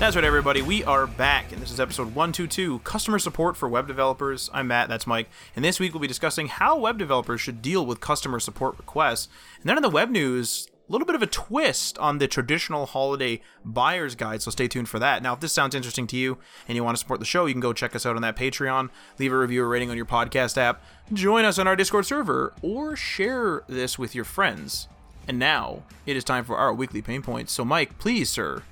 [0.00, 0.62] That's right, everybody.
[0.62, 4.48] We are back, and this is episode 122 Customer Support for Web Developers.
[4.50, 7.84] I'm Matt, that's Mike, and this week we'll be discussing how web developers should deal
[7.84, 9.28] with customer support requests.
[9.60, 12.86] And then in the web news, a little bit of a twist on the traditional
[12.86, 15.22] holiday buyer's guide, so stay tuned for that.
[15.22, 17.52] Now, if this sounds interesting to you and you want to support the show, you
[17.52, 18.88] can go check us out on that Patreon,
[19.18, 20.82] leave a review or rating on your podcast app,
[21.12, 24.88] join us on our Discord server, or share this with your friends.
[25.28, 27.52] And now, it is time for our weekly pain points.
[27.52, 28.62] So, Mike, please, sir,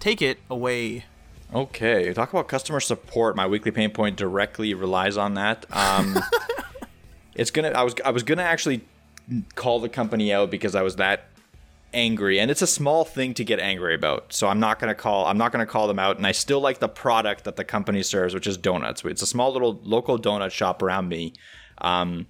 [0.00, 1.04] take it away.
[1.54, 3.36] Okay, talk about customer support.
[3.36, 5.66] My weekly pain point directly relies on that.
[5.70, 6.18] Um,
[7.34, 7.70] it's gonna.
[7.70, 7.94] I was.
[8.04, 8.82] I was gonna actually
[9.54, 11.24] call the company out because I was that
[11.92, 14.32] angry, and it's a small thing to get angry about.
[14.32, 15.26] So I'm not gonna call.
[15.26, 16.16] I'm not gonna call them out.
[16.16, 19.04] And I still like the product that the company serves, which is donuts.
[19.04, 21.34] It's a small little local donut shop around me,
[21.78, 22.28] um,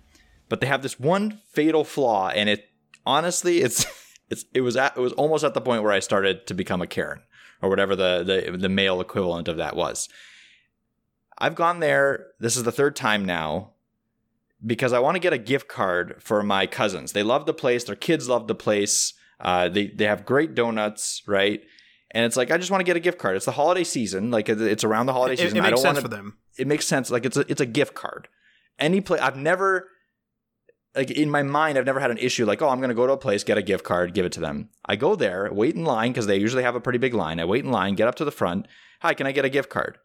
[0.49, 2.69] but they have this one fatal flaw, and it
[3.07, 3.87] honestly, it's.
[4.33, 6.81] It's, it was at, it was almost at the point where I started to become
[6.81, 7.19] a Karen
[7.63, 10.09] or whatever the, the, the male equivalent of that was.
[11.39, 12.27] I've gone there.
[12.39, 13.71] This is the third time now
[14.65, 17.13] because I want to get a gift card for my cousins.
[17.13, 17.85] They love the place.
[17.85, 19.15] Their kids love the place.
[19.41, 21.63] Uh, they they have great donuts, right?
[22.11, 23.37] And it's like I just want to get a gift card.
[23.37, 24.31] It's the holiday season.
[24.31, 25.59] Like it's around the holiday It, season.
[25.59, 26.37] it I makes don't sense want for them.
[26.59, 27.11] It makes sense.
[27.11, 28.29] Like it's a it's a gift card.
[28.79, 29.89] Any place I've never
[30.95, 33.13] like in my mind I've never had an issue like oh I'm gonna go to
[33.13, 34.71] a place get a gift card give it to them.
[34.85, 37.41] I go there wait in line because they usually have a pretty big line.
[37.41, 38.67] I wait in line get up to the front.
[39.01, 39.99] Hi, can I get a gift card?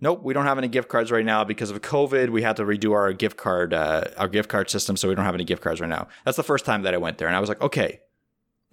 [0.00, 2.30] Nope, we don't have any gift cards right now because of COVID.
[2.30, 5.24] We had to redo our gift card uh, our gift card system, so we don't
[5.24, 6.08] have any gift cards right now.
[6.24, 8.00] That's the first time that I went there, and I was like, okay,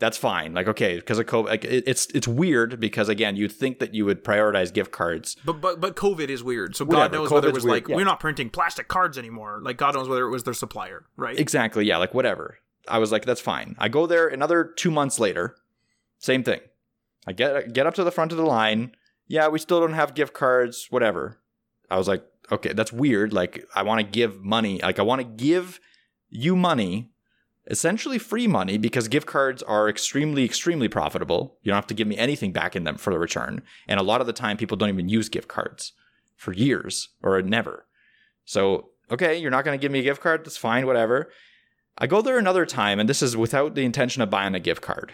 [0.01, 0.55] that's fine.
[0.55, 3.93] Like, okay, because of COVID, like, it, it's it's weird because again, you'd think that
[3.93, 5.37] you would prioritize gift cards.
[5.45, 6.75] But but but COVID is weird.
[6.75, 7.95] So God Whatever, knows whether it was weird, like yeah.
[7.95, 9.61] we're not printing plastic cards anymore.
[9.61, 11.39] Like God knows whether it was their supplier, right?
[11.39, 12.57] Exactly, yeah, like whatever.
[12.87, 13.75] I was like, that's fine.
[13.77, 15.55] I go there another two months later,
[16.17, 16.61] same thing.
[17.27, 18.95] I get get up to the front of the line.
[19.27, 20.87] Yeah, we still don't have gift cards.
[20.89, 21.39] Whatever.
[21.91, 23.33] I was like, okay, that's weird.
[23.33, 24.81] Like, I want to give money.
[24.81, 25.79] Like, I want to give
[26.29, 27.10] you money,
[27.71, 31.57] essentially free money, because gift cards are extremely, extremely profitable.
[31.63, 33.63] You don't have to give me anything back in them for the return.
[33.87, 35.93] And a lot of the time, people don't even use gift cards
[36.35, 37.87] for years or never.
[38.45, 40.45] So, okay, you're not going to give me a gift card.
[40.45, 41.31] That's fine, whatever.
[41.97, 44.81] I go there another time, and this is without the intention of buying a gift
[44.81, 45.13] card,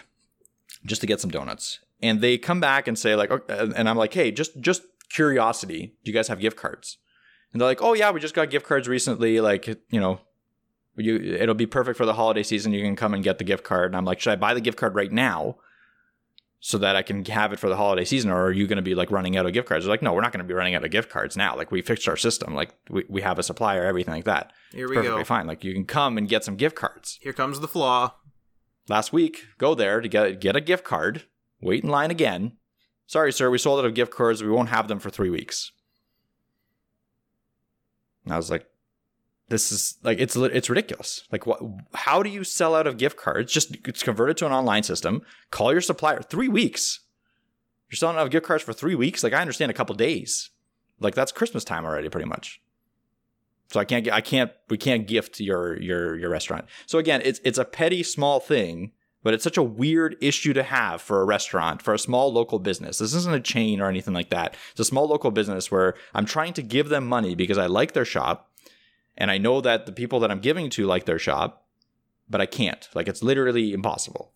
[0.85, 1.79] just to get some donuts.
[2.01, 6.11] And they come back and say like, and I'm like, hey, just just curiosity, do
[6.11, 6.97] you guys have gift cards?
[7.51, 9.39] And they're like, oh yeah, we just got gift cards recently.
[9.39, 10.19] Like, you know,
[10.97, 12.73] you it'll be perfect for the holiday season.
[12.73, 13.91] You can come and get the gift card.
[13.91, 15.57] And I'm like, should I buy the gift card right now?
[16.59, 18.81] So that I can have it for the holiday season, or are you going to
[18.81, 19.85] be like running out of gift cards?
[19.85, 21.55] They're like, no, we're not going to be running out of gift cards now.
[21.55, 24.51] Like we fixed our system, like we, we have a supplier, everything like that.
[24.71, 25.23] Here we Perfectly go.
[25.23, 25.45] fine.
[25.45, 28.15] Like you can come and get some gift cards Here comes the flaw.
[28.89, 31.25] last week, go there to get get a gift card,
[31.61, 32.53] wait in line again.
[33.05, 34.41] Sorry, sir, we sold out of gift cards.
[34.41, 35.71] We won't have them for three weeks.
[38.25, 38.65] And I was like,
[39.49, 41.23] this is like it's it's ridiculous.
[41.31, 41.61] Like, what?
[41.93, 43.51] How do you sell out of gift cards?
[43.51, 45.21] Just it's converted to an online system.
[45.51, 46.21] Call your supplier.
[46.21, 47.01] Three weeks.
[47.89, 49.23] You're selling out of gift cards for three weeks.
[49.23, 50.49] Like, I understand a couple days.
[50.99, 52.61] Like that's Christmas time already, pretty much.
[53.71, 56.65] So I can't get I can't we can't gift your your your restaurant.
[56.85, 58.91] So again, it's it's a petty small thing,
[59.23, 62.59] but it's such a weird issue to have for a restaurant, for a small local
[62.59, 62.97] business.
[62.97, 64.55] This isn't a chain or anything like that.
[64.71, 67.93] It's a small local business where I'm trying to give them money because I like
[67.93, 68.46] their shop
[69.17, 71.65] and I know that the people that I'm giving to like their shop,
[72.29, 72.87] but I can't.
[72.93, 74.31] Like it's literally impossible.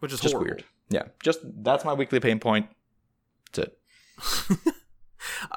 [0.00, 0.50] Which is Just horrible.
[0.52, 0.64] weird.
[0.90, 1.04] Yeah.
[1.22, 2.68] Just that's my weekly pain point.
[3.52, 4.74] That's it.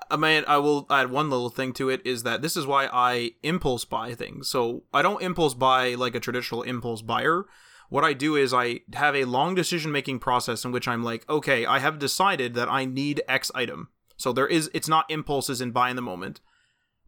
[0.10, 2.90] I mean, I will add one little thing to it is that this is why
[2.92, 4.48] I impulse buy things.
[4.50, 7.46] So I don't impulse buy like a traditional impulse buyer.
[7.90, 11.28] What I do is I have a long decision making process in which I'm like,
[11.30, 13.90] okay, I have decided that I need X item.
[14.18, 16.42] So there is, it's not impulses and buy in the moment.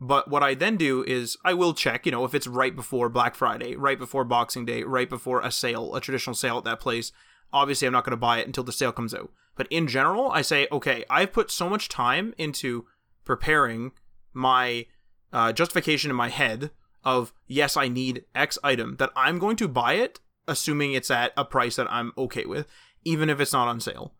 [0.03, 3.07] But what I then do is I will check, you know, if it's right before
[3.07, 6.81] Black Friday, right before Boxing Day, right before a sale, a traditional sale at that
[6.81, 7.13] place.
[7.53, 9.31] Obviously, I'm not going to buy it until the sale comes out.
[9.55, 12.85] But in general, I say, okay, I've put so much time into
[13.23, 13.94] preparing
[14.33, 14.88] my
[15.31, 16.71] uh, justification in my head
[17.05, 20.19] of yes, I need X item, that I'm going to buy it,
[20.50, 22.67] assuming it's at a price that I'm okay with,
[23.05, 24.15] even if it's not on sale.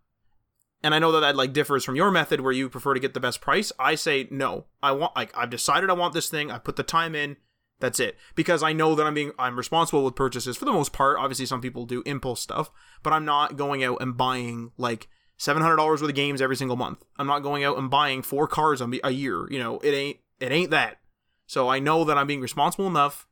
[0.84, 3.14] And I know that that like differs from your method where you prefer to get
[3.14, 3.72] the best price.
[3.80, 4.66] I say no.
[4.84, 6.52] I want like I've decided I want this thing.
[6.52, 7.38] I put the time in.
[7.80, 8.18] That's it.
[8.36, 11.18] Because I know that I'm being I'm responsible with purchases for the most part.
[11.18, 12.70] Obviously some people do impulse stuff,
[13.02, 15.08] but I'm not going out and buying like
[15.40, 17.04] $700 worth of games every single month.
[17.18, 19.50] I'm not going out and buying four cars a year.
[19.50, 21.00] You know, it ain't it ain't that.
[21.48, 23.26] So I know that I'm being responsible enough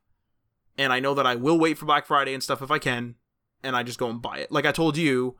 [0.78, 3.16] and I know that I will wait for Black Friday and stuff if I can
[3.62, 4.50] and I just go and buy it.
[4.50, 5.36] Like I told you,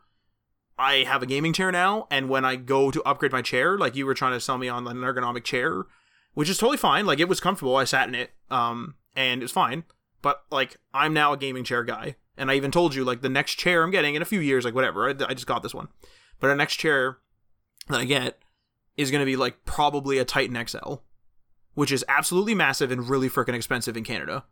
[0.78, 3.94] I have a gaming chair now, and when I go to upgrade my chair, like
[3.94, 5.84] you were trying to sell me on an ergonomic chair,
[6.34, 7.06] which is totally fine.
[7.06, 7.76] Like it was comfortable.
[7.76, 9.84] I sat in it, um, and it's fine.
[10.22, 13.28] But like I'm now a gaming chair guy, and I even told you like the
[13.28, 15.08] next chair I'm getting in a few years, like whatever.
[15.08, 15.88] I, I just got this one,
[16.40, 17.18] but the next chair
[17.88, 18.38] that I get
[18.96, 20.94] is going to be like probably a Titan XL,
[21.74, 24.44] which is absolutely massive and really freaking expensive in Canada.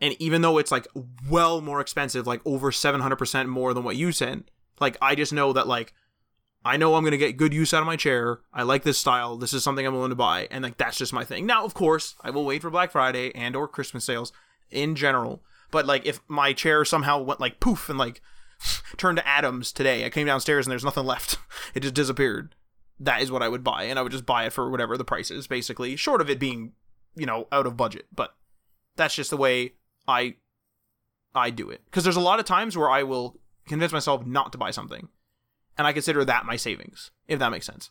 [0.00, 0.88] And even though it's like
[1.30, 4.44] well more expensive, like over 700% more than what you said,
[4.80, 5.92] like I just know that like
[6.64, 8.40] I know I'm gonna get good use out of my chair.
[8.52, 9.36] I like this style.
[9.36, 11.46] This is something I'm willing to buy, and like that's just my thing.
[11.46, 14.32] Now, of course, I will wait for Black Friday and or Christmas sales
[14.70, 15.42] in general.
[15.70, 18.22] But like if my chair somehow went like poof and like
[18.96, 21.38] turned to atoms today, I came downstairs and there's nothing left.
[21.74, 22.54] It just disappeared.
[23.00, 25.04] That is what I would buy, and I would just buy it for whatever the
[25.04, 26.72] price is, basically, short of it being,
[27.16, 28.06] you know, out of budget.
[28.14, 28.34] But
[28.96, 29.72] that's just the way
[30.06, 30.36] I
[31.34, 31.82] I do it.
[31.86, 33.36] Because there's a lot of times where I will
[33.66, 35.08] convince myself not to buy something.
[35.76, 37.90] And I consider that my savings, if that makes sense.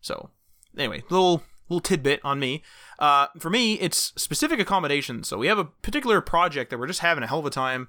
[0.00, 0.30] So,
[0.76, 2.62] anyway, little little tidbit on me.
[2.98, 5.28] Uh, for me, it's specific accommodations.
[5.28, 7.88] So we have a particular project that we're just having a hell of a time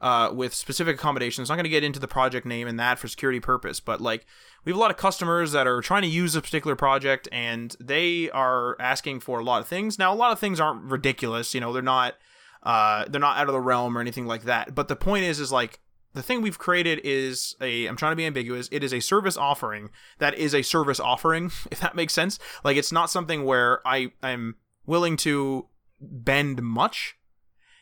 [0.00, 1.50] uh, with specific accommodations.
[1.50, 4.00] I'm not going to get into the project name and that for security purpose, but
[4.00, 4.24] like
[4.64, 7.76] we have a lot of customers that are trying to use a particular project and
[7.80, 9.98] they are asking for a lot of things.
[9.98, 11.54] Now, a lot of things aren't ridiculous.
[11.54, 12.14] You know, they're not
[12.62, 14.74] uh, they're not out of the realm or anything like that.
[14.74, 15.80] But the point is, is like
[16.14, 19.36] the thing we've created is a i'm trying to be ambiguous it is a service
[19.36, 22.38] offering that is a service offering if that makes sense.
[22.64, 24.56] Like it's not something where i i'm
[24.86, 25.68] willing to
[26.00, 27.16] bend much.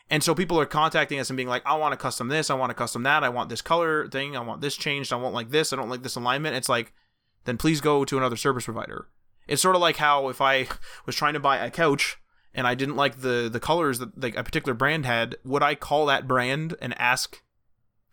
[0.09, 2.55] And so people are contacting us and being like i want to custom this i
[2.55, 5.35] want to custom that i want this color thing i want this changed i want
[5.35, 6.57] like this i don't like this alignment.
[6.57, 6.93] It's like
[7.45, 9.09] then please go to another service provider.
[9.47, 10.69] It's sort of like how if i
[11.07, 12.19] was trying to buy a couch
[12.55, 15.75] and i didn't like the the colors that like a particular brand had would i
[15.75, 17.43] call that brand and ask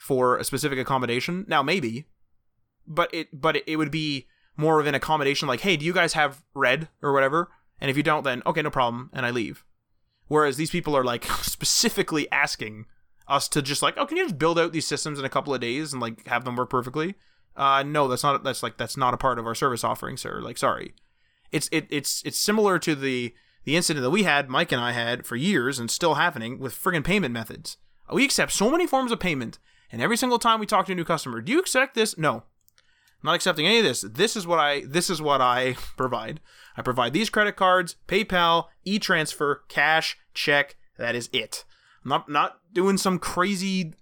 [0.04, 1.46] for a specific accommodation.
[1.48, 2.08] Now maybe,
[2.86, 4.28] but it but it, would be
[4.58, 7.50] more of an accommodation like, hey, do you guys have red or whatever?
[7.80, 9.64] And if you don't, then okay, no problem, and I leave.
[10.28, 12.86] Whereas these people are like specifically asking
[13.30, 15.54] us to just like, oh, can you just build out these systems in a couple
[15.54, 17.16] of days and like have them work perfectly?
[17.56, 20.42] Uh, no, that's not that's like that's not a part of our service offering, sir.
[20.42, 20.96] Like, sorry.
[21.54, 23.34] It's it it's it's similar to the
[23.64, 26.78] the incident that we had, Mike and I had for years and still happening with
[26.78, 27.78] friggin' payment methods.
[28.12, 29.60] We accept so many forms of payment
[29.94, 32.18] and every single time we talk to a new customer, do you accept this?
[32.18, 32.38] No.
[32.38, 34.02] I'm not accepting any of this.
[34.02, 36.42] This is what I this is what I provide.
[36.76, 40.78] I provide these credit cards, PayPal, e-transfer, cash, check.
[40.98, 41.64] That is it.
[42.04, 43.94] I'm not not doing some crazy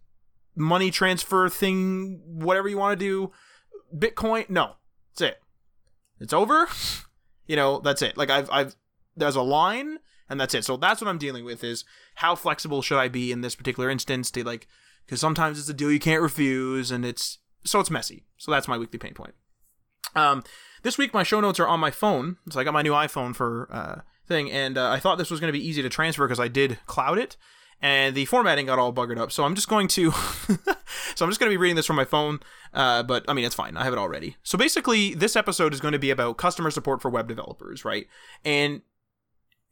[0.55, 3.31] money transfer thing, whatever you want to do.
[3.93, 4.77] Bitcoin, no.
[5.11, 5.41] That's it.
[6.19, 6.67] It's over.
[7.47, 8.15] You know, that's it.
[8.15, 8.75] Like I've I've
[9.17, 9.97] there's a line
[10.29, 10.63] and that's it.
[10.63, 11.83] So that's what I'm dealing with is
[12.15, 14.69] how flexible should I be in this particular instance to like
[15.05, 18.25] because sometimes it's a deal you can't refuse, and it's so it's messy.
[18.37, 19.33] So that's my weekly pain point.
[20.15, 20.43] Um,
[20.83, 23.35] this week my show notes are on my phone, so I got my new iPhone
[23.35, 26.25] for uh, thing, and uh, I thought this was going to be easy to transfer
[26.25, 27.37] because I did cloud it,
[27.81, 29.31] and the formatting got all buggered up.
[29.31, 30.11] So I'm just going to,
[31.15, 32.39] so I'm just going to be reading this from my phone.
[32.73, 33.75] Uh, but I mean, it's fine.
[33.77, 34.37] I have it already.
[34.43, 38.07] So basically, this episode is going to be about customer support for web developers, right?
[38.45, 38.81] And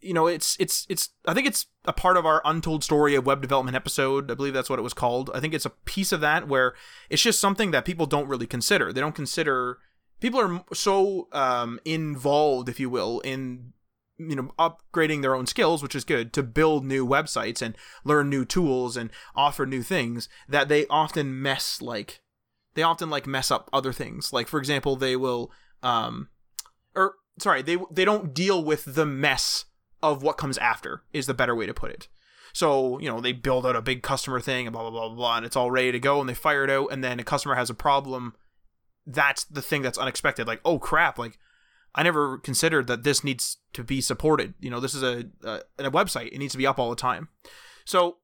[0.01, 3.25] you know, it's it's it's I think it's a part of our untold story of
[3.25, 4.31] web development episode.
[4.31, 5.29] I believe that's what it was called.
[5.33, 6.73] I think it's a piece of that where
[7.09, 8.93] it's just something that people don't really consider.
[8.93, 9.79] They don't consider
[10.19, 13.73] people are so um, involved, if you will, in
[14.17, 18.29] you know upgrading their own skills which is good to build new websites and learn
[18.29, 22.19] new tools and offer new things that they often mess like
[22.73, 25.49] they often like mess up other things like for example they will
[25.83, 26.27] um
[26.93, 29.63] or sorry they they don't deal with the mess
[30.01, 32.07] of what comes after is the better way to put it.
[32.53, 35.15] So, you know, they build out a big customer thing and blah, blah, blah, blah,
[35.15, 37.23] blah, and it's all ready to go and they fire it out and then a
[37.23, 38.33] customer has a problem.
[39.05, 40.47] That's the thing that's unexpected.
[40.47, 41.37] Like, oh crap, like
[41.95, 44.53] I never considered that this needs to be supported.
[44.59, 46.31] You know, this is a, a, a website.
[46.31, 47.29] It needs to be up all the time.
[47.85, 48.17] So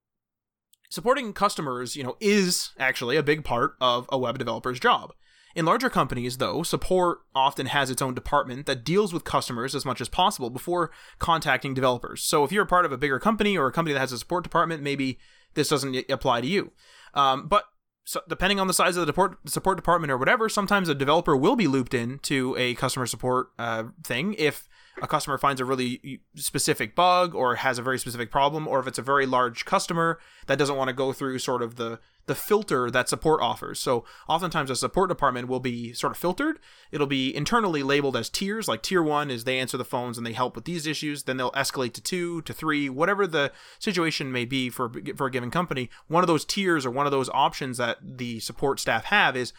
[0.90, 5.14] supporting customers, you know, is actually a big part of a web developer's job.
[5.56, 9.86] In larger companies, though, support often has its own department that deals with customers as
[9.86, 12.22] much as possible before contacting developers.
[12.22, 14.18] So if you're a part of a bigger company or a company that has a
[14.18, 15.18] support department, maybe
[15.54, 16.74] this doesn't apply to you.
[17.14, 17.64] Um, but
[18.04, 21.56] so depending on the size of the support, department or whatever, sometimes a developer will
[21.56, 24.68] be looped in to a customer support uh, thing if
[25.02, 28.88] a customer finds a really specific bug or has a very specific problem, or if
[28.88, 32.36] it's a very large customer that doesn't want to go through sort of the the
[32.36, 33.80] filter that support offers.
[33.80, 36.58] So oftentimes a support department will be sort of filtered.
[36.92, 38.68] It'll be internally labeled as tiers.
[38.68, 41.24] Like tier one is they answer the phones and they help with these issues.
[41.24, 45.32] Then they'll escalate to two, to three, whatever the situation may be for for a
[45.32, 45.90] given company.
[46.08, 49.54] One of those tiers or one of those options that the support staff have is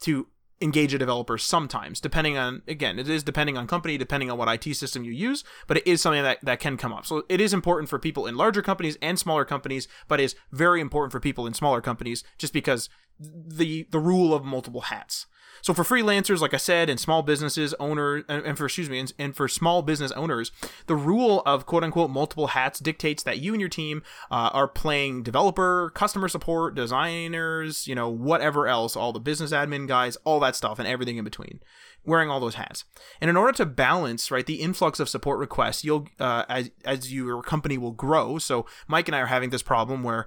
[0.00, 0.26] to
[0.60, 4.48] engage a developer sometimes depending on again it is depending on company depending on what
[4.48, 7.06] IT system you use but it is something that, that can come up.
[7.06, 10.80] So it is important for people in larger companies and smaller companies but is very
[10.80, 15.26] important for people in smaller companies just because the the rule of multiple hats
[15.64, 19.10] so for freelancers, like I said, and small businesses owner, and for excuse me, and,
[19.18, 20.52] and for small business owners,
[20.88, 24.68] the rule of quote unquote multiple hats dictates that you and your team uh, are
[24.68, 30.38] playing developer, customer support, designers, you know, whatever else, all the business admin guys, all
[30.38, 31.60] that stuff, and everything in between
[32.04, 32.84] wearing all those hats.
[33.18, 37.10] And in order to balance, right, the influx of support requests, you'll uh, as as
[37.10, 38.36] your company will grow.
[38.36, 40.26] So Mike and I are having this problem where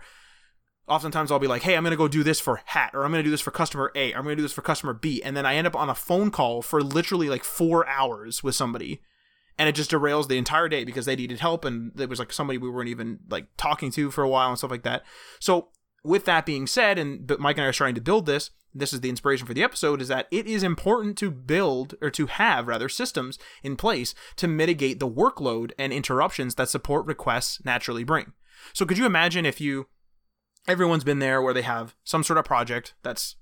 [0.88, 3.12] oftentimes I'll be like, hey, I'm going to go do this for hat, or I'm
[3.12, 4.94] going to do this for customer A, or I'm going to do this for customer
[4.94, 5.22] B.
[5.22, 8.56] And then I end up on a phone call for literally like four hours with
[8.56, 9.02] somebody.
[9.60, 11.66] And it just derails the entire day because they needed help.
[11.66, 14.58] And there was like somebody we weren't even like talking to for a while and
[14.58, 15.04] stuff like that.
[15.40, 15.70] So,
[16.04, 19.02] with that being said, and Mike and I are trying to build this, this is
[19.02, 22.68] the inspiration for the episode, is that it is important to build or to have
[22.68, 28.34] rather systems in place to mitigate the workload and interruptions that support requests naturally bring.
[28.74, 29.88] So, could you imagine if you
[30.68, 33.36] everyone's been there where they have some sort of project that's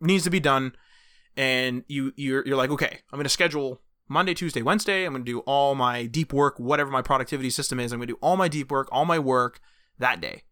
[0.00, 0.72] needs to be done
[1.36, 5.04] and you you're, you're like okay i'm going to schedule monday tuesday wednesday.
[5.04, 7.92] I'm going to do all my deep work whatever my productivity system is.
[7.92, 9.60] I'm going to do all my deep work all my work
[9.98, 10.42] that day.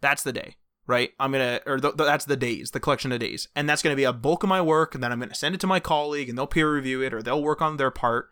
[0.00, 0.56] That's the day
[0.88, 1.10] right?
[1.18, 3.48] I'm going to or th- that's the days the collection of days.
[3.56, 5.34] And that's going to be a bulk of my work and then i'm going to
[5.34, 7.90] send it to my colleague and they'll peer review it or they'll work on their
[7.90, 8.30] part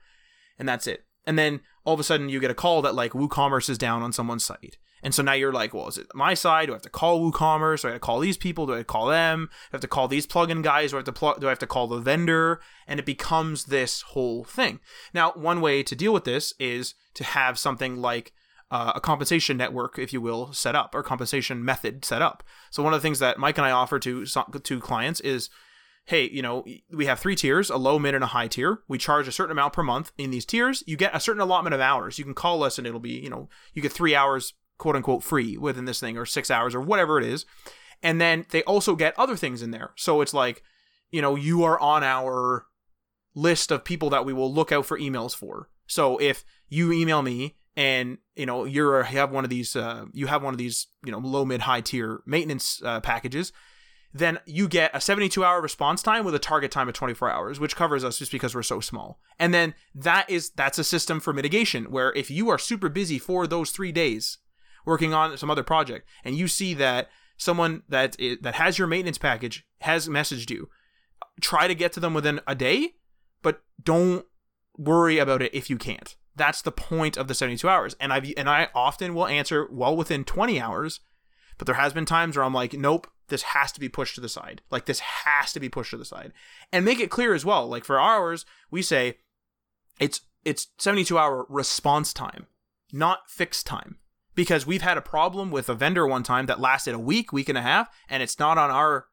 [0.58, 3.12] and that's it and then all of a sudden you get a call that like
[3.12, 6.32] woocommerce is down on someone's site and so now you're like, well, is it my
[6.32, 6.66] side?
[6.66, 7.82] Do I have to call WooCommerce?
[7.82, 8.66] Do I have to call these people?
[8.66, 9.50] Do I call them?
[9.50, 10.90] Do I have to call these plugin guys?
[10.90, 12.60] Do I have to pl- do I have to call the vendor?
[12.88, 14.80] And it becomes this whole thing.
[15.12, 18.32] Now, one way to deal with this is to have something like
[18.70, 22.42] uh, a compensation network, if you will, set up or compensation method set up.
[22.70, 25.50] So one of the things that Mike and I offer to to clients is
[26.06, 28.80] hey, you know, we have three tiers, a low, mid, and a high tier.
[28.88, 30.84] We charge a certain amount per month in these tiers.
[30.86, 32.18] You get a certain allotment of hours.
[32.18, 35.22] You can call us and it'll be, you know, you get three hours quote unquote
[35.22, 37.46] free within this thing or six hours or whatever it is.
[38.02, 39.92] And then they also get other things in there.
[39.96, 40.62] So it's like,
[41.10, 42.66] you know, you are on our
[43.34, 45.70] list of people that we will look out for emails for.
[45.86, 50.04] So if you email me and you know you're you have one of these uh,
[50.12, 53.52] you have one of these you know low mid high tier maintenance uh, packages
[54.16, 57.58] then you get a 72 hour response time with a target time of 24 hours
[57.58, 59.18] which covers us just because we're so small.
[59.38, 63.18] And then that is that's a system for mitigation where if you are super busy
[63.18, 64.38] for those 3 days
[64.86, 68.86] working on some other project and you see that someone that is, that has your
[68.86, 70.68] maintenance package has messaged you
[71.40, 72.92] try to get to them within a day
[73.42, 74.24] but don't
[74.78, 76.16] worry about it if you can't.
[76.36, 77.96] That's the point of the 72 hours.
[77.98, 81.00] And i and i often will answer well within 20 hours
[81.58, 84.20] but there has been times where i'm like nope this has to be pushed to
[84.20, 84.62] the side.
[84.70, 86.32] Like this has to be pushed to the side.
[86.72, 89.18] And make it clear as well like for ours we say
[89.98, 92.46] it's it's 72 hour response time
[92.94, 93.98] not fixed time.
[94.34, 97.48] Because we've had a problem with a vendor one time that lasted a week, week
[97.48, 99.06] and a half, and it's not on our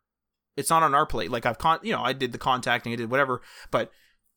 [0.57, 1.29] it's not on our plate.
[1.29, 3.91] Like I've con you know, I did the contacting, I did whatever, but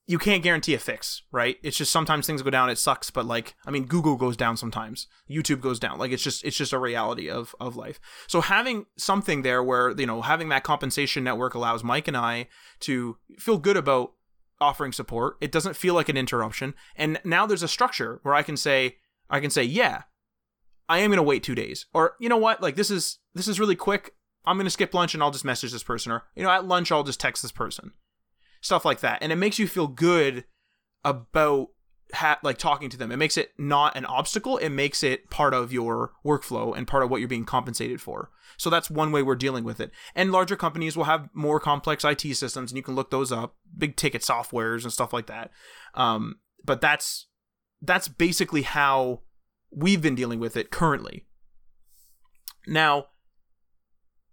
[0.06, 1.56] you can't guarantee a fix, right?
[1.62, 4.56] It's just sometimes things go down, it sucks, but like I mean Google goes down
[4.56, 5.06] sometimes.
[5.30, 5.98] YouTube goes down.
[5.98, 8.00] Like it's just it's just a reality of of life.
[8.26, 12.48] So having something there where, you know, having that compensation network allows Mike and I
[12.80, 14.12] to feel good about
[14.60, 15.36] offering support.
[15.40, 16.74] It doesn't feel like an interruption.
[16.96, 18.96] And now there's a structure where I can say
[19.30, 20.02] I can say, "Yeah,
[20.88, 21.86] I am going to wait two days.
[21.94, 22.60] Or, you know what?
[22.60, 24.14] Like, this is, this is really quick.
[24.44, 26.12] I'm going to skip lunch and I'll just message this person.
[26.12, 27.92] Or, you know, at lunch, I'll just text this person.
[28.64, 29.18] Stuff like that.
[29.20, 30.44] And it makes you feel good
[31.04, 31.68] about
[32.14, 33.12] ha- like talking to them.
[33.12, 34.56] It makes it not an obstacle.
[34.56, 38.30] It makes it part of your workflow and part of what you're being compensated for.
[38.56, 39.90] So that's one way we're dealing with it.
[40.14, 43.54] And larger companies will have more complex IT systems, and you can look those up,
[43.76, 45.50] big ticket softwares and stuff like that.
[45.92, 47.26] Um, but that's
[47.82, 49.20] that's basically how
[49.70, 51.26] we've been dealing with it currently.
[52.66, 53.08] Now,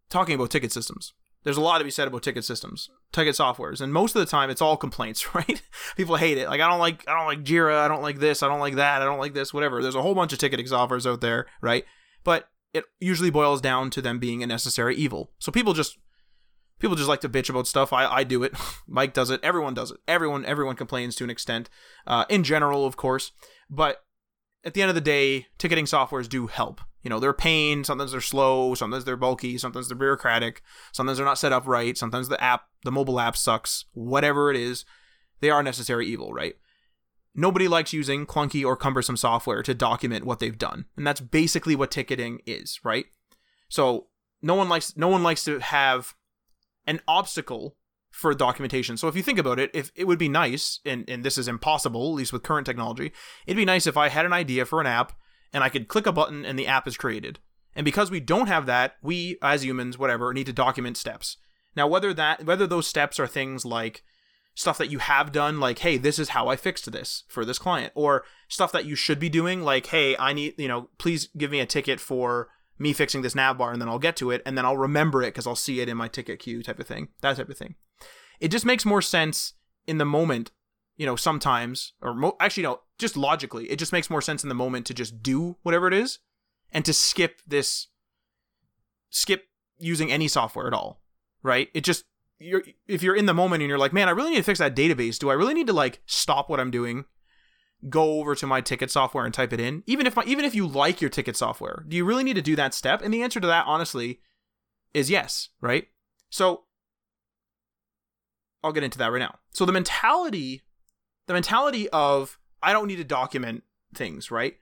[0.09, 1.11] talking about ticket systems,
[1.43, 2.89] there's a lot to be said about ticket systems.
[3.11, 5.61] Ticket softwares and most of the time it's all complaints right?
[5.95, 6.47] People hate it.
[6.47, 8.75] Like i don't like i don't like jira i don't like this i don't like
[8.75, 9.81] that i don't like this whatever.
[9.81, 11.85] There's a whole bunch of ticketing softwares out there right?
[12.23, 15.31] But it usually boils down to them being a necessary evil.
[15.39, 15.97] So people just
[16.79, 17.93] people just like to bitch about stuff.
[17.93, 18.53] I i do it.
[18.87, 19.39] Mike does it.
[19.43, 19.97] Everyone does it.
[20.07, 21.69] Everyone everyone complains to an extent
[22.07, 23.31] uh, in general of course.
[23.69, 23.97] But
[24.63, 27.83] at the end of the day ticketing softwares do help you know, they're pain.
[27.83, 28.75] Sometimes they're slow.
[28.75, 29.57] Sometimes they're bulky.
[29.57, 30.61] Sometimes they're bureaucratic.
[30.91, 31.97] Sometimes they're not set up right.
[31.97, 33.85] Sometimes the app, the mobile app sucks.
[33.93, 34.85] Whatever it is,
[35.39, 36.55] they are necessary evil, right?
[37.33, 40.85] Nobody likes using clunky or cumbersome software to document what they've done.
[40.97, 43.05] And that's basically what ticketing is, right?
[43.69, 44.07] So
[44.41, 46.13] no one likes no one likes to have
[46.85, 47.77] an obstacle
[48.09, 48.97] for documentation.
[48.97, 51.47] So if you think about it, if it would be nice, and, and this is
[51.47, 53.13] impossible, at least with current technology,
[53.47, 55.13] it'd be nice if I had an idea for an app
[55.53, 57.39] and I could click a button and the app is created.
[57.75, 61.37] And because we don't have that, we as humans, whatever, need to document steps.
[61.75, 64.03] Now, whether that whether those steps are things like
[64.53, 67.59] stuff that you have done, like, hey, this is how I fixed this for this
[67.59, 71.29] client, or stuff that you should be doing, like, hey, I need, you know, please
[71.37, 74.31] give me a ticket for me fixing this nav bar, and then I'll get to
[74.31, 76.79] it, and then I'll remember it because I'll see it in my ticket queue, type
[76.79, 77.09] of thing.
[77.21, 77.75] That type of thing.
[78.41, 79.53] It just makes more sense
[79.87, 80.51] in the moment
[81.01, 84.49] you know, sometimes, or mo- actually, no, just logically, it just makes more sense in
[84.49, 86.19] the moment to just do whatever it is
[86.71, 87.87] and to skip this,
[89.09, 89.45] skip
[89.79, 91.01] using any software at all,
[91.41, 91.69] right?
[91.73, 92.03] It just,
[92.37, 94.59] you're, if you're in the moment and you're like, man, I really need to fix
[94.59, 95.17] that database.
[95.17, 97.05] Do I really need to like stop what I'm doing,
[97.89, 99.81] go over to my ticket software and type it in?
[99.87, 102.43] Even if my, even if you like your ticket software, do you really need to
[102.43, 103.01] do that step?
[103.01, 104.19] And the answer to that, honestly,
[104.93, 105.87] is yes, right?
[106.29, 106.65] So
[108.63, 109.39] I'll get into that right now.
[109.49, 110.61] So the mentality
[111.31, 113.63] the mentality of I don't need to document
[113.95, 114.55] things, right?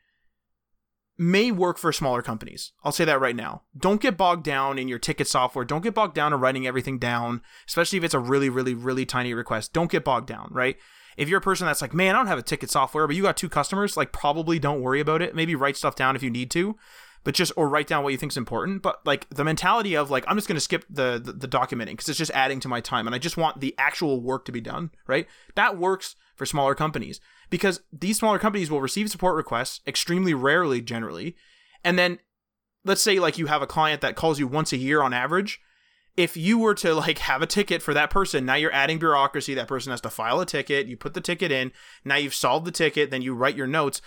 [1.17, 2.73] May work for smaller companies.
[2.83, 3.63] I'll say that right now.
[3.75, 5.65] Don't get bogged down in your ticket software.
[5.65, 9.03] Don't get bogged down in writing everything down, especially if it's a really, really, really
[9.03, 9.73] tiny request.
[9.73, 10.77] Don't get bogged down, right?
[11.17, 13.23] If you're a person that's like, man, I don't have a ticket software, but you
[13.23, 15.33] got two customers, like probably don't worry about it.
[15.33, 16.77] Maybe write stuff down if you need to
[17.23, 20.09] but just or write down what you think is important but like the mentality of
[20.09, 22.67] like i'm just going to skip the, the, the documenting because it's just adding to
[22.67, 25.27] my time and i just want the actual work to be done right?
[25.55, 30.81] That works for smaller companies because these smaller companies will receive support requests extremely rarely
[30.81, 31.35] generally
[31.83, 32.19] and then
[32.85, 35.59] let's say like you have a client that calls you once a year on average
[36.15, 39.53] if you were to like have a ticket for that person now you're adding bureaucracy
[39.53, 41.71] that person has to file a ticket you put the ticket in
[42.05, 44.01] now you've solved the ticket then you write your notes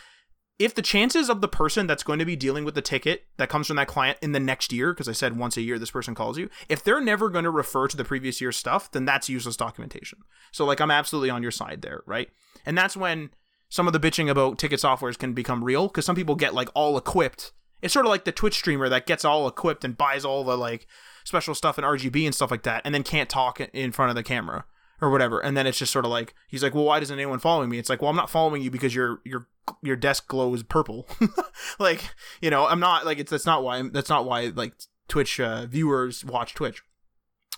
[0.59, 3.49] if the chances of the person that's going to be dealing with the ticket that
[3.49, 5.91] comes from that client in the next year, because I said once a year this
[5.91, 9.05] person calls you, if they're never going to refer to the previous year's stuff, then
[9.05, 10.21] that's useless documentation.
[10.53, 12.29] So, like, I'm absolutely on your side there, right?
[12.65, 13.31] And that's when
[13.69, 16.69] some of the bitching about ticket softwares can become real, because some people get like
[16.75, 17.53] all equipped.
[17.81, 20.57] It's sort of like the Twitch streamer that gets all equipped and buys all the
[20.57, 20.87] like
[21.25, 24.17] special stuff in RGB and stuff like that, and then can't talk in front of
[24.17, 24.65] the camera
[25.03, 25.41] or whatever.
[25.41, 27.79] And then it's just sort of like he's like, well, why doesn't anyone following me?
[27.79, 29.49] It's like, well, I'm not following you because your your
[29.83, 31.09] your desk glows purple.
[31.79, 34.75] like you know, I'm not like it's that's not why that's not why like
[35.09, 36.83] Twitch uh, viewers watch Twitch.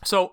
[0.04, 0.32] So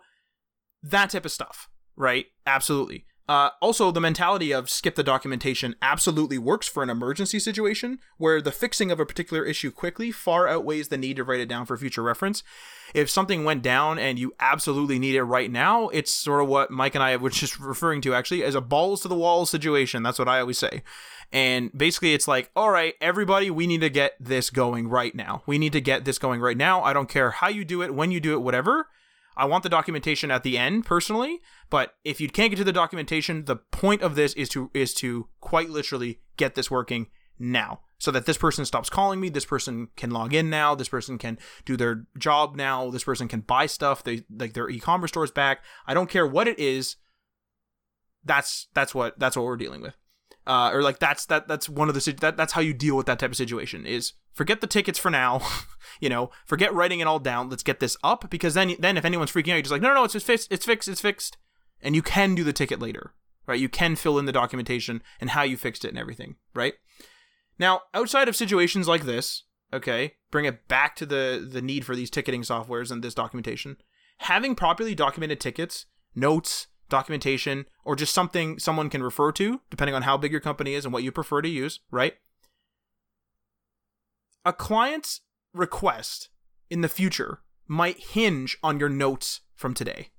[0.82, 2.26] that type of stuff, right?
[2.47, 3.06] Absolutely.
[3.29, 8.41] Uh, also, the mentality of skip the documentation absolutely works for an emergency situation where
[8.41, 11.65] the fixing of a particular issue quickly far outweighs the need to write it down
[11.65, 12.43] for future reference.
[12.93, 16.71] If something went down and you absolutely need it right now, it's sort of what
[16.71, 20.03] Mike and I were just referring to actually as a balls to the wall situation.
[20.03, 20.84] That's what I always say.
[21.31, 25.43] And basically, it's like, all right, everybody, we need to get this going right now.
[25.45, 26.84] We need to get this going right now.
[26.84, 28.88] I don't care how you do it, when you do it, whatever
[29.41, 32.71] I want the documentation at the end personally, but if you can't get to the
[32.71, 37.08] documentation, the point of this is to is to quite literally get this working
[37.39, 40.89] now so that this person stops calling me this person can log in now this
[40.89, 45.10] person can do their job now this person can buy stuff they like their e-commerce
[45.10, 45.63] stores back.
[45.88, 46.97] I don't care what it is.
[48.23, 49.95] That's that's what that's what we're dealing with
[50.47, 53.06] uh, or like that's that that's one of the that that's how you deal with
[53.06, 55.41] that type of situation is forget the tickets for now
[55.99, 57.49] you know forget writing it all down.
[57.49, 59.89] Let's get this up because then then if anyone's freaking out you're just like no
[59.89, 61.38] no no it's fixed it's fixed it's fixed.
[61.84, 63.13] And you can do the ticket later
[63.47, 63.60] right?
[63.60, 66.73] You can fill in the documentation and how you fixed it and everything right?
[67.60, 71.95] Now outside of situations like this okay bring it back to the the need for
[71.95, 73.77] these ticketing softwares and this documentation.
[74.19, 80.04] Having properly documented tickets notes documentation, or just something someone can refer to, depending on
[80.04, 82.15] how big your company is and what you prefer to use, right?
[84.45, 85.21] A client's
[85.54, 86.30] request
[86.69, 90.10] in the future might hinge on your notes from today.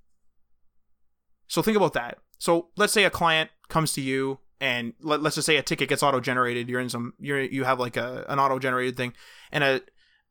[1.46, 2.18] So think about that.
[2.38, 5.88] So let's say a client comes to you and let, us just say a ticket
[5.88, 6.68] gets auto generated.
[6.68, 9.12] You're in some you're you have like a an auto generated thing,
[9.50, 9.82] and a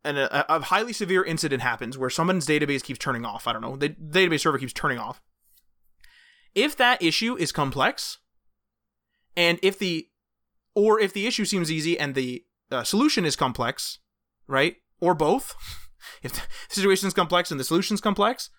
[0.03, 3.45] and a, a, highly severe incident happens where someone's database keeps turning off.
[3.47, 5.21] I don't know, the database server keeps turning off,
[6.53, 8.17] If that issue is complex,
[9.35, 10.07] and if the
[10.75, 13.99] or if the issue seems easy and the uh, solution is complex,
[14.47, 14.77] right?
[14.99, 15.55] Or both.
[16.23, 18.49] if the situation is complex and the solution is complex,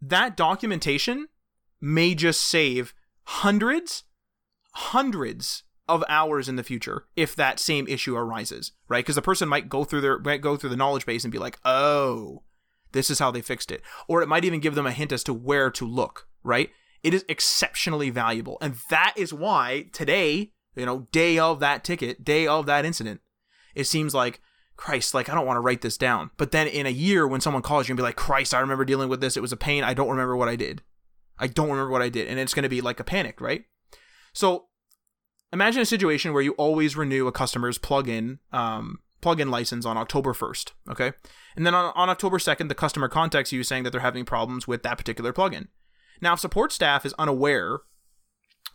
[0.00, 1.28] that documentation
[1.80, 4.04] may just save hundreds,
[4.72, 9.04] hundreds of hours in the future if that same issue arises, right?
[9.04, 11.38] Because the person might go through their might go through the knowledge base and be
[11.38, 12.42] like, "Oh,
[12.92, 15.22] this is how they fixed it," or it might even give them a hint as
[15.24, 16.70] to where to look, right?
[17.02, 22.24] It is exceptionally valuable, and that is why today, you know, day of that ticket,
[22.24, 23.20] day of that incident,
[23.74, 24.40] it seems like
[24.76, 26.30] Christ, like I don't want to write this down.
[26.36, 28.84] But then in a year, when someone calls you and be like, Christ, I remember
[28.84, 29.36] dealing with this.
[29.36, 29.84] It was a pain.
[29.84, 30.82] I don't remember what I did.
[31.38, 32.28] I don't remember what I did.
[32.28, 33.64] And it's going to be like a panic, right?
[34.32, 34.66] So
[35.52, 40.32] imagine a situation where you always renew a customer's plugin um, plugin license on October
[40.32, 41.12] 1st, okay?
[41.56, 44.68] And then on, on October 2nd, the customer contacts you saying that they're having problems
[44.68, 45.68] with that particular plugin.
[46.20, 47.80] Now, if support staff is unaware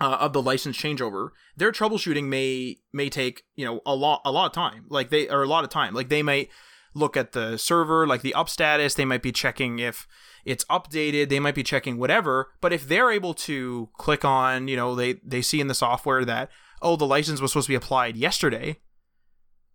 [0.02, 4.32] uh, of the license changeover, their troubleshooting may may take you know a lot a
[4.32, 4.86] lot of time.
[4.90, 5.94] Like they or a lot of time.
[5.94, 6.50] Like they might
[6.94, 8.96] look at the server, like the up status.
[8.96, 10.08] They might be checking if
[10.44, 11.30] it's updated.
[11.30, 12.52] They might be checking whatever.
[12.62, 16.26] But if they're able to click on, you know, they they see in the software
[16.26, 16.50] that
[16.82, 18.80] oh the license was supposed to be applied yesterday.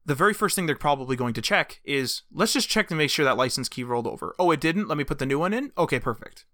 [0.04, 3.10] The very first thing they're probably going to check is let's just check to make
[3.10, 4.34] sure that license key rolled over.
[4.38, 4.86] Oh, it didn't.
[4.86, 5.72] Let me put the new one in.
[5.76, 6.46] Okay, perfect.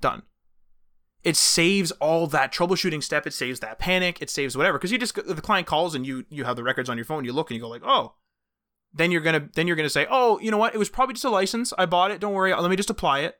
[0.00, 0.22] Done
[1.24, 4.98] it saves all that troubleshooting step it saves that panic it saves whatever because you
[4.98, 7.50] just the client calls and you you have the records on your phone you look
[7.50, 8.14] and you go like oh.
[8.92, 10.74] Then you're gonna then you're gonna say oh you know what?
[10.74, 11.72] It was probably just a license.
[11.76, 12.20] I bought it.
[12.20, 12.54] Don't worry.
[12.54, 13.36] Let me just apply it.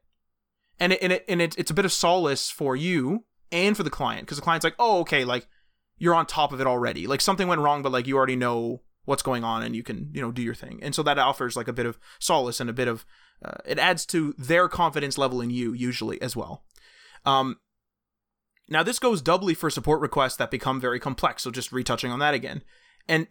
[0.79, 3.83] And it and it and it, it's a bit of solace for you and for
[3.83, 5.49] the client because the client's like oh okay like
[5.97, 7.07] you're on top of it already.
[7.07, 10.11] Like something went wrong but like you already know what's going on and you can
[10.13, 10.81] you know do your thing.
[10.83, 13.07] And so that offers like a bit of solace and a bit of
[13.43, 16.65] uh, it adds to their confidence level in you usually as well.
[17.25, 17.57] Um
[18.69, 22.19] now, this goes doubly for support requests that become very complex, so just retouching on
[22.19, 22.63] that again.
[23.09, 23.29] And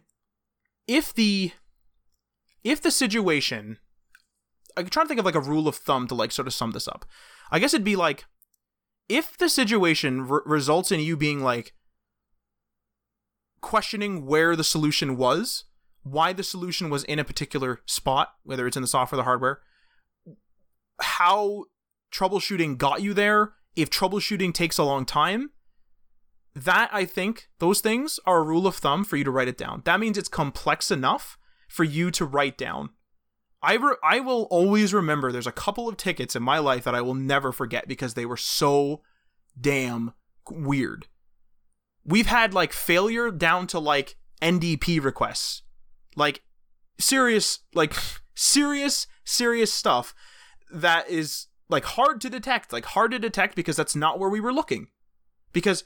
[0.86, 1.52] if the
[2.64, 3.78] if the situation
[4.76, 6.72] I'm trying to think of like a rule of thumb to like sort of sum
[6.72, 7.04] this up.
[7.50, 8.24] I guess it'd be like
[9.08, 11.72] if the situation re- results in you being like
[13.60, 15.64] questioning where the solution was,
[16.02, 19.24] why the solution was in a particular spot, whether it's in the software or the
[19.24, 19.60] hardware,
[21.00, 21.64] how
[22.12, 25.50] troubleshooting got you there, if troubleshooting takes a long time,
[26.54, 29.56] that I think those things are a rule of thumb for you to write it
[29.56, 29.82] down.
[29.84, 31.38] That means it's complex enough
[31.68, 32.90] for you to write down.
[33.62, 36.94] I re- I will always remember there's a couple of tickets in my life that
[36.94, 39.02] I will never forget because they were so
[39.60, 40.12] damn
[40.50, 41.06] weird.
[42.04, 45.62] We've had like failure down to like NDP requests.
[46.16, 46.42] Like
[46.98, 47.94] serious like
[48.34, 50.14] serious serious stuff
[50.72, 54.40] that is like hard to detect, like hard to detect because that's not where we
[54.40, 54.88] were looking.
[55.52, 55.84] Because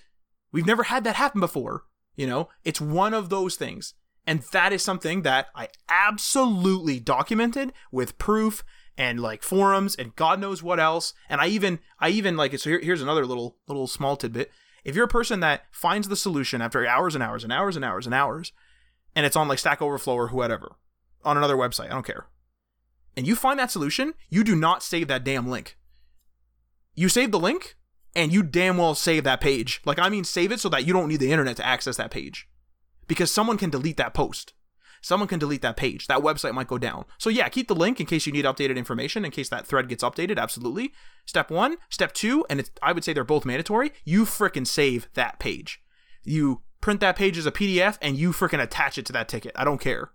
[0.52, 1.84] we've never had that happen before,
[2.16, 2.48] you know?
[2.64, 3.94] It's one of those things.
[4.26, 8.64] And that is something that I absolutely documented with proof
[8.96, 11.14] and like forums and God knows what else.
[11.28, 12.60] And I even I even like it.
[12.60, 14.50] so here, here's another little little small tidbit.
[14.84, 17.84] If you're a person that finds the solution after hours and hours and hours and
[17.84, 18.52] hours and hours,
[19.14, 20.76] and it's on like Stack Overflow or whatever,
[21.24, 22.26] on another website, I don't care
[23.16, 25.76] and you find that solution, you do not save that damn link.
[26.94, 27.76] You save the link,
[28.14, 29.80] and you damn well save that page.
[29.84, 32.10] Like, I mean, save it so that you don't need the internet to access that
[32.10, 32.48] page.
[33.06, 34.54] Because someone can delete that post.
[35.00, 36.06] Someone can delete that page.
[36.06, 37.06] That website might go down.
[37.18, 39.88] So, yeah, keep the link in case you need updated information, in case that thread
[39.88, 40.38] gets updated.
[40.38, 40.92] Absolutely.
[41.26, 41.76] Step one.
[41.88, 43.92] Step two, and I would say they're both mandatory.
[44.04, 45.82] You fricking save that page.
[46.22, 49.52] You print that page as a PDF and you fricking attach it to that ticket.
[49.56, 50.10] I don't care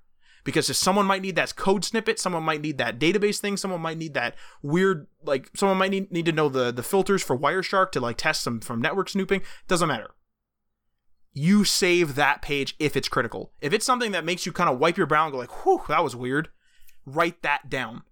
[0.48, 3.82] because if someone might need that code snippet, someone might need that database thing, someone
[3.82, 4.34] might need that
[4.64, 8.16] weird like someone might need, need to know the the filters for Wireshark to like
[8.16, 9.42] test some from network snooping.
[9.68, 10.12] Doesn't matter.
[11.34, 13.52] You save that page if it's critical.
[13.60, 15.82] If it's something that makes you kind of wipe your brow and go like, "Whew,
[15.90, 16.48] that was weird,"
[17.06, 18.04] write that down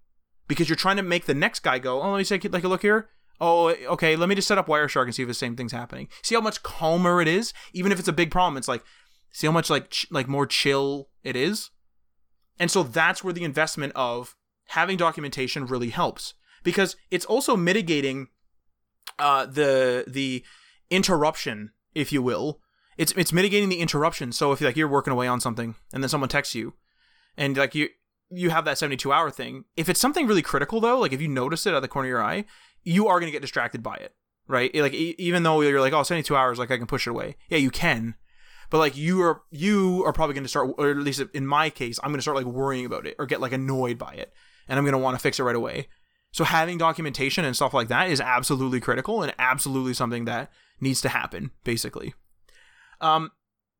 [0.46, 2.68] because you're trying to make the next guy go, "Oh, let me take like a
[2.68, 3.08] look here."
[3.40, 4.14] Oh, okay.
[4.14, 6.08] Let me just set up Wireshark and see if the same thing's happening.
[6.22, 8.58] See how much calmer it is, even if it's a big problem.
[8.58, 8.84] It's like,
[9.32, 11.70] see how much like ch- like more chill it is.
[12.58, 14.34] And so that's where the investment of
[14.68, 18.28] having documentation really helps because it's also mitigating
[19.18, 20.44] uh, the the
[20.90, 22.60] interruption, if you will.
[22.96, 24.32] It's it's mitigating the interruption.
[24.32, 26.74] So if like you're working away on something and then someone texts you,
[27.36, 27.88] and like you
[28.30, 29.64] you have that 72 hour thing.
[29.76, 32.10] If it's something really critical though, like if you notice it at the corner of
[32.10, 32.44] your eye,
[32.82, 34.14] you are going to get distracted by it,
[34.48, 34.74] right?
[34.74, 37.36] Like even though you're like, oh, 72 hours, like I can push it away.
[37.48, 38.16] Yeah, you can,
[38.70, 41.70] but like you are you are probably going to start or at least in my
[41.70, 44.32] case i'm going to start like worrying about it or get like annoyed by it
[44.68, 45.86] and i'm going to want to fix it right away
[46.36, 51.00] so having documentation and stuff like that is absolutely critical and absolutely something that needs
[51.00, 52.12] to happen, basically.
[53.00, 53.30] Um,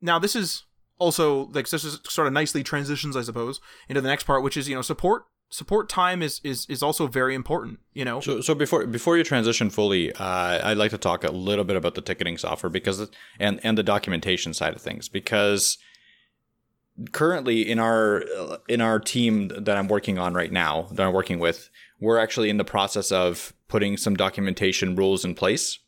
[0.00, 0.64] now this is
[0.98, 4.56] also like this is sort of nicely transitions, I suppose, into the next part, which
[4.56, 7.80] is you know support support time is is is also very important.
[7.92, 8.20] You know.
[8.20, 11.76] So so before before you transition fully, uh, I'd like to talk a little bit
[11.76, 15.78] about the ticketing software because and and the documentation side of things because
[17.12, 18.24] currently in our
[18.68, 22.50] in our team that I'm working on right now that I'm working with, we're actually
[22.50, 25.78] in the process of putting some documentation rules in place.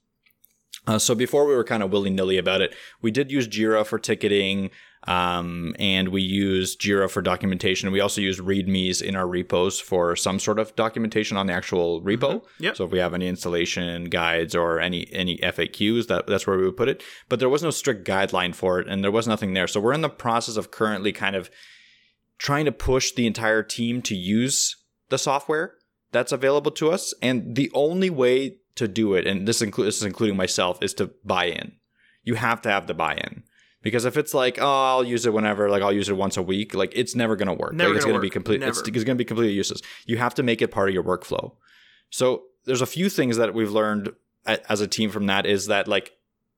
[0.86, 3.84] Uh, so before we were kind of willy nilly about it, we did use Jira
[3.84, 4.70] for ticketing.
[5.06, 7.90] Um, and we use Jira for documentation.
[7.92, 12.02] We also use READMEs in our repos for some sort of documentation on the actual
[12.02, 12.18] repo.
[12.18, 12.64] Mm-hmm.
[12.64, 12.76] Yep.
[12.76, 16.64] So if we have any installation guides or any any FAQs, that that's where we
[16.64, 17.02] would put it.
[17.28, 19.68] But there was no strict guideline for it, and there was nothing there.
[19.68, 21.50] So we're in the process of currently kind of
[22.38, 24.76] trying to push the entire team to use
[25.08, 25.74] the software
[26.12, 27.14] that's available to us.
[27.20, 30.94] And the only way to do it, and this, inclu- this is including myself, is
[30.94, 31.72] to buy in.
[32.22, 33.42] You have to have the buy in.
[33.82, 36.42] Because if it's like, oh, I'll use it whenever, like I'll use it once a
[36.42, 37.72] week, like it's never gonna work.
[37.74, 38.62] Never like, it's gonna gonna be complete.
[38.62, 38.96] It's, Never.
[38.96, 39.82] it's gonna be completely useless.
[40.06, 41.52] You have to make it part of your workflow.
[42.10, 44.12] So there's a few things that we've learned
[44.46, 46.12] as a team from that is that like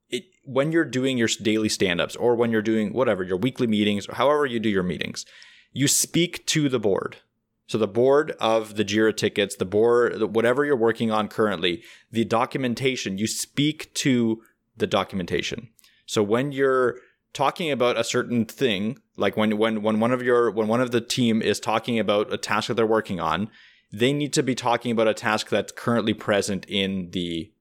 [0.08, 4.08] it when you're doing your daily stand-ups or when you're doing whatever your weekly meetings
[4.08, 5.26] or however you do your meetings,
[5.72, 7.18] you speak to the board.
[7.66, 12.24] So the board of the Jira tickets, the board, whatever you're working on currently, the
[12.24, 14.42] documentation, you speak to
[14.76, 15.68] the documentation.
[16.04, 16.98] So when you're
[17.32, 20.90] talking about a certain thing, like when when when one of your when one of
[20.90, 23.50] the team is talking about a task that they're working on,
[23.92, 27.52] they need to be talking about a task that's currently present in the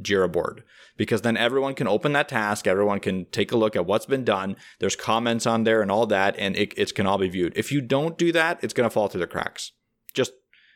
[0.00, 0.62] Jira board
[0.96, 4.24] because then everyone can open that task, everyone can take a look at what's been
[4.24, 4.56] done.
[4.80, 7.56] There's comments on there and all that, and it, it can all be viewed.
[7.56, 9.72] If you don't do that, it's going to fall through the cracks,
[10.12, 10.32] just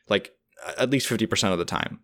[0.09, 0.33] like
[0.79, 2.01] at least 50% of the time.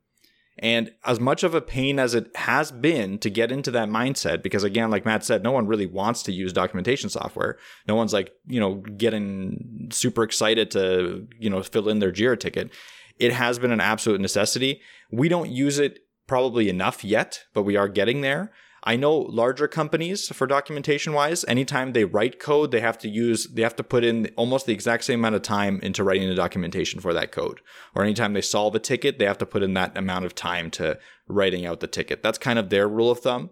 [0.61, 4.43] And as much of a pain as it has been to get into that mindset,
[4.43, 7.59] because again, like Matt said, no one really wants to use documentation software.
[7.87, 12.39] No one's like, you know, getting super excited to, you know, fill in their Jira
[12.39, 12.73] ticket.
[13.19, 14.81] It has been an absolute necessity.
[15.11, 18.53] We don't use it probably enough yet, but we are getting there.
[18.89, 23.45] I know larger companies for documentation wise, anytime they write code, they have to use,
[23.45, 26.35] they have to put in almost the exact same amount of time into writing the
[26.35, 27.61] documentation for that code.
[27.95, 30.71] Or anytime they solve a ticket, they have to put in that amount of time
[30.71, 32.23] to writing out the ticket.
[32.23, 33.51] That's kind of their rule of thumb.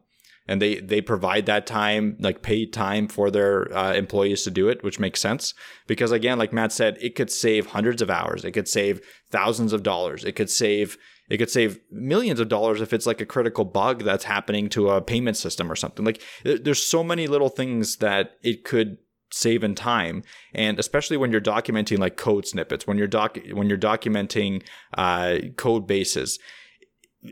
[0.48, 4.70] And they, they provide that time, like paid time for their uh, employees to do
[4.70, 5.52] it, which makes sense.
[5.86, 8.42] Because again, like Matt said, it could save hundreds of hours.
[8.42, 10.24] It could save thousands of dollars.
[10.24, 10.96] It could save,
[11.28, 14.90] it could save millions of dollars if it's like a critical bug that's happening to
[14.90, 16.04] a payment system or something.
[16.04, 18.98] Like there's so many little things that it could
[19.30, 20.22] save in time.
[20.54, 24.62] And especially when you're documenting like code snippets when you're doc when you're documenting
[24.94, 26.38] uh, code bases.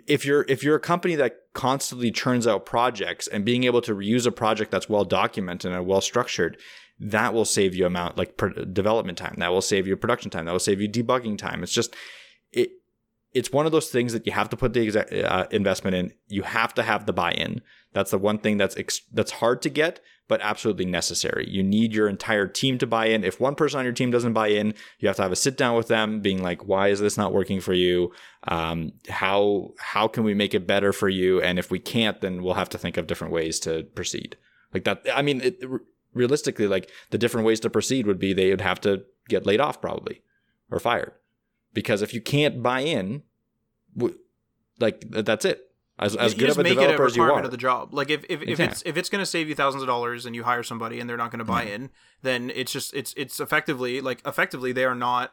[0.09, 3.95] If you're if you're a company that constantly churns out projects and being able to
[3.95, 6.59] reuse a project that's well documented and well structured
[6.99, 8.41] that will save you amount like
[8.73, 9.35] development time.
[9.39, 10.47] That will save you production time.
[10.47, 11.63] That will save you debugging time.
[11.63, 11.95] It's just
[12.53, 12.71] it
[13.35, 16.13] it's one of those things that you have to put the exa- uh, investment in.
[16.29, 17.63] You have to have the buy-in.
[17.93, 21.47] That's the one thing that's ex- that's hard to get but absolutely necessary.
[21.51, 23.25] You need your entire team to buy in.
[23.25, 25.59] If one person on your team doesn't buy in you have to have a sit
[25.59, 28.13] down with them being like why is this not working for you?
[28.49, 31.43] Um, how how can we make it better for you?
[31.43, 34.37] And if we can't then we'll have to think of different ways to proceed.
[34.73, 35.63] Like that i mean it,
[36.15, 39.61] realistically like the different ways to proceed would be they would have to get laid
[39.61, 40.23] off probably
[40.71, 41.13] or fired
[41.75, 43.23] because if you can't buy in
[44.81, 47.23] like that's it as, as you good of a make it a developer as you
[47.23, 47.95] are of the job.
[47.95, 50.35] Like if if, if it's if it's going to save you thousands of dollars and
[50.35, 51.75] you hire somebody and they're not going to buy Mm-hmm.
[51.85, 51.91] in,
[52.23, 55.33] then it's just it's it's effectively like effectively they are not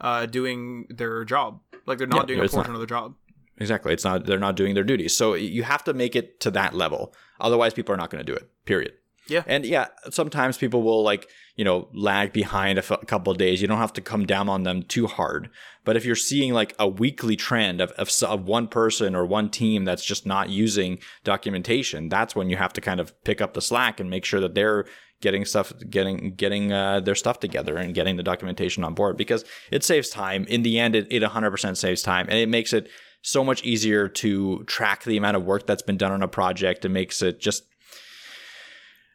[0.00, 1.60] uh, doing their job.
[1.86, 2.76] Like they're not Yeah, doing a portion not.
[2.76, 3.14] of the job.
[3.58, 3.92] Exactly.
[3.92, 5.14] It's not they're not doing their duties.
[5.14, 7.14] So you have to make it to that level.
[7.40, 8.48] Otherwise people are not going to do it.
[8.64, 8.94] Period.
[9.30, 9.44] Yeah.
[9.46, 13.62] And yeah, sometimes people will like, you know, lag behind a, f- a couple days.
[13.62, 15.50] You don't have to come down on them too hard.
[15.84, 19.48] But if you're seeing like a weekly trend of, of, of one person or one
[19.48, 23.54] team that's just not using documentation, that's when you have to kind of pick up
[23.54, 24.84] the slack and make sure that they're
[25.20, 29.44] getting stuff, getting, getting uh, their stuff together and getting the documentation on board because
[29.70, 30.44] it saves time.
[30.46, 32.88] In the end, it, it 100% saves time and it makes it
[33.22, 36.84] so much easier to track the amount of work that's been done on a project.
[36.84, 37.64] It makes it just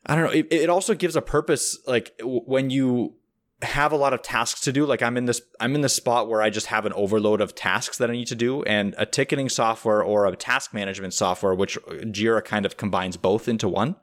[0.05, 0.31] I don't know.
[0.31, 1.77] It, it also gives a purpose.
[1.87, 3.15] Like when you
[3.61, 6.29] have a lot of tasks to do, like I'm in this, I'm in this spot
[6.29, 9.05] where I just have an overload of tasks that I need to do, and a
[9.05, 13.95] ticketing software or a task management software, which Jira kind of combines both into one,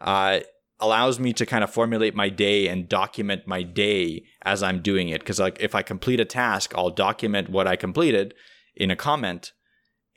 [0.00, 0.40] uh,
[0.78, 5.08] allows me to kind of formulate my day and document my day as I'm doing
[5.08, 5.20] it.
[5.20, 8.34] Because like if I complete a task, I'll document what I completed
[8.74, 9.52] in a comment,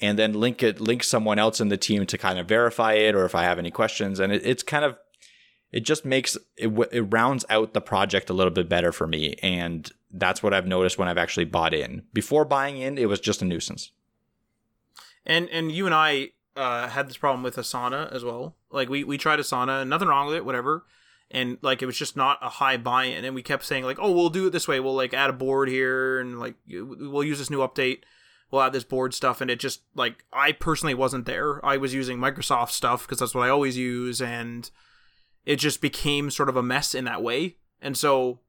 [0.01, 3.15] and then link it link someone else in the team to kind of verify it
[3.15, 4.97] or if I have any questions and it, it's kind of
[5.71, 9.35] it just makes it, it rounds out the project a little bit better for me
[9.41, 12.03] and that's what I've noticed when I've actually bought in.
[12.13, 13.91] Before buying in, it was just a nuisance.
[15.25, 18.55] And and you and I uh, had this problem with Asana as well.
[18.71, 20.85] Like we we tried Asana, nothing wrong with it, whatever.
[21.31, 24.11] And like it was just not a high buy-in, and we kept saying like, "Oh,
[24.11, 24.79] we'll do it this way.
[24.79, 27.99] We'll like add a board here, and like we'll use this new update.
[28.49, 31.63] We'll add this board stuff." And it just like I personally wasn't there.
[31.63, 34.71] I was using Microsoft stuff because that's what I always use, and
[35.45, 37.57] it just became sort of a mess in that way.
[37.81, 38.39] And so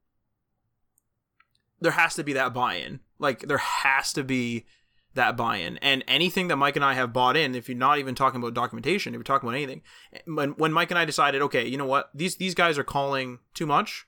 [1.79, 2.99] there has to be that buy-in.
[3.19, 4.65] Like there has to be
[5.13, 5.77] that buy-in.
[5.77, 8.53] And anything that Mike and I have bought in, if you're not even talking about
[8.53, 9.81] documentation, if you're talking about anything,
[10.25, 13.39] when when Mike and I decided, okay, you know what, these these guys are calling
[13.53, 14.05] too much,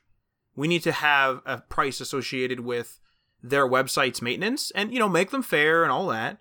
[0.56, 3.00] we need to have a price associated with
[3.42, 6.38] their website's maintenance, and you know, make them fair and all that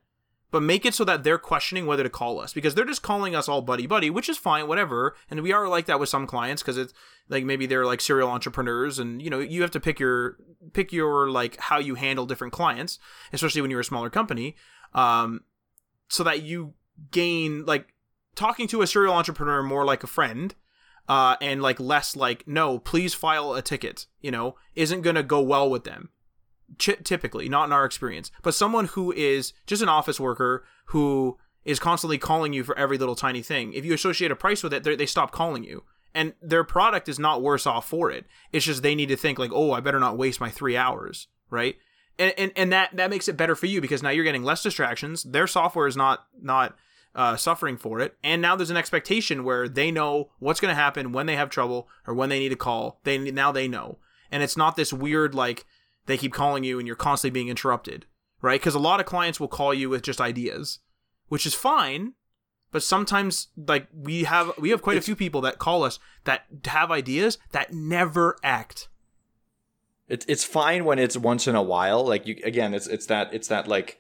[0.54, 3.34] but make it so that they're questioning whether to call us because they're just calling
[3.36, 5.16] us all buddy buddy, which is fine, whatever.
[5.28, 6.94] And we are like that with some clients because it's
[7.28, 10.38] like maybe they're like serial entrepreneurs, and you know you have to pick your
[10.72, 13.00] pick your like how you handle different clients,
[13.34, 14.56] especially when you're a smaller company,
[14.94, 15.42] um,
[16.08, 16.76] so that you
[17.10, 17.88] gain like
[18.36, 20.54] talking to a serial entrepreneur more like a friend.
[21.10, 25.42] Uh, and like less like no please file a ticket you know isn't gonna go
[25.42, 26.08] well with them
[26.78, 31.38] ch- typically, not in our experience, but someone who is just an office worker who
[31.66, 33.74] is constantly calling you for every little tiny thing.
[33.74, 35.84] If you associate a price with it, they stop calling you.
[36.14, 38.26] And their product is not worse off for it.
[38.52, 41.28] It's just they need to think like, oh, I better not waste my three hours,
[41.50, 41.76] right?
[42.20, 44.62] And and, and that that makes it better for you because now you're getting less
[44.62, 45.24] distractions.
[45.24, 46.76] Their software is not not
[47.16, 50.80] uh, suffering for it, and now there's an expectation where they know what's going to
[50.80, 53.00] happen when they have trouble or when they need a call.
[53.04, 53.98] They now they know,
[54.32, 55.66] and it's not this weird like
[56.06, 58.06] they keep calling you and you're constantly being interrupted,
[58.42, 58.60] right?
[58.60, 60.80] Because a lot of clients will call you with just ideas,
[61.28, 62.14] which is fine.
[62.72, 66.00] But sometimes, like we have, we have quite it's, a few people that call us
[66.24, 68.90] that have ideas that never act.
[70.08, 72.06] It's it's fine when it's once in a while.
[72.06, 74.00] Like you again, it's it's that it's that like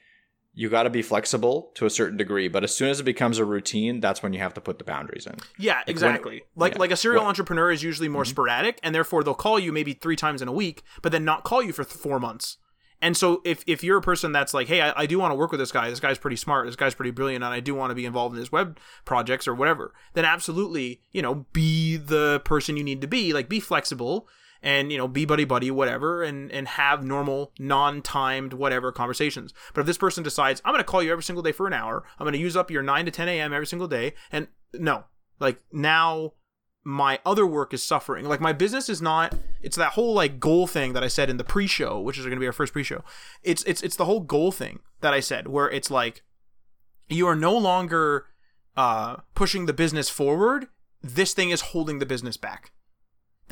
[0.55, 3.37] you got to be flexible to a certain degree but as soon as it becomes
[3.37, 5.35] a routine that's when you have to put the boundaries in.
[5.57, 6.35] Yeah exactly.
[6.35, 6.79] like like, yeah.
[6.79, 8.31] like a serial entrepreneur is usually more mm-hmm.
[8.31, 11.43] sporadic and therefore they'll call you maybe three times in a week but then not
[11.43, 12.57] call you for th- four months.
[13.01, 15.35] And so if, if you're a person that's like hey I, I do want to
[15.35, 15.89] work with this guy.
[15.89, 16.67] This guy's pretty smart.
[16.67, 19.47] This guy's pretty brilliant and i do want to be involved in his web projects
[19.47, 23.33] or whatever then absolutely you know be the person you need to be.
[23.33, 24.27] Like be flexible
[24.63, 29.53] and you know be buddy buddy whatever and and have normal non-timed whatever conversations.
[29.73, 31.73] But if this person decides i'm going to call you every single day for an
[31.73, 32.03] hour.
[32.17, 35.03] I'm going to use up your 9 to 10 a.m every single day and no.
[35.39, 36.33] Like now
[36.85, 38.25] my other work is suffering.
[38.25, 41.37] Like my business is not it's that whole like goal thing that i said in
[41.37, 43.03] the pre-show which is going to be our first pre-show.
[43.43, 46.23] It's it's it's the whole goal thing that i said where it's like
[47.09, 48.27] you are no longer
[48.77, 50.67] uh pushing the business forward.
[51.01, 52.71] This thing is holding the business back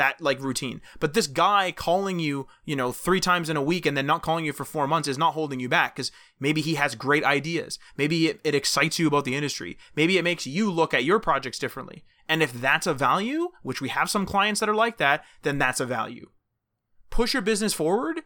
[0.02, 0.82] that like routine.
[1.00, 4.24] But this guy calling you, you know, three times in a week and then not
[4.24, 7.24] calling you for four months is not holding you back because maybe he has great
[7.24, 7.78] ideas.
[7.98, 9.78] Maybe it, it excites you about the industry.
[9.96, 12.04] Maybe it makes you look at your projects differently.
[12.28, 15.60] And if that's a value, which we have some clients that are like that, then
[15.60, 16.32] that's a value.
[17.12, 18.22] Push your business forward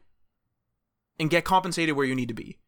[1.20, 2.60] and get compensated where you need to be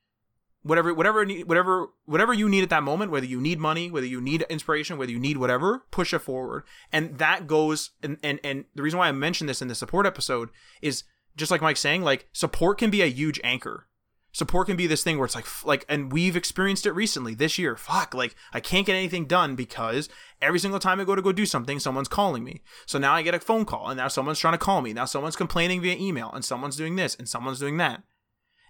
[0.67, 4.21] whatever whatever whatever whatever you need at that moment whether you need money whether you
[4.21, 6.63] need inspiration whether you need whatever push it forward.
[6.91, 10.05] And that goes and and, and the reason why i mentioned this in the support
[10.05, 10.49] episode
[10.81, 11.03] is
[11.35, 13.87] just like mike's saying like support can be a huge anchor.
[14.33, 17.57] Support can be this thing where it's like like and we've experienced it recently this
[17.57, 17.75] year.
[17.75, 20.09] Fuck like i can't get anything done because
[20.41, 22.61] every single time i go to go do something someone's calling me.
[22.85, 24.93] So now i get a phone call and now someone's trying to call me.
[24.93, 28.03] Now someone's complaining via email and someone's doing this and someone's doing that.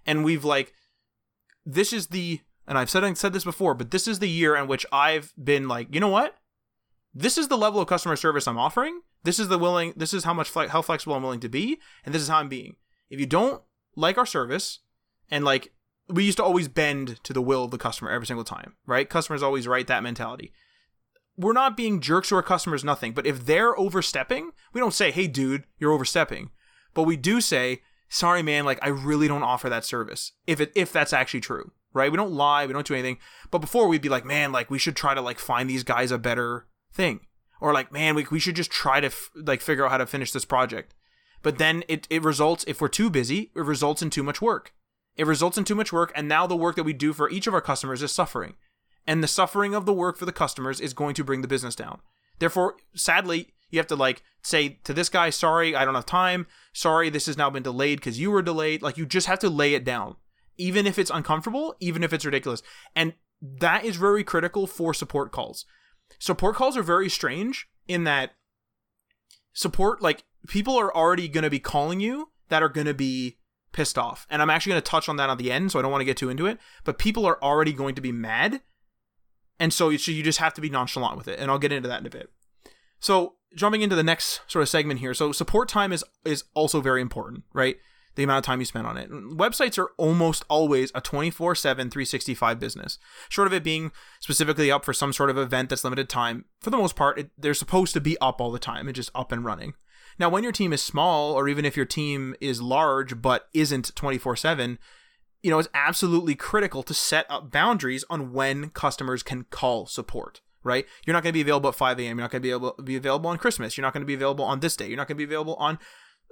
[0.06, 0.72] And we've like
[1.68, 4.56] this is the and I've said I said this before, but this is the year
[4.56, 6.36] in which I've been like, you know what?
[7.14, 9.00] This is the level of customer service I'm offering.
[9.24, 9.92] This is the willing.
[9.96, 12.38] This is how much fle- how flexible I'm willing to be, and this is how
[12.38, 12.76] I'm being.
[13.10, 13.62] If you don't
[13.96, 14.80] like our service,
[15.30, 15.72] and like
[16.08, 19.08] we used to always bend to the will of the customer every single time, right?
[19.08, 20.52] Customers always right that mentality.
[21.36, 23.12] We're not being jerks to our customers, nothing.
[23.12, 26.50] But if they're overstepping, we don't say, "Hey, dude, you're overstepping,"
[26.94, 30.72] but we do say, sorry man like i really don't offer that service if it
[30.74, 32.10] if that's actually true right?
[32.10, 33.18] We don't lie we don't do anything.
[33.50, 36.10] But before we'd be like man like we should try to like find these guys
[36.10, 37.20] a better thing.
[37.60, 40.06] Or like man we, we should just try to f- like figure out how to
[40.06, 40.94] finish this project.
[41.42, 44.72] But then it, it results if we're too busy it results in too much work.
[45.16, 47.46] It results in too much work and now the work that we do for each
[47.46, 48.54] of our customers is suffering.
[49.06, 51.74] And the suffering of the work for the customers is going to bring the business
[51.74, 52.00] down.
[52.38, 56.46] Therefore sadly you have to like say to this guy, sorry, I don't have time.
[56.72, 58.82] Sorry, this has now been delayed because you were delayed.
[58.82, 60.16] Like you just have to lay it down.
[60.56, 62.62] Even if it's uncomfortable, even if it's ridiculous.
[62.96, 65.64] And that is very critical for support calls.
[66.18, 68.32] Support calls are very strange in that
[69.52, 73.38] support like people are already going to be calling you that are going to be
[73.72, 74.26] pissed off.
[74.30, 76.00] And I'm actually going to touch on that on the end, so I don't want
[76.00, 78.62] to get too into it, but people are already going to be mad.
[79.60, 81.88] And so you, you just have to be nonchalant with it, and I'll get into
[81.88, 82.30] that in a bit.
[83.00, 85.14] So, jumping into the next sort of segment here.
[85.14, 87.76] So, support time is is also very important, right?
[88.18, 89.08] the amount of time you spend on it.
[89.12, 92.98] Websites are almost always a 24 7, 365 business.
[93.28, 96.70] Short of it being specifically up for some sort of event that's limited time, for
[96.70, 99.30] the most part, it, they're supposed to be up all the time and just up
[99.30, 99.74] and running.
[100.18, 103.94] Now, when your team is small, or even if your team is large but isn't
[103.94, 104.80] 24 7,
[105.44, 110.40] you know, it's absolutely critical to set up boundaries on when customers can call support
[110.62, 110.86] right?
[111.06, 112.18] You're not going to be available at 5 a.m.
[112.18, 113.76] You're not going to be able be available on Christmas.
[113.76, 114.88] You're not going to be available on this day.
[114.88, 115.78] You're not going to be available on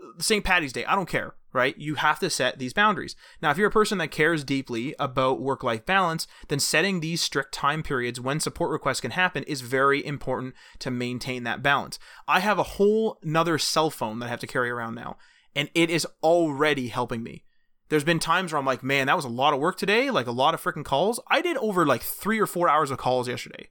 [0.02, 0.44] uh, St.
[0.44, 0.84] Patty's Day.
[0.84, 1.76] I don't care, right?
[1.78, 3.16] You have to set these boundaries.
[3.40, 7.20] Now, if you're a person that cares deeply about work life balance, then setting these
[7.20, 11.98] strict time periods when support requests can happen is very important to maintain that balance.
[12.28, 15.16] I have a whole nother cell phone that I have to carry around now,
[15.54, 17.44] and it is already helping me.
[17.88, 20.26] There's been times where I'm like, man, that was a lot of work today, like
[20.26, 21.20] a lot of freaking calls.
[21.28, 23.68] I did over like three or four hours of calls yesterday.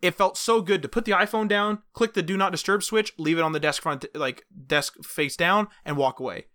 [0.00, 3.12] It felt so good to put the iPhone down, click the do not disturb switch,
[3.18, 6.46] leave it on the desk front, like desk face down, and walk away.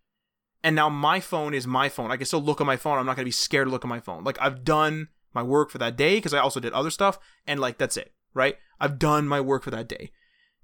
[0.64, 2.10] And now my phone is my phone.
[2.10, 2.98] I can still look at my phone.
[2.98, 4.24] I'm not going to be scared to look at my phone.
[4.24, 7.60] Like I've done my work for that day because I also did other stuff, and
[7.60, 8.58] like that's it, right?
[8.80, 10.12] I've done my work for that day.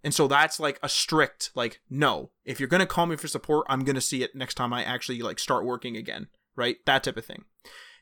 [0.03, 3.27] And so that's like a strict, like, no, if you're going to call me for
[3.27, 6.77] support, I'm going to see it next time I actually like start working again, right?
[6.85, 7.43] That type of thing.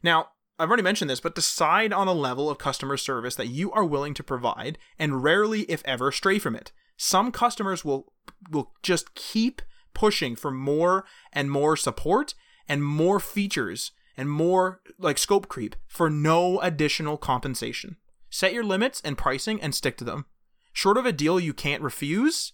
[0.03, 0.27] Now,
[0.59, 3.85] I've already mentioned this, but decide on a level of customer service that you are
[3.85, 6.71] willing to provide and rarely, if ever, stray from it.
[6.97, 8.11] Some customers will
[8.49, 9.61] will just keep
[9.93, 12.33] pushing for more and more support
[12.67, 17.97] and more features and more like scope creep for no additional compensation.
[18.29, 20.25] Set your limits and pricing and stick to them.
[20.73, 22.53] Short of a deal you can't refuse,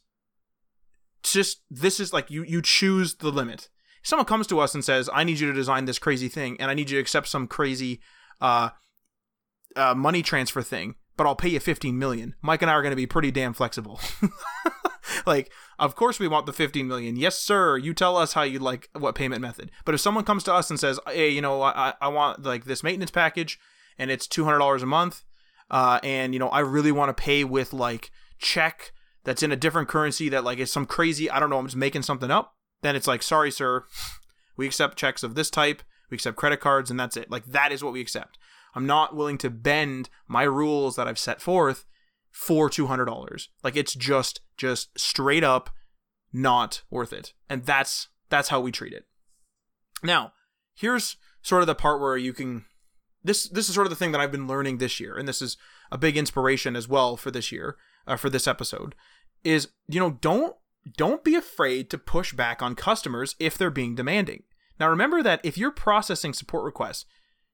[1.24, 3.70] just this is like you you choose the limit
[4.04, 6.70] someone comes to us and says, "I need you to design this crazy thing, and
[6.70, 8.02] I need you to accept some crazy
[8.42, 8.70] uh,
[9.76, 12.92] uh, money transfer thing, but I'll pay you 15 million." Mike and I are going
[12.92, 14.00] to be pretty damn flexible.
[15.26, 17.16] like, of course we want the 15 million.
[17.16, 17.78] Yes, sir.
[17.78, 19.72] You tell us how you like what payment method.
[19.86, 22.66] But if someone comes to us and says, "Hey, you know, I I want like
[22.66, 23.60] this maintenance package,
[23.98, 25.24] and it's $200 a month,
[25.72, 28.92] uh, and you know, I really want to pay with like check."
[29.26, 31.78] That's in a different currency that like is some crazy I don't know I'm just
[31.78, 33.86] making something up then it's like, sorry, sir,
[34.56, 35.82] we accept checks of this type,
[36.12, 37.32] we accept credit cards, and that's it.
[37.32, 38.38] Like, that is what we accept.
[38.76, 41.86] I'm not willing to bend my rules that I've set forth
[42.32, 43.48] for $200.
[43.64, 45.72] Like, it's just, just straight up
[46.32, 47.34] not worth it.
[47.50, 49.06] And that's, that's how we treat it.
[50.04, 50.34] Now,
[50.76, 52.66] here's sort of the part where you can
[53.24, 55.42] this this is sort of the thing that I've been learning this year, and this
[55.42, 55.58] is
[55.92, 58.96] a big inspiration as well for this year, uh, for this episode,
[59.44, 60.56] is you know don't
[60.98, 64.44] don't be afraid to push back on customers if they're being demanding.
[64.80, 67.06] Now, remember that if you're processing support requests,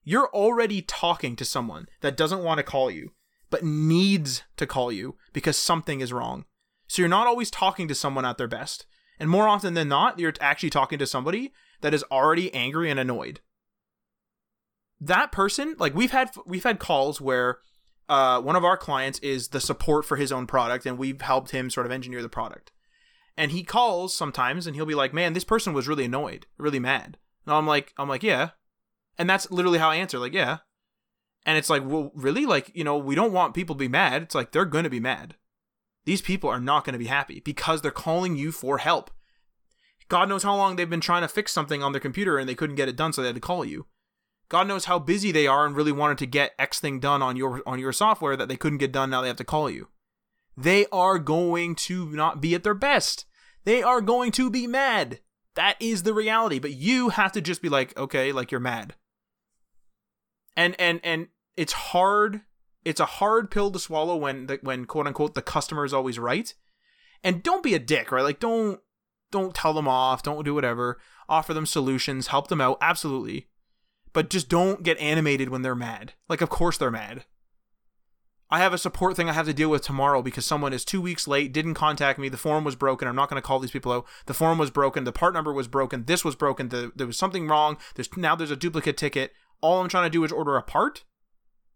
[0.04, 3.12] you're already talking to someone that doesn't want to call you,
[3.50, 6.46] but needs to call you because something is wrong.
[6.88, 8.86] So you're not always talking to someone at their best.
[9.20, 13.00] And more often than not, you're actually talking to somebody that is already angry and
[13.00, 13.42] annoyed.
[15.02, 17.60] That person, like we've had we've had calls where
[18.08, 21.52] uh, one of our clients is the support for his own product, and we've helped
[21.52, 22.72] him sort of engineer the product
[23.40, 26.80] and he calls sometimes and he'll be like man this person was really annoyed really
[26.80, 27.18] mad.
[27.48, 28.50] And i'm like i'm like yeah.
[29.18, 30.58] And that's literally how i answer like yeah.
[31.46, 32.46] And it's like well really?
[32.46, 34.22] Like you know we don't want people to be mad.
[34.24, 35.36] It's like they're to be mad.
[36.06, 39.10] These people are not to be happy because they're calling you for help.
[40.10, 42.56] God knows how long they've been trying to fix something on their computer and they
[42.56, 43.86] couldn't get it done so they had to call you.
[44.50, 47.38] God knows how busy they are and really wanted to get x thing done on
[47.38, 49.88] your on your software that they couldn't get done now they have to call you
[50.60, 53.26] they are going to not be at their best
[53.70, 55.20] they are going to be mad.
[55.56, 56.60] That is the reality.
[56.60, 58.96] But you have to just be like, okay, like you're mad.
[60.56, 62.42] And and and it's hard.
[62.86, 66.18] It's a hard pill to swallow when the, when quote unquote the customer is always
[66.18, 66.54] right.
[67.24, 68.24] And don't be a dick, right?
[68.24, 68.80] Like don't
[69.32, 70.24] don't tell them off.
[70.24, 71.00] Don't do whatever.
[71.28, 72.28] Offer them solutions.
[72.28, 72.78] Help them out.
[72.82, 73.50] Absolutely.
[74.14, 76.14] But just don't get animated when they're mad.
[76.28, 77.26] Like of course they're mad.
[78.52, 81.02] I have a support thing I have to deal with tomorrow because someone is two
[81.02, 82.30] weeks late, didn't contact me.
[82.30, 83.08] The form was broken.
[83.08, 84.06] I'm not going to call these people out.
[84.26, 85.04] The form was broken.
[85.04, 86.06] The part number was broken.
[86.06, 86.70] This was broken.
[86.70, 87.78] The, there was something wrong.
[87.94, 89.34] There's now there's a duplicate ticket.
[89.62, 91.04] All I'm trying to do is order a part.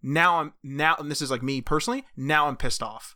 [0.01, 2.05] Now I'm now, and this is like me personally.
[2.17, 3.15] Now I'm pissed off.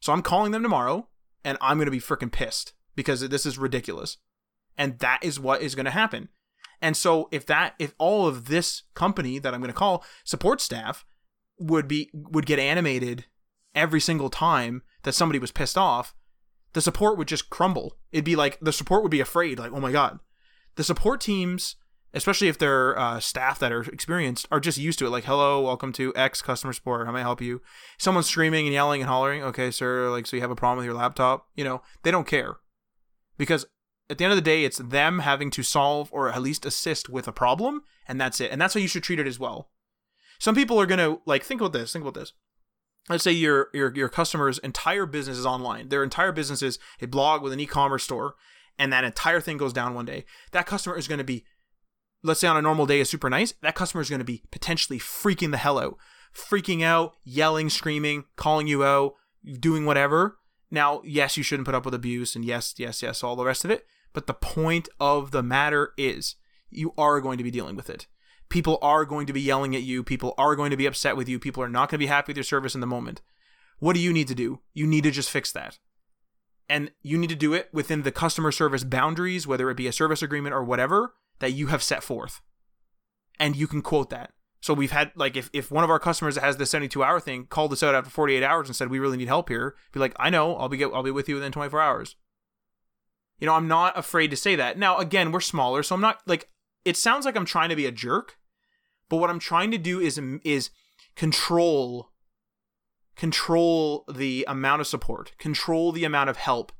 [0.00, 1.08] So I'm calling them tomorrow,
[1.44, 4.18] and I'm going to be freaking pissed because this is ridiculous.
[4.76, 6.28] And that is what is going to happen.
[6.82, 10.60] And so if that if all of this company that I'm going to call support
[10.60, 11.06] staff
[11.58, 13.26] would be would get animated
[13.74, 16.14] every single time that somebody was pissed off,
[16.72, 17.96] the support would just crumble.
[18.10, 20.20] It'd be like the support would be afraid, like, oh my god.
[20.76, 21.76] The support teams,
[22.14, 25.10] especially if they're uh, staff that are experienced, are just used to it.
[25.10, 27.06] Like, hello, welcome to X customer support.
[27.06, 27.60] How may I help you?
[27.98, 29.42] Someone's screaming and yelling and hollering.
[29.42, 30.10] Okay, sir.
[30.10, 31.48] Like, so you have a problem with your laptop?
[31.54, 32.56] You know, they don't care
[33.36, 33.66] because
[34.08, 37.08] at the end of the day, it's them having to solve or at least assist
[37.08, 38.50] with a problem, and that's it.
[38.50, 39.70] And that's how you should treat it as well.
[40.42, 41.92] Some people are gonna like think about this.
[41.92, 42.32] Think about this
[43.08, 45.88] let's say your your your customer's entire business is online.
[45.88, 48.34] Their entire business is a blog with an e-commerce store,
[48.78, 50.24] and that entire thing goes down one day.
[50.52, 51.44] That customer is going to be,
[52.22, 53.54] let's say on a normal day is super nice.
[53.62, 55.96] That customer is going to be potentially freaking the hell out,
[56.34, 59.14] freaking out, yelling, screaming, calling you out,
[59.60, 60.38] doing whatever.
[60.70, 63.64] Now, yes, you shouldn't put up with abuse, and yes, yes, yes, all the rest
[63.64, 63.84] of it.
[64.14, 66.36] But the point of the matter is,
[66.70, 68.06] you are going to be dealing with it
[68.52, 70.04] people are going to be yelling at you.
[70.04, 71.38] People are going to be upset with you.
[71.38, 73.22] People are not going to be happy with your service in the moment.
[73.78, 74.60] What do you need to do?
[74.74, 75.78] You need to just fix that.
[76.68, 79.92] And you need to do it within the customer service boundaries, whether it be a
[79.92, 82.42] service agreement or whatever that you have set forth.
[83.40, 84.32] And you can quote that.
[84.60, 87.20] So we've had like if, if one of our customers that has the 72 hour
[87.20, 89.98] thing called us out after 48 hours and said we really need help here, be
[89.98, 92.16] like, I know, I'll be get, I'll be with you within 24 hours.
[93.38, 94.78] You know, I'm not afraid to say that.
[94.78, 96.50] Now again, we're smaller, so I'm not like
[96.84, 98.38] it sounds like I'm trying to be a jerk,
[99.12, 100.70] but what I'm trying to do is is
[101.16, 102.12] control
[103.14, 106.72] control the amount of support, control the amount of help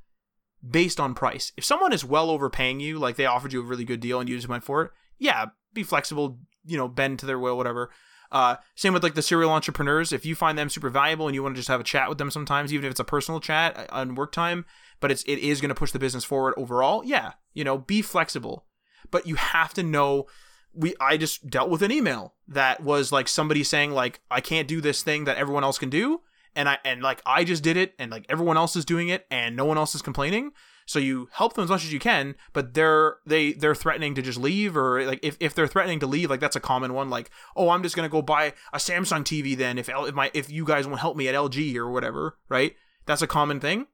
[0.66, 1.52] based on price.
[1.58, 4.30] If someone is well overpaying you, like they offered you a really good deal and
[4.30, 7.90] you just went for it, yeah, be flexible, you know, bend to their will, whatever.
[8.30, 10.10] Uh, same with like the serial entrepreneurs.
[10.10, 12.16] If you find them super valuable and you want to just have a chat with
[12.16, 14.64] them sometimes, even if it's a personal chat uh, on work time,
[15.00, 18.00] but it's it is going to push the business forward overall, yeah, you know, be
[18.00, 18.64] flexible.
[19.10, 20.28] But you have to know
[20.74, 24.68] we I just dealt with an email that was like somebody saying like I can't
[24.68, 26.20] do this thing that everyone else can do
[26.54, 29.26] and I and like I just did it and like everyone else is doing it
[29.30, 30.52] and no one else is complaining.
[30.84, 34.22] So you help them as much as you can but they're they they're threatening to
[34.22, 37.08] just leave or like if, if they're threatening to leave like that's a common one
[37.08, 40.14] like oh I'm just going to go buy a Samsung TV then if L, if
[40.14, 42.74] my if you guys won't help me at LG or whatever right?
[43.06, 43.86] That's a common thing.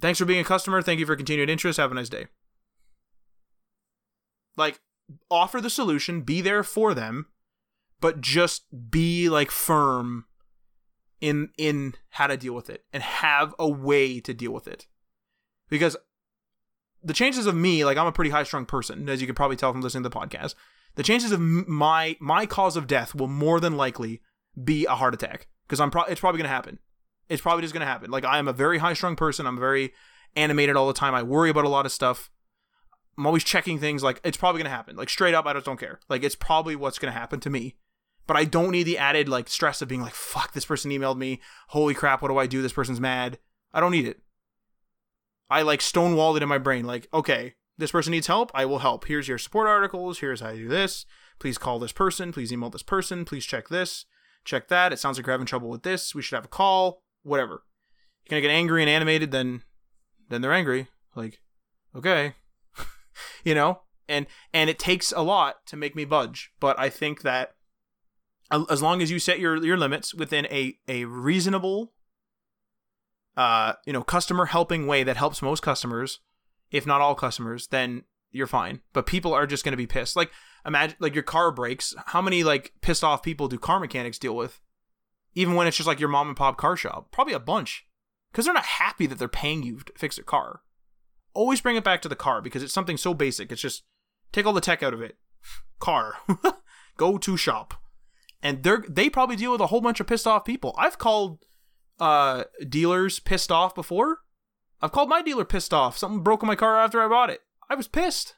[0.00, 0.82] Thanks for being a customer.
[0.82, 1.78] Thank you for continued interest.
[1.78, 2.26] Have a nice day.
[4.56, 4.80] Like
[5.30, 7.26] offer the solution, be there for them,
[8.00, 10.26] but just be like firm
[11.20, 14.86] in in how to deal with it and have a way to deal with it.
[15.68, 15.96] Because
[17.02, 19.56] the chances of me, like I'm a pretty high strung person, as you can probably
[19.56, 20.54] tell from listening to the podcast.
[20.96, 24.22] The chances of my my cause of death will more than likely
[24.62, 26.78] be a heart attack because I'm pro- it's probably going to happen.
[27.28, 28.10] It's probably just going to happen.
[28.10, 29.46] Like I am a very high strung person.
[29.46, 29.92] I'm very
[30.34, 31.14] animated all the time.
[31.14, 32.30] I worry about a lot of stuff.
[33.18, 34.96] I'm always checking things like it's probably gonna happen.
[34.96, 36.00] Like straight up, I just don't care.
[36.08, 37.76] Like it's probably what's gonna happen to me.
[38.26, 41.16] But I don't need the added like stress of being like, fuck, this person emailed
[41.16, 41.40] me.
[41.68, 42.62] Holy crap, what do I do?
[42.62, 43.38] This person's mad.
[43.72, 44.20] I don't need it.
[45.48, 46.84] I like stonewalled it in my brain.
[46.84, 48.50] Like, okay, this person needs help.
[48.54, 49.06] I will help.
[49.06, 50.18] Here's your support articles.
[50.18, 51.06] Here's how to do this.
[51.38, 52.32] Please call this person.
[52.32, 53.24] Please email this person.
[53.24, 54.06] Please check this.
[54.44, 54.92] Check that.
[54.92, 56.14] It sounds like you're having trouble with this.
[56.14, 57.02] We should have a call.
[57.22, 57.64] Whatever.
[58.24, 59.62] You're gonna get angry and animated, then
[60.28, 60.88] then they're angry.
[61.14, 61.40] Like,
[61.94, 62.34] okay,
[63.46, 66.50] you know, and and it takes a lot to make me budge.
[66.58, 67.54] But I think that
[68.50, 71.92] as long as you set your your limits within a a reasonable,
[73.36, 76.18] uh, you know, customer helping way that helps most customers,
[76.72, 78.80] if not all customers, then you're fine.
[78.92, 80.16] But people are just going to be pissed.
[80.16, 80.32] Like
[80.66, 81.94] imagine like your car breaks.
[82.06, 84.60] How many like pissed off people do car mechanics deal with?
[85.34, 87.86] Even when it's just like your mom and pop car shop, probably a bunch,
[88.32, 90.62] because they're not happy that they're paying you to fix a car
[91.36, 93.52] always bring it back to the car because it's something so basic.
[93.52, 93.84] It's just
[94.32, 95.16] take all the tech out of it.
[95.78, 96.14] Car.
[96.96, 97.74] Go to shop.
[98.42, 100.74] And they're they probably deal with a whole bunch of pissed off people.
[100.78, 101.44] I've called
[101.98, 104.18] uh dealers pissed off before.
[104.80, 105.96] I've called my dealer pissed off.
[105.96, 107.40] Something broke in my car after I bought it.
[107.68, 108.34] I was pissed.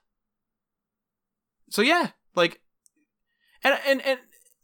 [1.71, 2.61] So yeah, like
[3.63, 4.21] and and and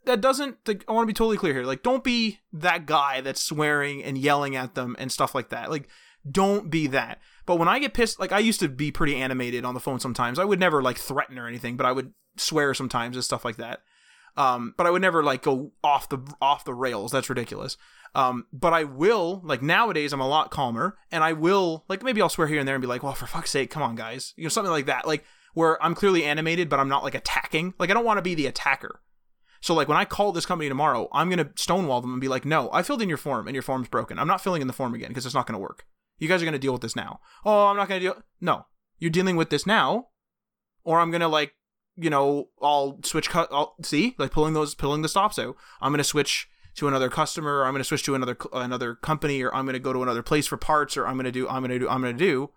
[0.06, 1.64] that doesn't like, I want to be totally clear here.
[1.64, 5.70] Like don't be that guy that's swearing and yelling at them and stuff like that.
[5.70, 5.88] Like
[6.30, 7.20] don't be that.
[7.46, 10.00] But when I get pissed, like I used to be pretty animated on the phone
[10.00, 10.38] sometimes.
[10.38, 13.56] I would never like threaten or anything, but I would swear sometimes and stuff like
[13.56, 13.80] that.
[14.36, 17.12] Um, but I would never like go off the off the rails.
[17.12, 17.76] That's ridiculous.
[18.14, 22.22] Um, but I will like nowadays I'm a lot calmer, and I will like maybe
[22.22, 24.34] I'll swear here and there and be like, well, for fuck's sake, come on, guys,
[24.36, 25.06] you know, something like that.
[25.06, 27.74] Like where I'm clearly animated, but I'm not like attacking.
[27.78, 29.00] Like I don't want to be the attacker.
[29.60, 32.44] So like when I call this company tomorrow, I'm gonna stonewall them and be like,
[32.44, 34.18] no, I filled in your form and your form's broken.
[34.18, 35.86] I'm not filling in the form again because it's not gonna work.
[36.18, 37.20] You guys are going to deal with this now.
[37.44, 38.22] Oh, I'm not going to deal.
[38.40, 38.66] No,
[38.98, 40.08] you're dealing with this now,
[40.84, 41.54] or I'm going to like,
[41.96, 43.48] you know, I'll switch cut.
[43.52, 45.56] I'll see like pulling those, pulling the stops out.
[45.80, 48.94] I'm going to switch to another customer, or I'm going to switch to another another
[48.94, 51.32] company, or I'm going to go to another place for parts, or I'm going to
[51.32, 52.50] do I'm going to do I'm going to do,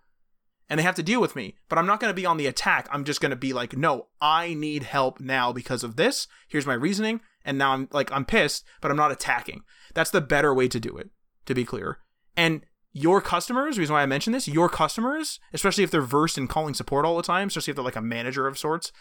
[0.70, 1.56] and they have to deal with me.
[1.70, 2.88] But I'm not going to be on the attack.
[2.92, 6.28] I'm just going to be like, no, I need help now because of this.
[6.48, 9.64] Here's my reasoning, and now I'm like I'm pissed, but I'm not attacking.
[9.94, 11.10] That's the better way to do it.
[11.46, 12.00] To be clear,
[12.36, 12.62] and
[12.98, 16.74] your customers, reason why I mention this, your customers, especially if they're versed in calling
[16.74, 18.92] support all the time, especially if they're like a manager of sorts,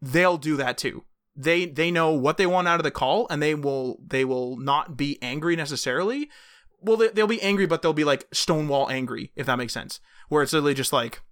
[0.00, 1.04] they'll do that too.
[1.34, 4.56] They they know what they want out of the call, and they will they will
[4.56, 6.28] not be angry necessarily.
[6.80, 10.00] Well, they, they'll be angry, but they'll be like stonewall angry, if that makes sense.
[10.28, 11.22] Where it's literally just like,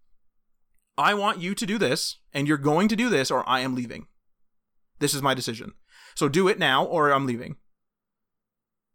[0.97, 3.75] I want you to do this, and you're going to do this, or I am
[3.75, 4.07] leaving.
[4.99, 5.73] This is my decision.
[6.15, 7.57] So do it now, or I'm leaving.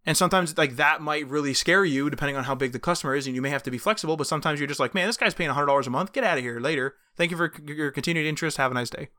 [0.08, 3.28] And sometimes like that might really scare you depending on how big the customer is
[3.28, 5.34] and you may have to be flexible, but sometimes you're just like, man, this guy's
[5.34, 6.14] paying $100 a month.
[6.14, 6.96] Get out of here later.
[7.18, 8.56] Thank you for your continued interest.
[8.56, 9.10] Have a nice day.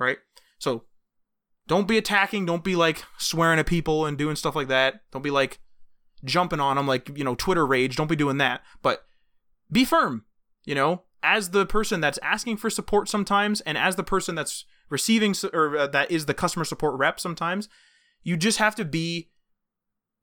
[0.00, 0.18] Right?
[0.58, 0.82] So
[1.68, 5.02] don't be attacking, don't be like swearing at people and doing stuff like that.
[5.12, 5.60] Don't be like
[6.24, 7.94] jumping on them like, you know, Twitter rage.
[7.94, 8.62] Don't be doing that.
[8.82, 9.04] But
[9.70, 10.24] be firm,
[10.64, 14.64] you know, as the person that's asking for support sometimes and as the person that's
[14.90, 17.68] receiving or uh, that is the customer support rep sometimes,
[18.24, 19.28] you just have to be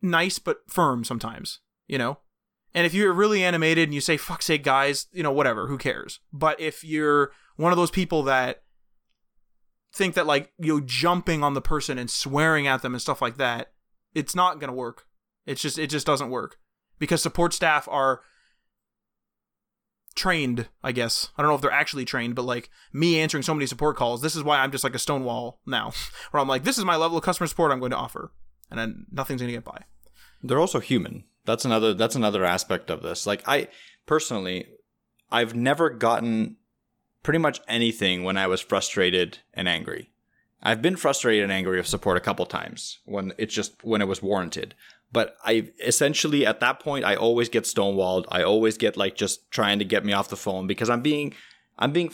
[0.02, 2.20] nice but firm sometimes, you know?
[2.74, 5.78] And if you're really animated and you say, fuck's sake, guys, you know, whatever, who
[5.78, 6.20] cares?
[6.32, 8.64] But if you're one of those people that
[9.94, 13.22] think that, like, you know, jumping on the person and swearing at them and stuff
[13.22, 13.74] like that,
[14.14, 15.06] it's not going to work.
[15.46, 16.58] It's just, it just doesn't work.
[17.00, 18.22] Because support staff are
[20.16, 21.30] trained, I guess.
[21.38, 24.22] I don't know if they're actually trained, but like me answering so many support calls,
[24.22, 25.92] this is why I'm just like a stonewall now,
[26.32, 28.32] where I'm like, this is my level of customer support I'm going to offer
[28.70, 29.84] and then nothing's gonna get by.
[30.44, 31.26] They're also human.
[31.46, 33.26] That's another that's another aspect of this.
[33.26, 33.68] Like I
[34.06, 34.68] personally,
[35.32, 36.58] I've never gotten
[37.24, 40.12] pretty much anything when I was frustrated and angry.
[40.62, 44.08] I've been frustrated and angry with support a couple times when it's just when it
[44.08, 44.76] was warranted.
[45.12, 48.26] But I essentially at that point I always get stonewalled.
[48.30, 51.34] I always get like just trying to get me off the phone because I'm being
[51.78, 52.12] I'm being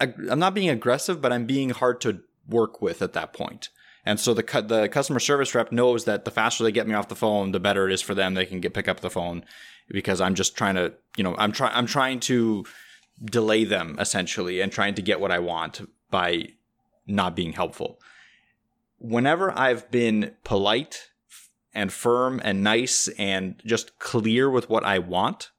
[0.00, 3.68] I'm not being aggressive, but I'm being hard to work with at that point.
[4.08, 7.08] And so the the customer service rep knows that the faster they get me off
[7.08, 8.32] the phone, the better it is for them.
[8.32, 9.44] They can get pick up the phone
[9.86, 12.64] because I'm just trying to, you know, I'm trying I'm trying to
[13.22, 16.48] delay them essentially and trying to get what I want by
[17.06, 18.00] not being helpful.
[18.98, 21.10] Whenever I've been polite
[21.74, 25.50] and firm and nice and just clear with what I want,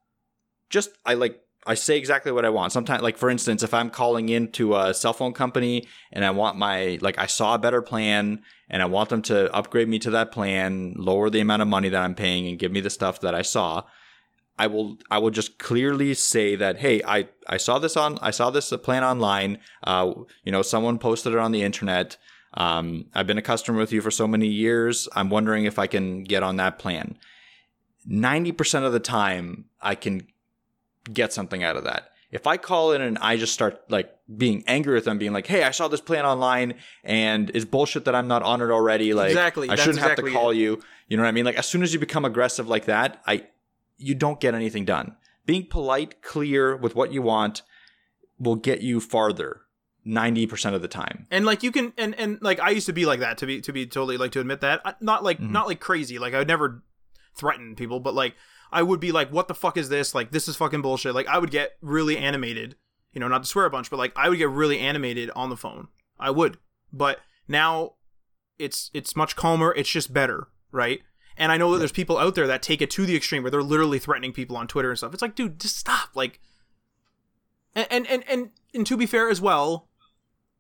[0.72, 2.72] just I like I say exactly what I want.
[2.72, 6.58] Sometimes, like for instance, if I'm calling into a cell phone company and I want
[6.58, 10.12] my, like I saw a better plan and I want them to upgrade me to
[10.12, 13.20] that plan, lower the amount of money that I'm paying and give me the stuff
[13.22, 13.84] that I saw,
[14.58, 18.32] I will, I will just clearly say that, hey, I, I saw this on, I
[18.32, 19.60] saw this plan online.
[19.84, 22.18] Uh, you know, someone posted it on the internet.
[22.56, 25.08] Um, I've been a customer with you for so many years.
[25.14, 27.18] I'm wondering if I can get on that plan.
[28.10, 30.28] 90% of the time, I can
[31.12, 32.12] get something out of that.
[32.32, 35.48] If I call in and I just start like being angry with them, being like,
[35.48, 39.14] "Hey, I saw this plan online and it's bullshit that I'm not on it already."
[39.14, 40.58] Like, exactly, I shouldn't have to call it.
[40.58, 40.82] you.
[41.08, 41.46] You know what I mean?
[41.46, 43.48] Like, as soon as you become aggressive like that, I
[43.98, 45.16] you don't get anything done.
[45.46, 47.64] Being polite, clear with what you want
[48.38, 49.62] will get you farther
[50.06, 51.28] 90% of the time.
[51.30, 53.62] And like you can and and like I used to be like that to be
[53.62, 55.02] to be totally like to admit that.
[55.02, 55.52] Not like mm-hmm.
[55.52, 56.20] not like crazy.
[56.20, 56.84] Like I would never
[57.36, 58.36] threaten people, but like
[58.72, 60.14] I would be like, what the fuck is this?
[60.14, 61.16] Like, this is fucking bullshit.
[61.16, 62.76] Like, I would get really animated.
[63.14, 65.50] You know, not to swear a bunch, but like, I would get really animated on
[65.50, 65.88] the phone.
[66.20, 66.58] I would.
[66.94, 67.94] But now
[68.60, 69.74] it's it's much calmer.
[69.76, 71.02] It's just better, right?
[71.38, 73.50] And I know that there's people out there that take it to the extreme where
[73.50, 75.14] they're literally threatening people on Twitter and stuff.
[75.14, 76.10] It's like, dude, just stop.
[76.14, 76.40] Like,
[77.74, 79.88] and and and and, and to be fair as well,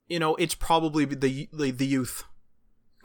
[0.07, 2.23] you know, it's probably the the, the youth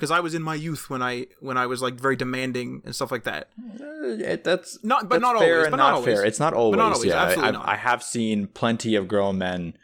[0.05, 2.95] because I was in my youth when I when I was like very demanding and
[2.95, 3.49] stuff like that.
[3.59, 5.71] Uh, that's not, but that's not fair always.
[5.71, 6.25] but not, not fair.
[6.27, 6.77] It's not always.
[6.77, 7.69] Not always yeah, absolutely I, not.
[7.69, 9.79] I have seen plenty of grown men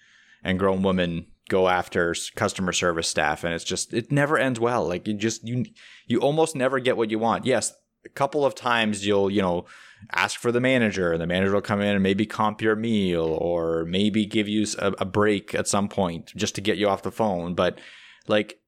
[0.45, 4.87] and grown women go after customer service staff, and it's just it never ends well.
[4.87, 5.65] Like you just you
[6.07, 7.47] you almost never get what you want.
[7.47, 7.73] Yes,
[8.05, 9.65] a couple of times you'll you know
[10.13, 13.39] ask for the manager and the manager will come in and maybe comp your meal
[13.41, 17.03] or maybe give you a, a break at some point just to get you off
[17.03, 17.79] the phone but
[18.27, 18.60] like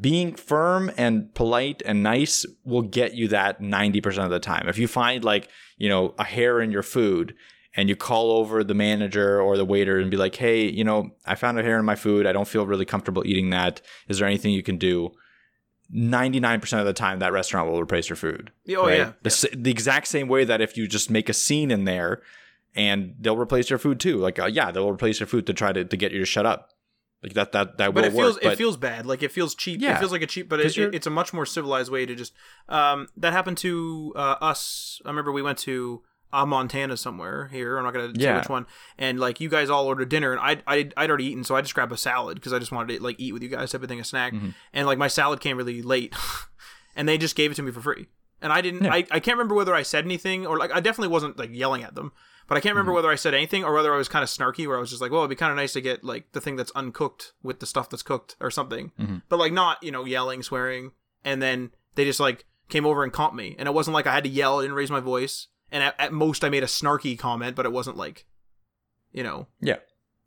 [0.00, 4.68] being firm and polite and nice will get you that 90% of the time.
[4.68, 7.34] If you find like, you know, a hair in your food
[7.74, 11.10] and you call over the manager or the waiter and be like, "Hey, you know,
[11.26, 12.26] I found a hair in my food.
[12.26, 13.80] I don't feel really comfortable eating that.
[14.08, 15.12] Is there anything you can do?"
[15.94, 18.50] 99% of the time that restaurant will replace your food.
[18.70, 18.98] Oh right?
[18.98, 19.12] yeah.
[19.22, 22.22] The, the, exact same way that if you just make a scene in there
[22.74, 24.16] and they'll replace your food too.
[24.16, 26.46] Like uh, yeah, they'll replace your food to try to, to get you to shut
[26.46, 26.70] up
[27.22, 28.42] Like that that that but will it feels work.
[28.42, 29.06] But it feels bad.
[29.06, 29.80] Like it feels cheap.
[29.80, 29.96] Yeah.
[29.96, 32.32] It feels like a cheap, but it, it's a much more civilized way to just.
[32.68, 35.00] Um, that happened to uh, us.
[35.04, 36.02] I remember we went to
[36.32, 37.76] uh, Montana somewhere here.
[37.76, 38.66] I'm not gonna say which one.
[38.98, 41.60] And like you guys all ordered dinner, and I I I'd already eaten, so I
[41.60, 43.82] just grabbed a salad because I just wanted to like eat with you guys, type
[43.82, 44.32] of thing, a snack.
[44.32, 44.50] Mm-hmm.
[44.72, 46.14] And like my salad came really late,
[46.96, 48.08] and they just gave it to me for free.
[48.40, 48.84] And I didn't.
[48.84, 48.94] Yeah.
[48.94, 51.84] I, I can't remember whether I said anything or like I definitely wasn't like yelling
[51.84, 52.12] at them.
[52.52, 52.76] But I can't Mm-hmm.
[52.80, 54.90] remember whether I said anything or whether I was kind of snarky, where I was
[54.90, 57.32] just like, "Well, it'd be kind of nice to get like the thing that's uncooked
[57.42, 59.16] with the stuff that's cooked or something." Mm-hmm.
[59.30, 60.92] But like not you know yelling, swearing,
[61.24, 64.12] and then they just like came over and comped me, and it wasn't like I
[64.12, 66.66] had to yell, I didn't raise my voice, and at, at most I made a
[66.66, 68.26] snarky comment, but it wasn't like,
[69.12, 69.76] you know, yeah,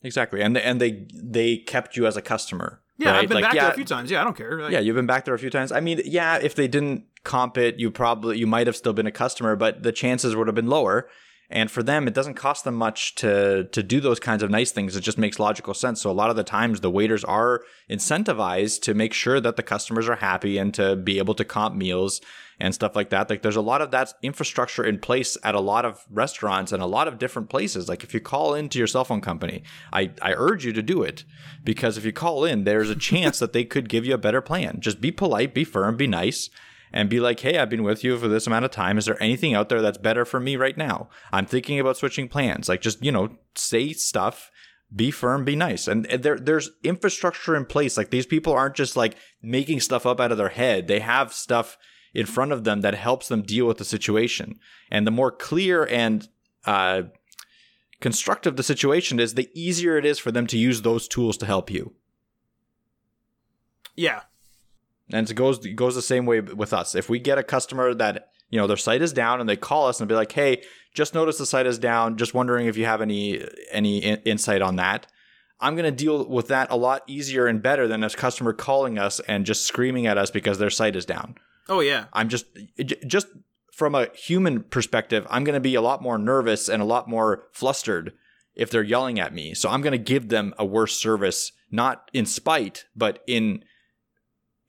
[0.01, 0.41] exactly.
[0.41, 2.82] And and they they kept you as a customer.
[2.97, 3.21] yeah, right?
[3.23, 4.09] I've been Like, back yeah, there a few times.
[4.09, 4.59] Yeah, I don't care.
[4.61, 5.71] Like, Yeah, you've been back there a few times.
[5.71, 9.05] I mean, yeah, if they didn't comp it, you probably you might have still been
[9.07, 11.07] a customer, but the chances would have been lower.
[11.50, 14.72] And for them, it doesn't cost them much to to do those kinds of nice
[14.72, 14.96] things.
[14.96, 16.02] It just makes logical sense.
[16.02, 19.64] So a lot of the times, the waiters are incentivized to make sure that the
[19.64, 22.22] customers are happy and to be able to comp meals
[22.60, 23.30] and stuff like that.
[23.30, 26.82] Like there's a lot of that infrastructure in place at a lot of restaurants and
[26.82, 27.89] a lot of different places.
[27.89, 31.04] Like if you call into your cell phone company, I, I urge you to do
[31.04, 31.24] it
[31.64, 34.41] because if you call in, there's a chance that they could give you a better
[34.41, 34.78] plan.
[34.80, 36.50] Just be polite, be firm, be nice.
[36.93, 38.97] And be like, hey, I've been with you for this amount of time.
[38.97, 41.09] Is there anything out there that's better for me right now?
[41.31, 42.69] I'm thinking about switching plans.
[42.69, 44.49] Like, just, you know, say stuff
[44.93, 45.88] be firm, be nice.
[45.88, 47.97] And there there's infrastructure in place.
[47.97, 50.88] Like these people aren't just like making stuff up out of their head.
[50.88, 51.77] They have stuff
[52.13, 54.59] in front of them that helps them deal with the situation.
[54.89, 56.27] And the more clear and
[56.65, 57.03] uh,
[57.99, 61.45] constructive the situation is, the easier it is for them to use those tools to
[61.45, 61.93] help you.
[63.95, 64.21] yeah,
[65.12, 66.95] And it goes it goes the same way with us.
[66.95, 69.88] If we get a customer that you know their site is down and they call
[69.88, 72.18] us and be like, "Hey, just noticed the site is down.
[72.18, 75.08] Just wondering if you have any any in- insight on that."
[75.62, 78.99] I'm going to deal with that a lot easier and better than a customer calling
[78.99, 81.36] us and just screaming at us because their site is down.
[81.70, 82.45] oh yeah, I'm just
[83.08, 83.28] just
[83.72, 87.10] from a human perspective, I'm going to be a lot more nervous and a lot
[87.10, 88.14] more flustered
[88.56, 89.53] if they're yelling at me.
[89.53, 93.66] So I'm going to give them a worse service, not in spite, but in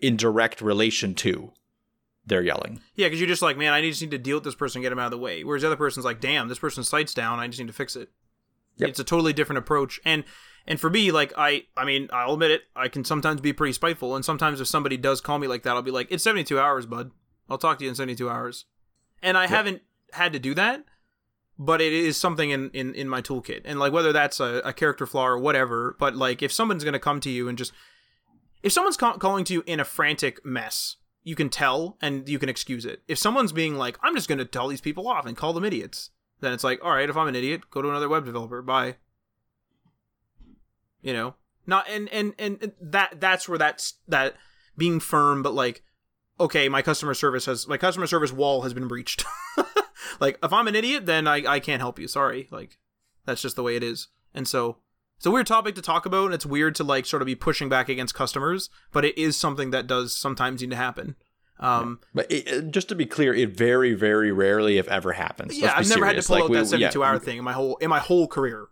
[0.00, 1.52] in direct relation to
[2.26, 2.80] their yelling.
[2.96, 4.92] yeah, because you're just like, man, I just need to deal with this person, get
[4.92, 5.44] him out of the way.
[5.44, 7.94] Whereas the other person's like, damn, this person's site's down, I just need to fix
[7.94, 8.10] it.
[8.78, 8.88] Yep.
[8.90, 10.24] It's a totally different approach, and
[10.66, 13.72] and for me, like I, I mean, I'll admit it, I can sometimes be pretty
[13.72, 16.58] spiteful, and sometimes if somebody does call me like that, I'll be like, it's 72
[16.58, 17.10] hours, bud.
[17.48, 18.66] I'll talk to you in 72 hours,
[19.22, 19.80] and I haven't
[20.12, 20.84] had to do that,
[21.58, 24.74] but it is something in in in my toolkit, and like whether that's a, a
[24.74, 27.72] character flaw or whatever, but like if someone's gonna come to you and just
[28.66, 32.36] if someone's ca- calling to you in a frantic mess, you can tell and you
[32.40, 33.00] can excuse it.
[33.06, 35.64] If someone's being like, I'm just going to tell these people off and call them
[35.64, 36.10] idiots,
[36.40, 38.62] then it's like, all right, if I'm an idiot, go to another web developer.
[38.62, 38.96] Bye.
[41.00, 44.34] You know, not and and and that that's where that's that
[44.76, 45.84] being firm, but like,
[46.40, 49.24] okay, my customer service has my customer service wall has been breached.
[50.18, 52.08] like, if I'm an idiot, then I I can't help you.
[52.08, 52.78] Sorry, like
[53.26, 54.08] that's just the way it is.
[54.34, 54.78] And so
[55.16, 57.34] it's a weird topic to talk about, and it's weird to like sort of be
[57.34, 61.16] pushing back against customers, but it is something that does sometimes need to happen.
[61.58, 65.58] Um, But it, just to be clear, it very, very rarely, if ever, happens.
[65.58, 67.44] yeah, I've never had to pull Like, out we- that yeah, seventy-two hour thing in
[67.44, 68.66] my whole in my whole career.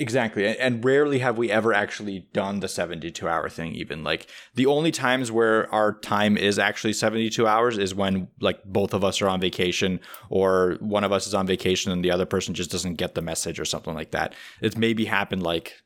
[0.00, 0.46] Exactly.
[0.46, 4.04] And- And rarely have we ever actually done the 72 hour thing, even.
[4.04, 8.94] Like, the only times where our time is actually 72 hours is when, like, both
[8.94, 9.98] of us are on vacation
[10.30, 13.22] or one of us is on vacation and the other person just doesn't get the
[13.22, 14.36] message or something like that.
[14.60, 15.82] It's maybe happened, like,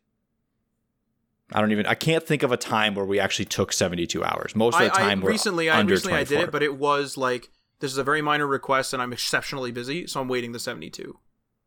[1.54, 4.56] I don't even, I can't think of a time where we actually took 72 hours.
[4.56, 7.16] Most of the time, I we're recently, I recently I did it, but it was
[7.16, 7.50] like
[7.82, 11.18] this is a very minor request, and I'm exceptionally busy, so I'm waiting the seventy-two.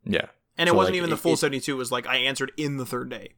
[0.06, 0.28] Yeah.
[0.58, 1.74] And it wasn't like, even the full it- seventy-two.
[1.74, 3.34] It was like I answered in the third day.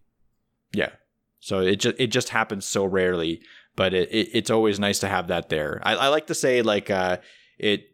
[0.71, 0.91] Yeah.
[1.39, 3.41] So it just it just happens so rarely,
[3.75, 5.81] but it, it it's always nice to have that there.
[5.83, 7.17] I, I like to say like uh
[7.57, 7.87] it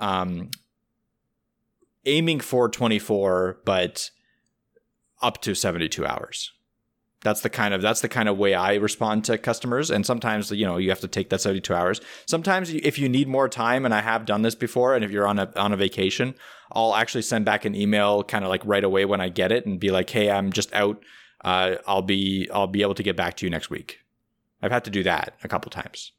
[0.00, 0.50] um
[2.06, 4.10] aiming for 24 but
[5.20, 6.50] up to 72 hours.
[7.24, 10.50] That's the kind of that's the kind of way I respond to customers and sometimes
[10.52, 12.00] you know you have to take that 72 hours.
[12.26, 15.26] Sometimes if you need more time and I have done this before and if you're
[15.26, 16.34] on a on a vacation,
[16.70, 19.66] I'll actually send back an email kind of like right away when I get it
[19.66, 21.02] and be like, "Hey, I'm just out
[21.44, 23.98] uh, I'll be I'll be able to get back to you next week.
[24.62, 26.12] I've had to do that a couple times.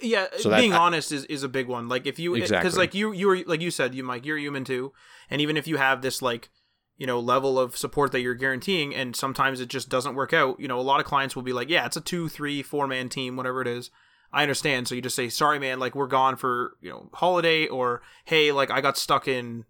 [0.00, 1.88] Yeah, So that- being I- honest is, is a big one.
[1.88, 2.78] Like if you because Exactly.
[2.78, 4.92] like you you were like you said you Mike you're human too,
[5.30, 6.48] and even if you have this like
[6.96, 10.60] you know level of support that you're guaranteeing, and sometimes it just doesn't work out.
[10.60, 12.86] You know, a lot of clients will be like, yeah, it's a two, three, four
[12.86, 13.90] man team, whatever it is.
[14.32, 14.88] I understand.
[14.88, 18.52] So you just say, sorry, man, like we're gone for you know holiday, or hey,
[18.52, 19.64] like I got stuck in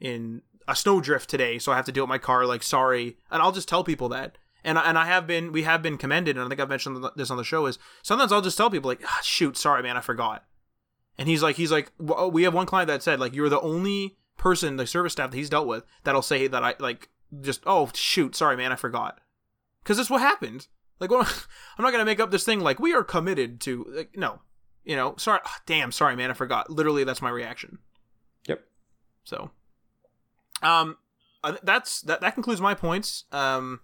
[0.00, 2.46] in a snowdrift today, so I have to deal with my car.
[2.46, 4.38] Like sorry, and I'll just tell people that.
[4.64, 7.04] and I, and I have been we have been commended, and I think I've mentioned
[7.16, 7.66] this on the show.
[7.66, 10.44] Is sometimes I'll just tell people like, ah, shoot, sorry man, I forgot.
[11.18, 14.16] And he's like, he's like, we have one client that said like, you're the only
[14.40, 17.08] person, the service staff that he's dealt with, that'll say that I like
[17.40, 19.20] just, oh shoot, sorry man, I forgot,
[19.82, 20.66] because that's what happened.
[20.98, 21.20] Like, well,
[21.78, 23.86] I'm not gonna make up this thing like we are committed to.
[23.88, 24.40] Like, no,
[24.84, 26.70] you know, sorry, oh, damn, sorry man, I forgot.
[26.70, 27.78] Literally, that's my reaction.
[28.48, 28.62] Yep.
[29.24, 29.50] So,
[30.62, 30.96] um,
[31.62, 32.20] that's that.
[32.20, 33.24] That concludes my points.
[33.30, 33.80] Um,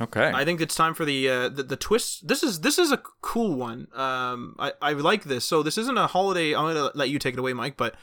[0.00, 0.32] Okay.
[0.34, 2.26] I think it's time for the uh, the, the twist.
[2.26, 3.88] This is this is a cool one.
[3.94, 5.44] Um, I I like this.
[5.44, 6.54] So this isn't a holiday.
[6.54, 7.76] I'm gonna let you take it away, Mike.
[7.76, 7.94] But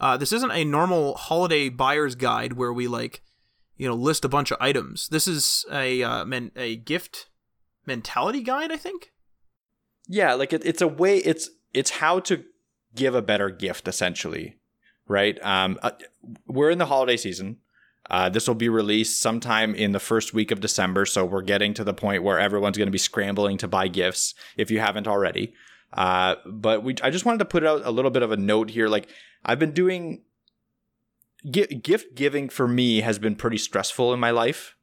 [0.00, 3.22] uh, this isn't a normal holiday buyer's guide where we like,
[3.76, 5.08] you know, list a bunch of items.
[5.08, 7.28] This is a uh, men, a gift
[7.86, 8.72] mentality guide.
[8.72, 9.12] I think.
[10.08, 11.18] Yeah, like it, it's a way.
[11.18, 12.44] It's it's how to
[12.94, 14.56] give a better gift, essentially,
[15.06, 15.38] right?
[15.44, 15.90] Um, uh,
[16.46, 17.58] we're in the holiday season.
[18.10, 21.74] Uh, this will be released sometime in the first week of December, so we're getting
[21.74, 25.06] to the point where everyone's going to be scrambling to buy gifts if you haven't
[25.06, 25.52] already.
[25.92, 28.70] Uh, but we, I just wanted to put out a little bit of a note
[28.70, 28.88] here.
[28.88, 29.08] Like
[29.44, 30.22] I've been doing
[31.50, 34.76] gift giving for me has been pretty stressful in my life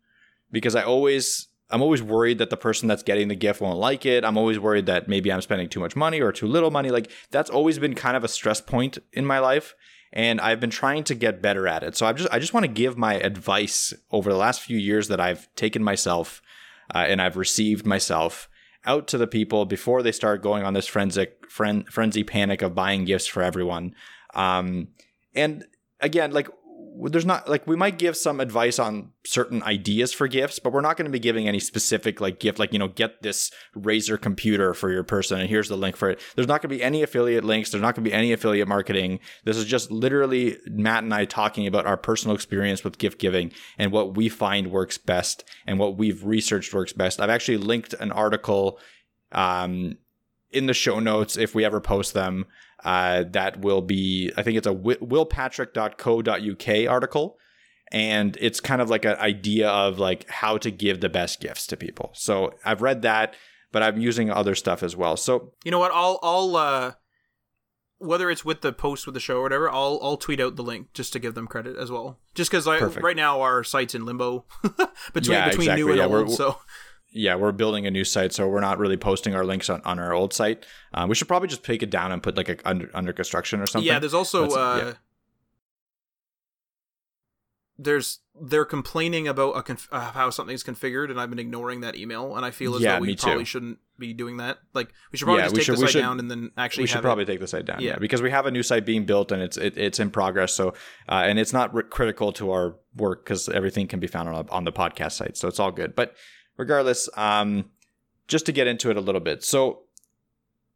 [0.51, 4.05] because I always I'm always worried that the person that's getting the gift won't like
[4.05, 4.23] it.
[4.23, 6.89] I'm always worried that maybe I'm spending too much money or too little money.
[6.89, 9.75] Like that's always been kind of a stress point in my life
[10.13, 11.97] and I've been trying to get better at it.
[11.97, 15.07] So I just I just want to give my advice over the last few years
[15.09, 16.41] that I've taken myself
[16.93, 18.49] uh, and I've received myself
[18.85, 23.05] out to the people before they start going on this frenzy frenzy panic of buying
[23.05, 23.95] gifts for everyone.
[24.33, 24.89] Um,
[25.33, 25.65] and
[25.99, 26.49] again, like
[27.03, 30.81] there's not like we might give some advice on certain ideas for gifts, but we're
[30.81, 34.19] not going to be giving any specific like gift, like you know, get this Razer
[34.19, 36.19] computer for your person, and here's the link for it.
[36.35, 37.71] There's not going to be any affiliate links.
[37.71, 39.19] There's not going to be any affiliate marketing.
[39.43, 43.51] This is just literally Matt and I talking about our personal experience with gift giving
[43.77, 47.19] and what we find works best and what we've researched works best.
[47.19, 48.79] I've actually linked an article
[49.31, 49.97] um,
[50.55, 52.45] in the show notes if we ever post them
[52.85, 57.37] uh, that will be, I think it's a willpatrick.co.uk article.
[57.91, 61.67] And it's kind of like an idea of like how to give the best gifts
[61.67, 62.09] to people.
[62.13, 63.35] So I've read that,
[63.71, 65.17] but I'm using other stuff as well.
[65.17, 65.91] So you know what?
[65.93, 66.93] I'll I'll uh,
[67.99, 70.63] whether it's with the post with the show or whatever, I'll I'll tweet out the
[70.63, 72.17] link just to give them credit as well.
[72.33, 74.45] Just because right now our site's in limbo
[75.13, 75.83] between yeah, between exactly.
[75.83, 76.31] new and yeah, old.
[76.31, 76.57] So
[77.15, 79.99] yeah, we're building a new site, so we're not really posting our links on, on
[79.99, 80.65] our old site.
[80.93, 83.61] Uh, we should probably just take it down and put like a under, under construction
[83.61, 83.87] or something.
[83.87, 84.93] Yeah, there's also uh, yeah.
[87.79, 91.95] there's they're complaining about a conf- uh, how something's configured, and I've been ignoring that
[91.95, 93.45] email, and I feel as yeah, though we probably too.
[93.45, 94.57] shouldn't be doing that.
[94.73, 96.83] Like we should probably yeah, just take should, the site should, down and then actually.
[96.83, 97.27] We should probably it.
[97.27, 97.91] take the site down, yeah.
[97.91, 97.97] yeah.
[97.97, 100.53] because we have a new site being built and it's it, it's in progress.
[100.53, 100.73] So
[101.07, 104.65] uh, and it's not critical to our work because everything can be found on on
[104.65, 105.95] the podcast site, so it's all good.
[105.95, 106.13] But
[106.57, 107.65] regardless, um,
[108.27, 109.43] just to get into it a little bit.
[109.43, 109.83] So,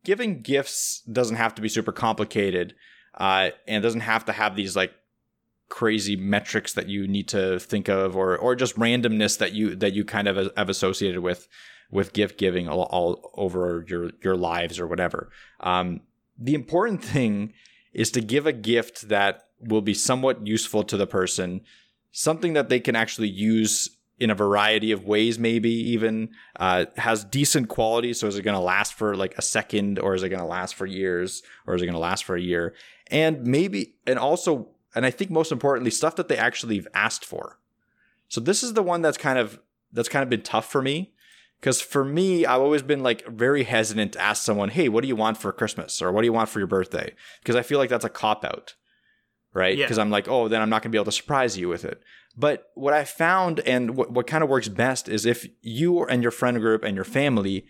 [0.04, 2.76] giving gifts doesn't have to be super complicated,
[3.16, 4.94] uh, and doesn't have to have these like
[5.70, 9.94] crazy metrics that you need to think of, or or just randomness that you that
[9.94, 11.48] you kind of have associated with
[11.92, 15.30] with gift giving all, all over your your lives or whatever.
[15.60, 16.02] Um,
[16.38, 17.54] the important thing
[17.94, 21.62] is to give a gift that will be somewhat useful to the person,
[22.12, 27.24] something that they can actually use in a variety of ways, maybe even uh, has
[27.24, 28.14] decent quality.
[28.14, 30.46] So is it going to last for like a second, or is it going to
[30.46, 32.74] last for years, or is it going to last for a year?
[33.10, 37.60] And maybe, and also, and I think most importantly, stuff that they actually asked for.
[38.28, 39.60] So this is the one that's kind of
[39.92, 41.14] that's kind of been tough for me
[41.60, 45.08] because for me, I've always been like very hesitant to ask someone, "Hey, what do
[45.08, 47.80] you want for Christmas?" or "What do you want for your birthday?" Because I feel
[47.80, 48.76] like that's a cop out
[49.54, 49.78] right?
[49.78, 50.04] Because yeah.
[50.04, 52.02] I'm like, oh, then I'm not going to be able to surprise you with it.
[52.38, 56.22] But what I found and what, what kind of works best is if you and
[56.22, 57.66] your friend group and your family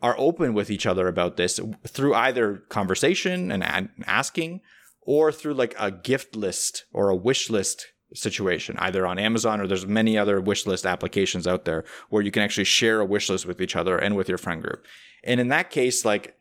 [0.00, 4.60] are open with each other about this through either conversation and asking
[5.02, 9.66] or through like a gift list or a wish list situation either on Amazon or
[9.66, 13.28] there's many other wish list applications out there where you can actually share a wish
[13.28, 14.86] list with each other and with your friend group.
[15.24, 16.36] And in that case like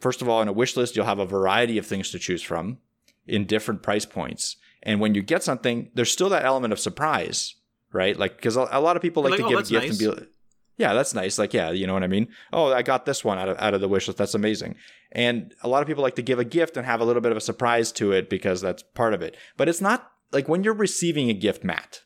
[0.00, 2.42] first of all in a wish list you'll have a variety of things to choose
[2.42, 2.78] from
[3.26, 4.56] in different price points.
[4.82, 7.54] And when you get something, there's still that element of surprise,
[7.92, 8.18] right?
[8.18, 9.90] Like, because a, lot of people like, like to oh, give a gift nice.
[9.90, 10.28] and be like,
[10.76, 11.38] yeah, that's nice.
[11.38, 12.28] Like, yeah, you know what I mean?
[12.52, 14.18] Oh, I got this one out of, out of the wish list.
[14.18, 14.74] That's amazing.
[15.12, 17.30] And a lot of people like to give a gift and have a little bit
[17.30, 19.36] of a surprise to it because that's part of it.
[19.56, 22.00] But it's not like when you're receiving a gift, Matt,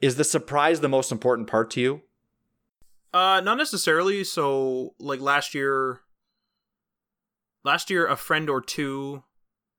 [0.00, 2.02] is the surprise the most important part to you?
[3.14, 4.24] Uh, not necessarily.
[4.24, 6.02] So, like last year,
[7.64, 9.24] last year, a friend or two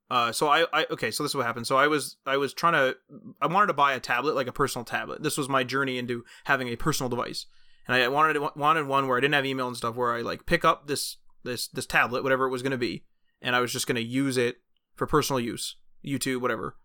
[0.10, 1.68] uh, so I, I okay, so this is what happened.
[1.68, 2.96] So I was I was trying to
[3.42, 5.22] I wanted to buy a tablet, like a personal tablet.
[5.22, 7.46] This was my journey into having a personal device.
[7.88, 10.46] and I wanted wanted one where I didn't have email and stuff, where I like
[10.46, 13.04] pick up this this this tablet, whatever it was going to be,
[13.42, 14.58] and I was just going to use it
[14.96, 16.78] for personal use, YouTube, whatever.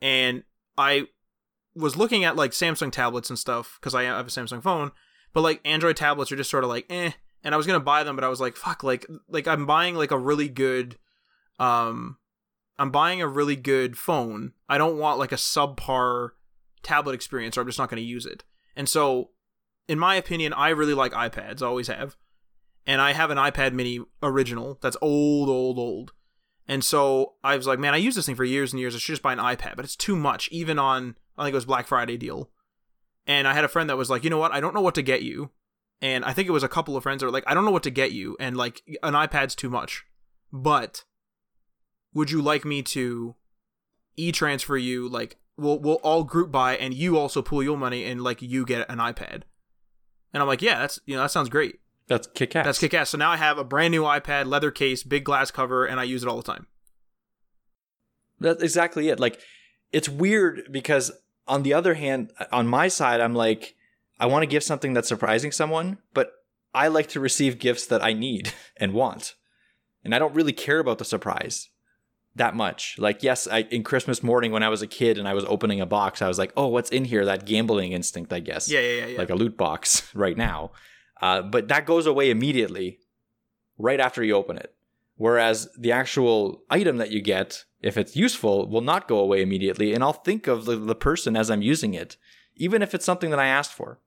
[0.00, 0.44] And
[0.78, 1.06] I
[1.74, 4.92] was looking at like Samsung tablets and stuff because I have a Samsung phone,
[5.32, 7.12] but like Android tablets are just sort of like eh.
[7.42, 9.96] And I was gonna buy them, but I was like, fuck, like like I'm buying
[9.96, 10.98] like a really good,
[11.58, 12.18] um,
[12.80, 14.52] I'm buying a really good phone.
[14.66, 16.30] I don't want like a subpar
[16.82, 18.42] tablet experience, or I'm just not gonna use it.
[18.74, 19.30] And so,
[19.86, 21.62] in my opinion, I really like iPads.
[21.62, 22.16] I always have,
[22.86, 26.12] and I have an iPad Mini original that's old, old, old.
[26.66, 28.94] And so I was like, man, I use this thing for years and years.
[28.94, 31.56] I should just buy an iPad, but it's too much, even on I think it
[31.56, 32.50] was Black Friday deal.
[33.26, 34.52] And I had a friend that was like, you know what?
[34.52, 35.50] I don't know what to get you.
[36.00, 37.70] And I think it was a couple of friends that were like, I don't know
[37.70, 38.36] what to get you.
[38.40, 40.04] And like, an iPad's too much.
[40.50, 41.04] But
[42.14, 43.34] would you like me to
[44.16, 45.08] e transfer you?
[45.08, 48.64] Like, we'll, we'll all group buy and you also pool your money and like you
[48.64, 49.42] get an iPad.
[50.32, 51.80] And I'm like, yeah, that's, you know, that sounds great.
[52.06, 52.64] That's kick ass.
[52.64, 53.10] That's kick ass.
[53.10, 56.04] So now I have a brand new iPad, leather case, big glass cover, and I
[56.04, 56.66] use it all the time.
[58.40, 59.20] That's exactly it.
[59.20, 59.40] Like,
[59.92, 61.12] it's weird because
[61.46, 63.74] on the other hand, on my side, I'm like,
[64.18, 66.32] I want to give something that's surprising someone, but
[66.74, 69.34] I like to receive gifts that I need and want.
[70.04, 71.69] And I don't really care about the surprise
[72.36, 72.96] that much.
[72.98, 75.80] Like, yes, I, in Christmas morning when I was a kid and I was opening
[75.80, 77.24] a box, I was like, oh, what's in here?
[77.24, 78.70] That gambling instinct, I guess.
[78.70, 79.18] Yeah, yeah, yeah.
[79.18, 80.70] Like a loot box right now.
[81.20, 83.00] Uh, but that goes away immediately
[83.78, 84.74] right after you open it.
[85.16, 89.92] Whereas the actual item that you get, if it's useful, will not go away immediately.
[89.92, 92.16] And I'll think of the, the person as I'm using it,
[92.56, 94.00] even if it's something that I asked for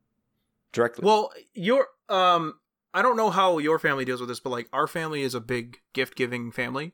[0.72, 1.06] directly.
[1.06, 2.56] Well, your um
[2.96, 5.40] I don't know how your family deals with this, but like our family is a
[5.40, 6.94] big gift giving family.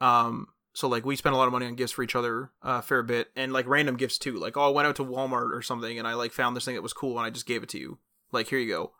[0.00, 2.68] Um so like we spend a lot of money on gifts for each other a
[2.68, 4.38] uh, fair bit and like random gifts too.
[4.38, 6.74] Like oh I went out to Walmart or something and I like found this thing
[6.74, 7.98] that was cool and I just gave it to you.
[8.32, 8.92] Like here you go.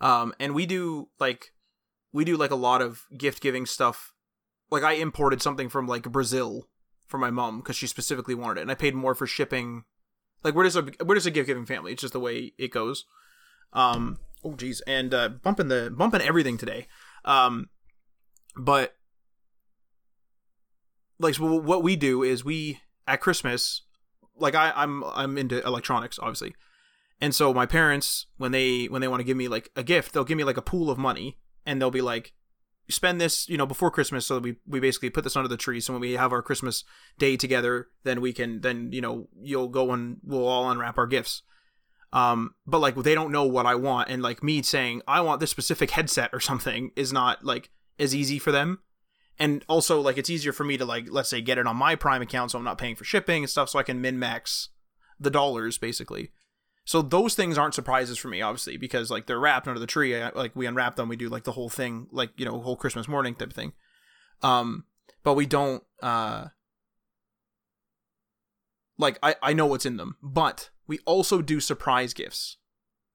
[0.00, 1.52] Um and we do like
[2.12, 4.12] we do like a lot of gift giving stuff.
[4.70, 6.68] Like I imported something from like Brazil
[7.06, 9.84] for my mom because she specifically wanted it, and I paid more for shipping.
[10.44, 11.92] Like we're just a we're just a gift giving family.
[11.92, 13.04] It's just the way it goes.
[13.72, 14.18] Um.
[14.44, 16.86] Oh geez, and uh, bumping the bumping everything today.
[17.24, 17.70] Um.
[18.56, 18.94] But
[21.18, 23.82] like so what we do is we at Christmas,
[24.36, 26.54] like I I'm I'm into electronics obviously,
[27.20, 30.12] and so my parents when they when they want to give me like a gift,
[30.12, 32.32] they'll give me like a pool of money and they'll be like
[32.90, 35.80] spend this you know before christmas so we we basically put this under the tree
[35.80, 36.84] so when we have our christmas
[37.18, 41.06] day together then we can then you know you'll go and we'll all unwrap our
[41.06, 41.42] gifts.
[42.12, 45.40] Um but like they don't know what i want and like me saying i want
[45.40, 48.78] this specific headset or something is not like as easy for them
[49.38, 51.94] and also like it's easier for me to like let's say get it on my
[51.94, 54.70] prime account so i'm not paying for shipping and stuff so i can min max
[55.20, 56.30] the dollars basically
[56.88, 60.18] so those things aren't surprises for me, obviously, because like they're wrapped under the tree.
[60.34, 63.06] like we unwrap them, we do like the whole thing, like you know, whole Christmas
[63.06, 63.74] morning type of thing.
[64.40, 64.84] Um,
[65.22, 65.82] but we don't.
[66.02, 66.46] uh
[68.96, 72.56] Like I I know what's in them, but we also do surprise gifts.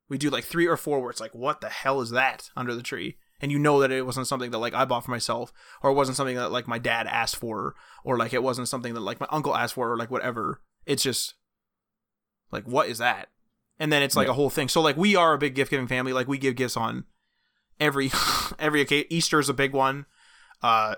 [0.08, 2.76] We do like three or four where it's like, what the hell is that under
[2.76, 3.18] the tree?
[3.42, 5.96] And you know that it wasn't something that like I bought for myself, or it
[5.96, 9.20] wasn't something that like my dad asked for, or like it wasn't something that like
[9.20, 10.62] my uncle asked for, or like whatever.
[10.86, 11.34] It's just
[12.52, 13.30] like, what is that?
[13.80, 14.70] and then it's like a whole thing.
[14.70, 16.14] So like we are a big gift giving family.
[16.14, 17.06] Like we give gifts on
[17.80, 18.12] every
[18.60, 19.08] every occasion.
[19.10, 20.06] Easter is a big one.
[20.62, 20.96] Uh,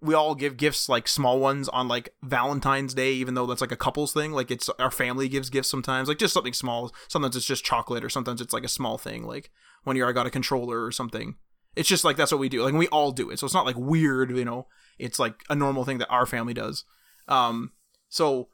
[0.00, 3.72] we all give gifts like small ones on like Valentine's Day, even though that's like
[3.72, 4.32] a couples thing.
[4.32, 6.92] Like it's our family gives gifts sometimes, like just something small.
[7.08, 9.24] Sometimes it's just chocolate, or sometimes it's like a small thing.
[9.24, 9.50] Like
[9.84, 11.36] one year I got a controller or something.
[11.76, 12.62] It's just like that's what we do.
[12.62, 14.66] Like we all do it, so it's not like weird, you know.
[14.98, 16.84] It's like a normal thing that our family does.
[17.28, 17.72] Um,
[18.08, 18.48] so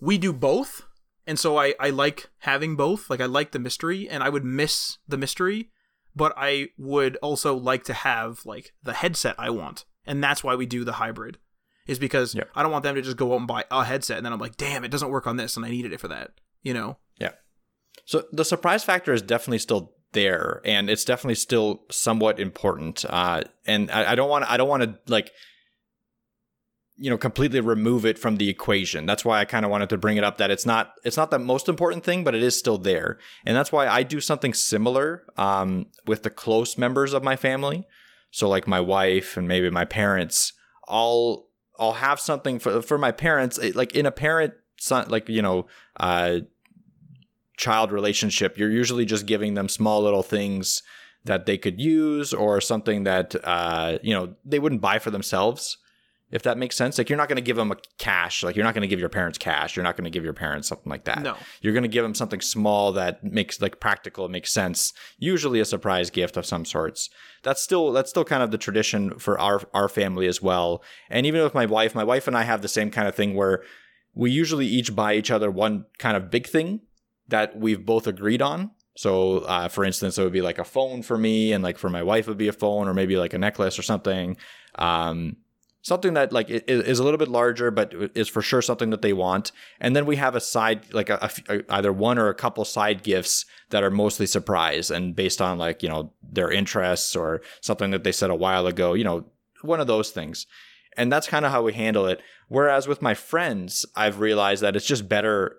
[0.00, 0.82] we do both
[1.26, 3.08] and so I I like having both.
[3.08, 5.70] Like I like the mystery, and I would miss the mystery,
[6.14, 10.54] but I would also like to have like the headset I want, and that's why
[10.54, 11.38] we do the hybrid.
[11.86, 14.24] Is because I don't want them to just go out and buy a headset, and
[14.24, 16.30] then I'm like, damn, it doesn't work on this, and I needed it for that.
[16.62, 16.96] You know?
[17.18, 17.32] Yeah.
[18.06, 23.04] So the surprise factor is definitely still there, and it's definitely still somewhat important.
[23.08, 25.30] Uh, and I, I don't want I don't want to like
[26.96, 29.98] you know completely remove it from the equation that's why i kind of wanted to
[29.98, 32.56] bring it up that it's not it's not the most important thing but it is
[32.56, 37.24] still there and that's why i do something similar um, with the close members of
[37.24, 37.84] my family
[38.30, 40.52] so like my wife and maybe my parents
[40.88, 41.48] i'll
[41.78, 45.66] i'll have something for for my parents like in a parent son like you know
[45.98, 46.38] uh
[47.56, 50.82] child relationship you're usually just giving them small little things
[51.24, 55.78] that they could use or something that uh you know they wouldn't buy for themselves
[56.34, 56.98] if that makes sense.
[56.98, 58.98] Like you're not going to give them a cash, like you're not going to give
[58.98, 59.76] your parents cash.
[59.76, 61.22] You're not going to give your parents something like that.
[61.22, 61.36] No.
[61.60, 64.92] You're going to give them something small that makes like practical, makes sense.
[65.16, 67.08] Usually a surprise gift of some sorts.
[67.44, 70.82] That's still that's still kind of the tradition for our our family as well.
[71.08, 73.34] And even with my wife, my wife and I have the same kind of thing
[73.34, 73.62] where
[74.12, 76.80] we usually each buy each other one kind of big thing
[77.28, 78.70] that we've both agreed on.
[78.96, 81.90] So, uh, for instance, it would be like a phone for me, and like for
[81.90, 84.36] my wife, would be a phone, or maybe like a necklace or something.
[84.76, 85.36] Um,
[85.82, 89.12] something that like is a little bit larger, but is for sure something that they
[89.12, 89.52] want.
[89.80, 93.02] And then we have a side, like a, a, either one or a couple side
[93.02, 97.90] gifts that are mostly surprise and based on like you know their interests or something
[97.90, 98.94] that they said a while ago.
[98.94, 99.26] You know,
[99.62, 100.46] one of those things.
[100.96, 102.20] And that's kind of how we handle it.
[102.48, 105.56] Whereas with my friends, I've realized that it's just better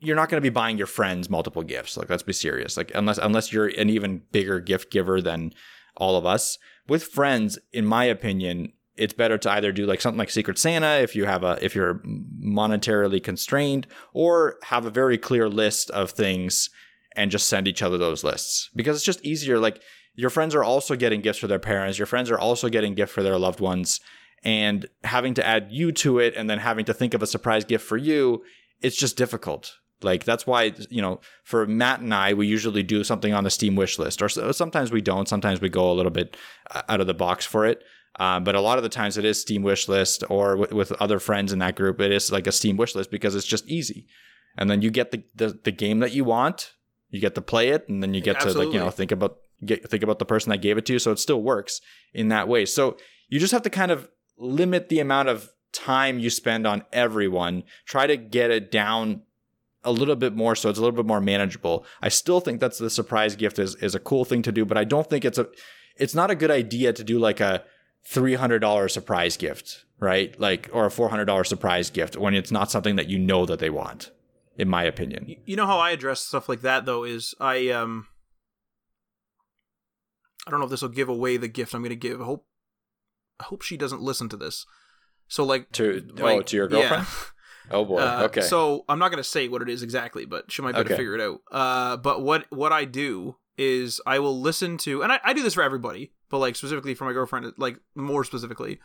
[0.00, 1.96] you're not going to be buying your friends multiple gifts.
[1.96, 2.76] Like, let's be serious.
[2.76, 5.52] Like, unless unless you're an even bigger gift giver than
[5.96, 6.58] all of us.
[6.88, 11.00] With friends, in my opinion, it's better to either do like something like Secret Santa
[11.00, 12.02] if you have a if you're
[12.44, 16.70] monetarily constrained, or have a very clear list of things
[17.16, 19.58] and just send each other those lists because it's just easier.
[19.58, 19.82] Like
[20.14, 21.98] your friends are also getting gifts for their parents.
[21.98, 24.00] Your friends are also getting gifts for their loved ones,
[24.42, 27.64] and having to add you to it and then having to think of a surprise
[27.64, 28.42] gift for you,
[28.80, 29.76] it's just difficult.
[30.02, 33.50] Like that's why you know for Matt and I we usually do something on the
[33.50, 35.28] Steam wish list, or sometimes we don't.
[35.28, 36.36] Sometimes we go a little bit
[36.70, 37.82] uh, out of the box for it.
[38.18, 40.90] Uh, but a lot of the times it is Steam wish list, or w- with
[40.92, 43.66] other friends in that group, it is like a Steam wish list because it's just
[43.68, 44.06] easy.
[44.58, 46.72] And then you get the, the, the game that you want,
[47.10, 48.62] you get to play it, and then you get Absolutely.
[48.62, 50.94] to like you know think about get think about the person that gave it to
[50.94, 50.98] you.
[50.98, 51.80] So it still works
[52.12, 52.66] in that way.
[52.66, 52.96] So
[53.28, 57.62] you just have to kind of limit the amount of time you spend on everyone.
[57.86, 59.22] Try to get it down
[59.84, 61.84] a little bit more so it's a little bit more manageable.
[62.02, 64.76] I still think that's the surprise gift is is a cool thing to do, but
[64.76, 65.48] I don't think it's a
[65.96, 67.64] it's not a good idea to do like a
[68.08, 70.38] $300 surprise gift, right?
[70.40, 73.70] Like or a $400 surprise gift when it's not something that you know that they
[73.70, 74.10] want
[74.56, 75.36] in my opinion.
[75.44, 78.06] You know how I address stuff like that though is I um
[80.46, 82.20] I don't know if this will give away the gift I'm going to give.
[82.20, 82.46] I hope
[83.38, 84.66] I hope she doesn't listen to this.
[85.28, 87.06] So like to oh, like, oh to your girlfriend.
[87.06, 87.14] Yeah.
[87.70, 87.98] Oh boy.
[87.98, 88.40] Uh, okay.
[88.40, 90.88] So I'm not going to say what it is exactly, but she might be able
[90.88, 91.40] to figure it out.
[91.50, 95.42] Uh, but what what I do is I will listen to, and I, I do
[95.42, 98.80] this for everybody, but like specifically for my girlfriend, like more specifically,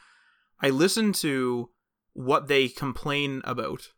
[0.61, 1.69] I listen to
[2.13, 3.89] what they complain about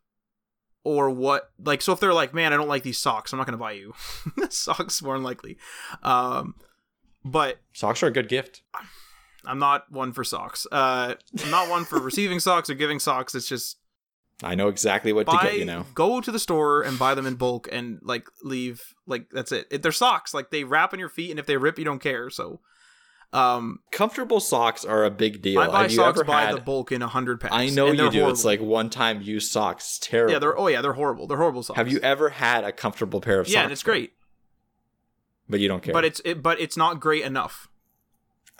[0.84, 3.46] or what like so if they're like man i don't like these socks i'm not
[3.46, 3.94] going to buy you
[4.50, 5.56] socks more than likely
[6.02, 6.54] um
[7.24, 8.62] but socks are a good gift
[9.44, 11.14] i'm not one for socks uh
[11.44, 13.78] i'm not one for receiving socks or giving socks it's just
[14.42, 17.14] I know exactly what buy, to get you know, Go to the store and buy
[17.14, 19.66] them in bulk and like leave like that's it.
[19.70, 19.82] it.
[19.82, 20.32] They're socks.
[20.32, 22.30] Like they wrap on your feet and if they rip you don't care.
[22.30, 22.60] So
[23.32, 25.60] um comfortable socks are a big deal.
[25.60, 27.52] I buy Have socks by had, the bulk in a hundred packs.
[27.52, 28.02] I know you do.
[28.02, 28.30] Horrible.
[28.30, 29.98] It's like one time use socks.
[30.00, 30.32] Terrible.
[30.32, 31.26] Yeah, they're oh yeah, they're horrible.
[31.26, 31.76] They're horrible socks.
[31.76, 33.54] Have you ever had a comfortable pair of socks?
[33.54, 34.12] Yeah, and it's great.
[35.48, 35.92] But you don't care.
[35.92, 37.68] But it's it, but it's not great enough.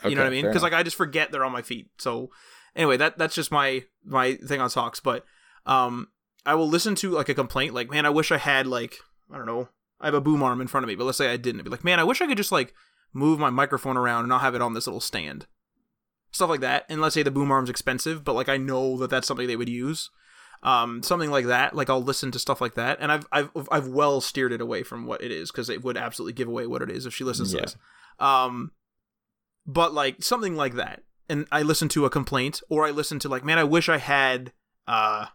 [0.01, 0.45] Okay, you know what I mean?
[0.45, 1.89] Because like I just forget they're on my feet.
[1.97, 2.31] So
[2.75, 4.99] anyway, that that's just my my thing on socks.
[4.99, 5.25] But
[5.65, 6.07] um,
[6.45, 8.97] I will listen to like a complaint, like, man, I wish I had like,
[9.31, 9.69] I don't know,
[10.01, 11.61] I have a boom arm in front of me, but let's say I didn't.
[11.61, 12.73] I'd be like, man, I wish I could just like
[13.13, 15.47] move my microphone around and not have it on this little stand.
[16.31, 16.85] Stuff like that.
[16.89, 19.55] And let's say the boom arm's expensive, but like I know that that's something they
[19.55, 20.09] would use.
[20.61, 21.75] Um, something like that.
[21.75, 24.83] Like I'll listen to stuff like that, and I've I've I've well steered it away
[24.83, 27.23] from what it is because it would absolutely give away what it is if she
[27.23, 27.59] listens yeah.
[27.59, 27.75] to this.
[28.19, 28.71] Um,
[29.65, 33.29] but like something like that, and I listen to a complaint, or I listen to
[33.29, 34.51] like, man, I wish I had
[34.85, 35.27] uh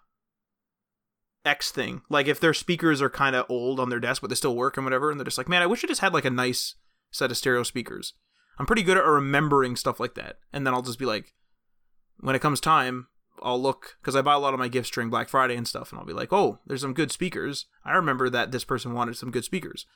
[1.44, 2.02] X thing.
[2.08, 4.76] Like if their speakers are kind of old on their desk, but they still work
[4.76, 6.74] and whatever, and they're just like, man, I wish I just had like a nice
[7.10, 8.14] set of stereo speakers.
[8.58, 11.34] I'm pretty good at remembering stuff like that, and then I'll just be like,
[12.20, 13.08] when it comes time,
[13.42, 15.90] I'll look because I buy a lot of my gifts during Black Friday and stuff,
[15.90, 17.66] and I'll be like, oh, there's some good speakers.
[17.84, 19.86] I remember that this person wanted some good speakers.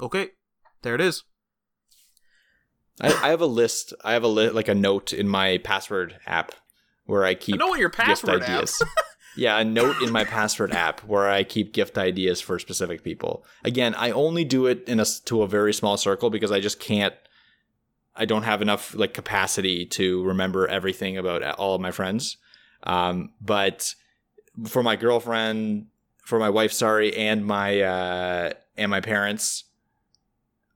[0.00, 0.30] Okay,
[0.82, 1.24] there it is.
[3.00, 3.92] I, I have a list.
[4.02, 6.52] I have a li- like a note in my password app
[7.04, 8.82] where I keep I know what your password ideas.
[9.38, 13.44] Yeah, a note in my password app where I keep gift ideas for specific people.
[13.62, 16.80] Again, I only do it in a to a very small circle because I just
[16.80, 17.14] can't
[18.16, 22.36] I don't have enough like capacity to remember everything about all of my friends.
[22.82, 23.94] Um, but
[24.66, 25.86] for my girlfriend,
[26.24, 29.64] for my wife, sorry, and my uh, and my parents,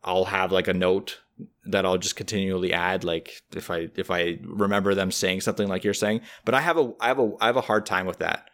[0.05, 1.19] I'll have like a note
[1.65, 5.85] that I'll just continually add like if I if I remember them saying something like
[5.85, 8.19] you're saying but I have a I have a I have a hard time with
[8.19, 8.49] that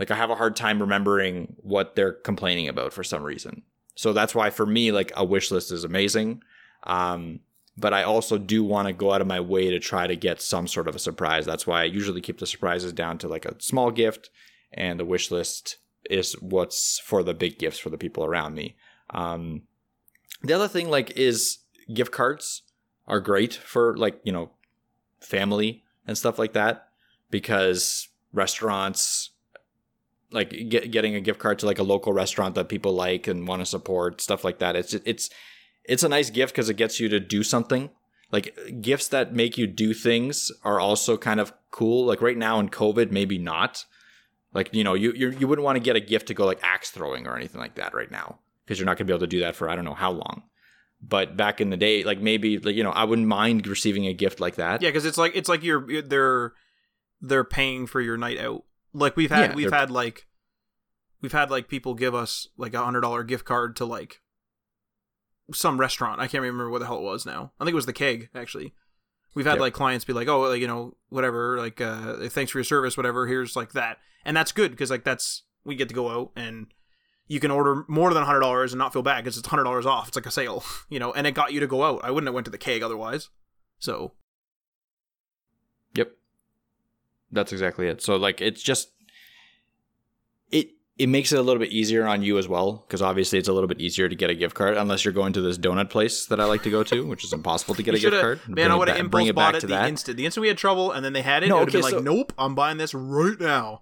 [0.00, 3.62] like I have a hard time remembering what they're complaining about for some reason.
[3.94, 6.42] So that's why for me, like a wish list is amazing.
[6.84, 7.40] Um,
[7.76, 10.40] but I also do want to go out of my way to try to get
[10.40, 11.44] some sort of a surprise.
[11.44, 14.30] That's why I usually keep the surprises down to like a small gift,
[14.72, 15.76] and the wish list
[16.08, 18.76] is what's for the big gifts for the people around me.
[19.10, 19.62] Um,
[20.42, 21.58] the other thing, like, is
[21.92, 22.62] gift cards
[23.06, 24.50] are great for like you know
[25.20, 26.88] family and stuff like that
[27.30, 29.30] because restaurants
[30.32, 33.46] like get, getting a gift card to like a local restaurant that people like and
[33.46, 34.76] want to support stuff like that.
[34.76, 35.30] It's it's
[35.84, 37.90] it's a nice gift because it gets you to do something.
[38.32, 42.06] Like gifts that make you do things are also kind of cool.
[42.06, 43.84] Like right now in covid maybe not.
[44.52, 46.62] Like you know you you, you wouldn't want to get a gift to go like
[46.62, 49.20] axe throwing or anything like that right now because you're not going to be able
[49.20, 50.44] to do that for i don't know how long.
[51.02, 54.12] But back in the day like maybe like you know i wouldn't mind receiving a
[54.12, 54.82] gift like that.
[54.82, 56.52] Yeah, because it's like it's like you're they're
[57.20, 58.64] they're paying for your night out.
[58.92, 60.26] Like we've had Yeah, we've they're- had like
[61.20, 64.20] we've had like people give us like a hundred dollar gift card to like
[65.52, 66.20] some restaurant.
[66.20, 67.52] I can't remember what the hell it was now.
[67.60, 68.74] I think it was the keg actually.
[69.34, 69.60] We've had Yep.
[69.60, 72.96] like clients be like, oh, like, you know, whatever, like, uh, thanks for your service,
[72.96, 73.28] whatever.
[73.28, 76.66] Here's like that, and that's good because like that's we get to go out and
[77.28, 79.86] you can order more than hundred dollars and not feel bad because it's hundred dollars
[79.86, 80.08] off.
[80.08, 82.00] It's like a sale, you know, and it got you to go out.
[82.02, 83.28] I wouldn't have went to the keg otherwise.
[83.78, 84.14] So
[85.94, 86.10] Yep.
[87.32, 88.02] That's exactly it.
[88.02, 88.90] So like it's just
[90.50, 93.48] it it makes it a little bit easier on you as well because obviously it's
[93.48, 95.88] a little bit easier to get a gift card unless you're going to this donut
[95.88, 98.40] place that I like to go to, which is impossible to get a gift card.
[98.46, 99.88] Man, Bring I would have impulse bring it bought back it to the that.
[99.88, 100.16] instant.
[100.18, 101.90] The instant we had trouble, and then they had it, No, it would have okay,
[101.96, 103.80] been like, so- nope, I'm buying this right now.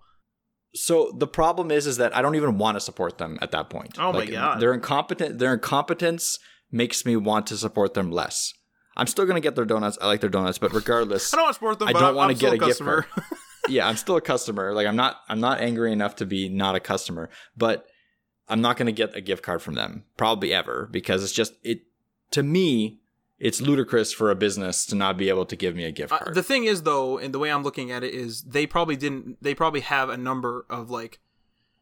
[0.74, 3.70] So the problem is, is that I don't even want to support them at that
[3.70, 3.96] point.
[3.98, 4.60] Oh my Like, God.
[4.60, 6.38] Their incompetent, their incompetence
[6.70, 8.52] makes me want to support them less.
[8.98, 9.96] I'm still gonna get their donuts.
[10.00, 12.34] I like their donuts, but regardless, I don't want to support them, I don't wanna
[12.34, 13.06] get a gift customer.
[13.68, 14.72] yeah, I'm still a customer.
[14.74, 17.86] Like I'm not I'm not angry enough to be not a customer, but
[18.48, 21.52] I'm not going to get a gift card from them probably ever because it's just
[21.62, 21.82] it
[22.30, 22.98] to me
[23.38, 26.18] it's ludicrous for a business to not be able to give me a gift Uh,
[26.18, 26.34] card.
[26.34, 29.36] the thing is, though, and the way I'm looking at it is, they probably didn't.
[29.40, 31.20] They probably have a number of like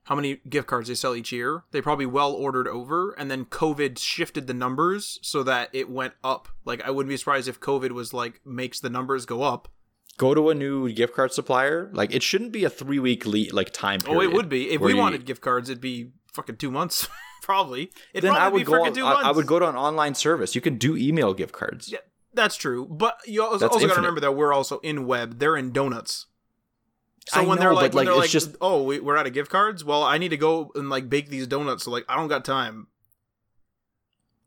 [0.07, 1.65] how many gift cards they sell each year.
[1.73, 6.15] They probably well ordered over, and then COVID shifted the numbers so that it went
[6.25, 6.49] up.
[6.65, 9.69] Like I wouldn't be surprised if COVID was like makes the numbers go up.
[10.19, 11.91] Go to a new gift card supplier.
[11.93, 14.19] Like it shouldn't be a 3 week le- like time period.
[14.19, 15.69] Oh, it would be if we you- wanted gift cards.
[15.69, 17.09] It'd be fucking two months,
[17.43, 17.91] probably.
[18.15, 19.29] It'd Then probably I would be go on, two I.
[19.29, 20.55] I would go to an online service.
[20.55, 21.91] You can do email gift cards.
[21.93, 21.99] Yeah,
[22.33, 22.87] that's true.
[22.87, 25.39] But you also, also got to remember that we're also in web.
[25.39, 26.27] They're in donuts.
[27.29, 29.17] So I when know, they're like, when like, they're it's like, just- oh, we, we're
[29.17, 29.85] out of gift cards.
[29.85, 31.85] Well, I need to go and like bake these donuts.
[31.85, 32.87] So like, I don't got time.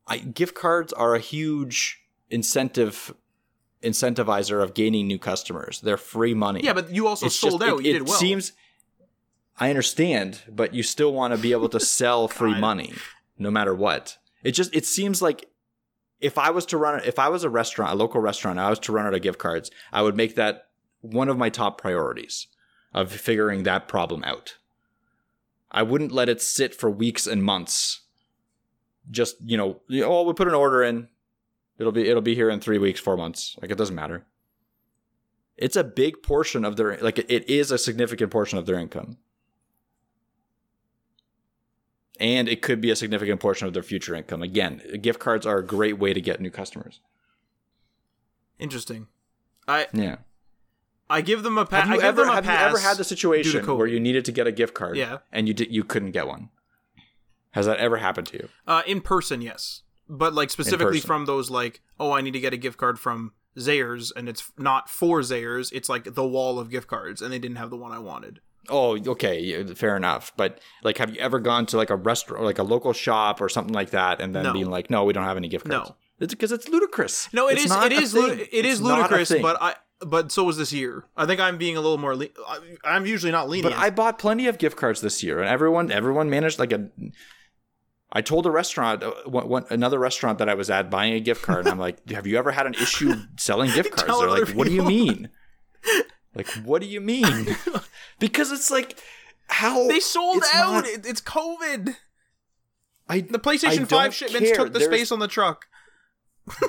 [0.08, 3.14] I, gift cards are a huge incentive
[3.84, 5.82] incentivizer of gaining new customers.
[5.82, 6.62] They're free money.
[6.64, 7.80] Yeah, but you also It's sold just- out.
[7.80, 8.18] It, you it did well.
[8.18, 8.54] seems.
[9.62, 12.94] I understand, but you still want to be able to sell free money,
[13.38, 14.18] no matter what.
[14.42, 15.50] It just it seems like
[16.22, 18.80] if I was to run, if I was a restaurant, a local restaurant, I was
[18.80, 20.68] to run out of gift cards, I would make that
[21.02, 22.48] one of my top priorities
[22.94, 24.57] of figuring that problem out.
[25.72, 28.02] I wouldn't let it sit for weeks and months.
[29.11, 31.07] Just you know, oh, we put an order in,
[31.78, 33.56] it'll be it'll be here in three weeks, four months.
[33.61, 34.26] Like it doesn't matter
[35.60, 39.18] it's a big portion of their like it is a significant portion of their income
[42.20, 45.57] and it could be a significant portion of their future income again gift cards are
[45.57, 47.02] a great way to get new customers
[48.57, 49.07] Interesting.
[49.70, 50.18] I yeah
[51.10, 51.88] I give them a pass.
[51.88, 53.99] have you I give ever them a have you ever had the situation where you
[53.99, 55.18] needed to get a gift card Yeah.
[55.31, 56.49] and you did you couldn't get one
[57.52, 61.49] has that ever happened to you Uh, in person, yes, but like specifically from those
[61.49, 65.22] like, oh, I need to get a gift card from Zellers, and it's not for
[65.22, 65.72] Zellers.
[65.73, 68.40] It's like the wall of gift cards, and they didn't have the one I wanted.
[68.69, 72.60] oh okay fair enough but like have you ever gone to like a restaurant like
[72.60, 74.53] a local shop or something like that and then No.
[74.53, 75.77] being like no we don't have any gift No.
[75.80, 77.72] cards it's because it's ludicrous No, it It's is.
[77.72, 78.14] It is.
[78.14, 78.27] Lu-
[78.60, 79.73] it is It's ludicrous, but I.
[80.02, 81.04] But so was this year.
[81.18, 82.16] I think I'm being a little more.
[82.16, 83.76] Le- I- I'm usually not lenient.
[83.76, 86.90] But I bought plenty of gift cards this year, and everyone everyone managed like a.
[88.12, 91.20] I told a restaurant, uh, one, one, another restaurant that I was at, buying a
[91.20, 94.30] gift card, and I'm like, "Have you ever had an issue selling gift cards?" They're
[94.46, 95.30] like, "What do you mean?"
[96.34, 97.56] like, what do you mean?
[98.20, 98.98] because it's like
[99.48, 100.86] how they sold out.
[100.86, 101.96] not- it's COVID.
[103.10, 104.56] I The PlayStation don't Five shipments care.
[104.58, 105.66] took the There's- space on the truck.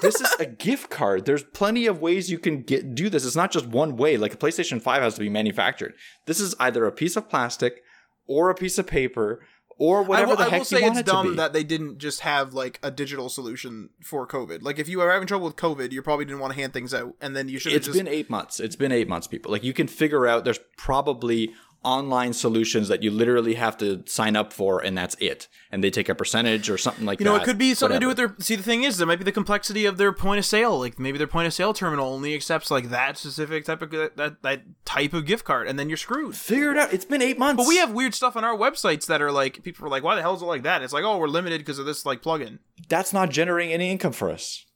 [0.02, 1.24] This is a gift card.
[1.24, 3.24] There's plenty of ways you can get do this.
[3.24, 4.16] It's not just one way.
[4.16, 5.94] Like a PlayStation 5 has to be manufactured.
[6.27, 7.82] This is either a piece of plastic
[8.27, 9.40] or a piece of paper
[9.81, 11.65] or I whatever will, the I heck will say you want it's dumb that they
[11.65, 14.62] didn't just have like a digital solution for COVID.
[14.62, 16.93] Like if you are having trouble with COVID, you probably didn't want to hand things
[16.93, 18.61] out, and then you should It's just been eight months.
[18.61, 19.51] It's been eight months, people.
[19.51, 20.44] Like you can figure out.
[20.44, 25.48] There's probably online solutions that you literally have to sign up for and that's it.
[25.73, 27.24] And they take a percentage or something like that.
[27.24, 27.36] You that.
[27.36, 28.15] know, it could be something whatever.
[28.15, 28.44] to do with their.
[28.44, 30.78] See, the thing is, there might be the complexity of their point of sale.
[30.78, 34.43] Like maybe their point of sale terminal only accepts like that specific type of that
[34.43, 36.36] that type of gift card, and then you're screwed.
[36.36, 36.93] Figure it out.
[36.93, 37.62] It's been eight months.
[37.62, 40.16] But we have weird stuff on our websites that are like people are like, why
[40.16, 40.82] the hell is it like that?
[40.82, 42.59] It's like, oh, we're limited because of this like plugin.
[42.89, 44.66] That's not generating any income for us.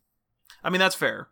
[0.63, 1.29] I mean, that's fair.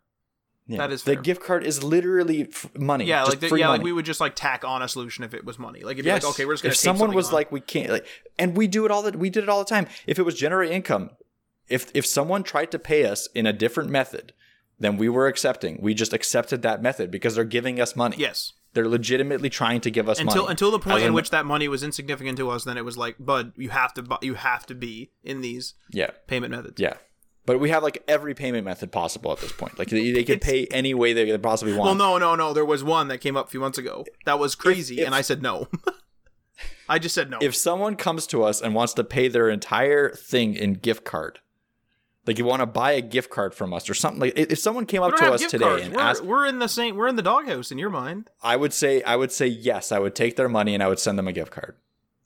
[0.65, 0.77] Yeah.
[0.77, 1.21] That is the fair.
[1.21, 3.03] gift card is literally f- money.
[3.05, 3.79] Yeah, like the, free yeah, money.
[3.79, 5.81] like we would just like tack on a solution if it was money.
[5.81, 6.23] Like if yes.
[6.23, 6.71] like, okay, we're just gonna.
[6.71, 7.33] if someone was on.
[7.33, 8.05] like, we can't, like,
[8.39, 9.87] and we do it all that we did it all the time.
[10.07, 11.09] If it was generate income,
[11.67, 14.31] if if someone tried to pay us in a different method
[14.79, 18.15] than we were accepting, we just accepted that method because they're giving us money.
[18.17, 20.51] yes, They're legitimately trying to give us until money.
[20.51, 22.97] until the point in in- which that money was insignificant to us, then it was
[22.97, 26.79] like, bud, you have to, bu- you have to be in these yeah, payment methods.
[26.81, 26.93] yeah.
[27.45, 29.77] But we have like every payment method possible at this point.
[29.77, 31.85] Like they, they can pay any way they could possibly want.
[31.85, 32.53] Well, no, no, no.
[32.53, 35.13] There was one that came up a few months ago that was crazy, if- and
[35.15, 35.67] I said no.
[36.89, 37.39] I just said no.
[37.41, 41.39] if someone comes to us and wants to pay their entire thing in gift card,
[42.27, 44.85] like you want to buy a gift card from us or something like if someone
[44.85, 45.83] came up to us today cards.
[45.85, 46.95] and We're, asked we're in the same.
[46.95, 48.29] We're in the doghouse in your mind.
[48.41, 50.99] I would say I would say yes, I would take their money and I would
[50.99, 51.75] send them a gift card.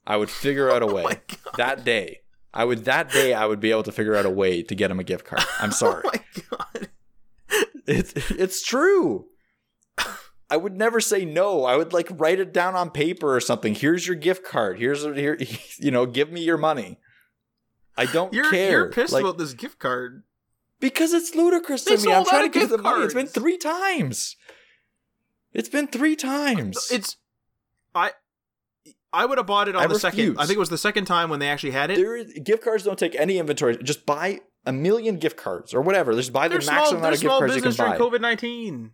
[0.06, 2.20] I would figure out a oh way Oh that day.
[2.58, 4.90] I would that day I would be able to figure out a way to get
[4.90, 5.42] him a gift card.
[5.60, 6.02] I'm oh sorry.
[6.04, 6.88] Oh my god.
[7.86, 9.26] it's it's true.
[10.50, 11.64] I would never say no.
[11.64, 13.76] I would like write it down on paper or something.
[13.76, 14.80] Here's your gift card.
[14.80, 15.38] Here's here
[15.78, 16.98] you know, give me your money.
[17.96, 18.70] I don't You're care.
[18.70, 20.24] you're pissed Like, about this gift card.
[20.80, 22.12] Because it's ludicrous They to me.
[22.12, 23.04] I'm trying to give the money.
[23.04, 24.34] It's been three times.
[25.52, 26.88] It's been three times.
[26.90, 27.16] It's
[27.94, 28.12] I
[29.12, 30.36] I would have bought it on I the second.
[30.38, 31.96] I think it was the second time when they actually had it.
[31.96, 33.76] there is, gift cards don't take any inventory.
[33.78, 36.12] Just buy a million gift cards or whatever.
[36.14, 36.98] Just buy the They're maximum small.
[37.00, 37.98] amount of gift cards you can business during buy.
[37.98, 38.92] COVID nineteen.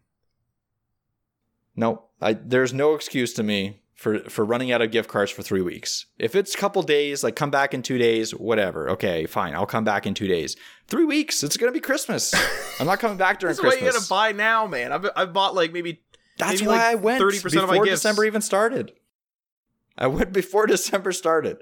[1.76, 5.42] No, I, there's no excuse to me for for running out of gift cards for
[5.42, 6.06] three weeks.
[6.18, 8.88] If it's a couple days, like come back in two days, whatever.
[8.90, 10.56] Okay, fine, I'll come back in two days.
[10.86, 12.32] Three weeks, it's gonna be Christmas.
[12.80, 13.74] I'm not coming back during Christmas.
[13.74, 14.92] That's why you gotta buy now, man.
[14.92, 16.02] I've I've bought like maybe
[16.38, 18.02] That's maybe why like I went 30% of before my gifts.
[18.02, 18.92] December even started.
[19.96, 21.58] I went before December started.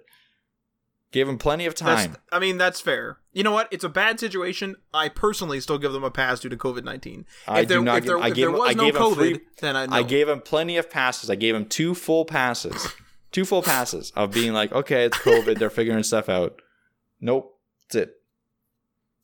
[1.10, 2.16] Gave him plenty of That's, time.
[2.32, 3.18] I mean, that's fair.
[3.34, 3.68] You know what?
[3.70, 4.76] It's a bad situation.
[4.94, 7.26] I personally still give them a pass due to COVID nineteen.
[7.46, 8.84] I If there, do not if give- there, I if gave there was I no
[8.84, 9.96] gave COVID, free- then I know.
[9.96, 11.28] I gave him plenty of passes.
[11.28, 12.88] I gave him two full passes.
[13.30, 15.59] two full passes of being like, okay, it's COVID.
[15.59, 16.62] They're figuring stuff out.
[17.20, 17.59] Nope.
[17.90, 18.14] That's it.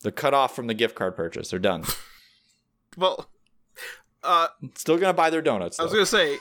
[0.03, 1.49] They're cut off from the gift card purchase.
[1.49, 1.85] They're done.
[2.99, 3.31] well,
[4.23, 5.81] uh, Still gonna buy their donuts.
[5.81, 6.37] I was gonna say.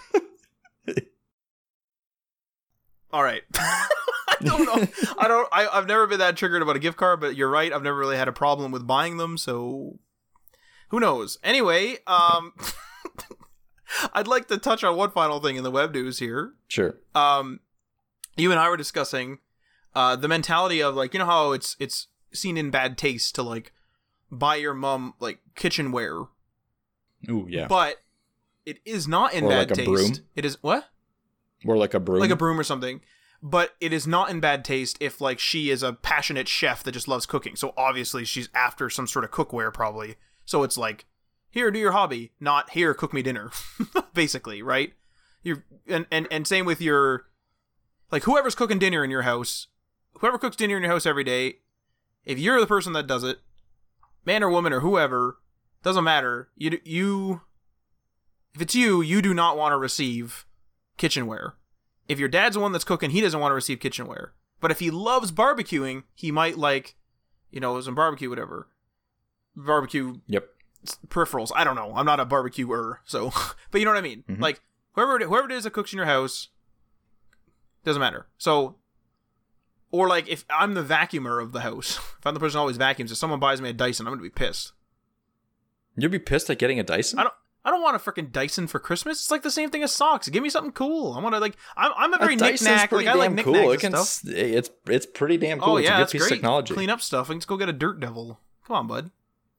[3.11, 3.43] All right.
[3.55, 4.87] I don't know.
[5.17, 5.47] I don't.
[5.51, 7.71] I, I've never been that triggered about a gift card, but you're right.
[7.73, 9.97] I've never really had a problem with buying them, so
[10.89, 11.37] who knows?
[11.43, 12.53] Anyway, um,
[14.13, 16.53] I'd like to touch on one final thing in the web news here.
[16.67, 16.95] Sure.
[17.15, 17.61] Um,
[18.35, 19.39] you and I were discussing
[19.95, 23.43] uh, the mentality of like you know how it's it's seen in bad taste to
[23.43, 23.71] like
[24.29, 26.25] buy your mom like kitchenware,
[27.29, 27.67] Ooh, yeah.
[27.67, 27.97] but
[28.65, 29.89] it is not in Or bad like taste.
[29.89, 30.11] broom?
[30.35, 30.85] It is what?
[31.65, 32.19] Or like a broom.
[32.19, 33.01] like a broom or something.
[33.41, 36.91] But it is not in bad taste if like she is a passionate chef that
[36.93, 37.55] just loves cooking.
[37.55, 40.15] So obviously she's after some sort of cookware probably.
[40.45, 41.05] So it's like,
[41.49, 43.51] here, do your hobby, not here, cook me dinner.
[44.13, 44.93] Basically, right?
[45.43, 47.27] You're and, and and same with your
[48.11, 49.67] like whoever's cooking dinner in your house,
[50.13, 51.59] whoever cooks dinner in your house every day,
[52.25, 53.39] if you're the person that does it,
[54.25, 55.37] man or woman or whoever,
[55.83, 56.49] doesn't matter.
[56.55, 57.41] You you
[58.53, 60.46] if it's you, you do not want to receive
[60.97, 61.55] kitchenware.
[62.07, 64.33] If your dad's the one that's cooking, he doesn't want to receive kitchenware.
[64.59, 66.95] But if he loves barbecuing, he might like,
[67.51, 68.67] you know, some barbecue, whatever.
[69.55, 70.47] Barbecue Yep.
[71.07, 71.51] peripherals.
[71.55, 71.93] I don't know.
[71.95, 73.31] I'm not a barbecuer, so
[73.71, 74.23] but you know what I mean.
[74.29, 74.39] Mhm.
[74.39, 74.61] Like
[74.93, 76.49] whoever it, whoever it is that cooks in your house
[77.83, 78.27] doesn't matter.
[78.37, 78.75] So
[79.91, 82.77] or like if I'm the vacuumer of the house, if I'm the person who always
[82.77, 84.71] vacuums, if someone buys me a Dyson, I'm gonna be pissed.
[85.95, 87.19] You'd be pissed at getting a Dyson.
[87.19, 87.33] I don't.
[87.67, 89.19] I don't want a freaking Dyson for Christmas.
[89.19, 90.29] It's like the same thing as socks.
[90.29, 91.11] Give me something cool.
[91.11, 91.57] I want to like.
[91.75, 92.93] I'm, I'm a very a knick-knack.
[92.93, 93.71] Like I like damn knickknacks cool.
[93.73, 94.33] It and stuff.
[94.33, 95.73] It's it's pretty damn cool.
[95.73, 96.31] Oh it's yeah, a good piece great.
[96.31, 96.73] of technology.
[96.75, 97.27] Clean up stuff.
[97.29, 98.39] Let's go get a Dirt Devil.
[98.65, 99.11] Come on, bud.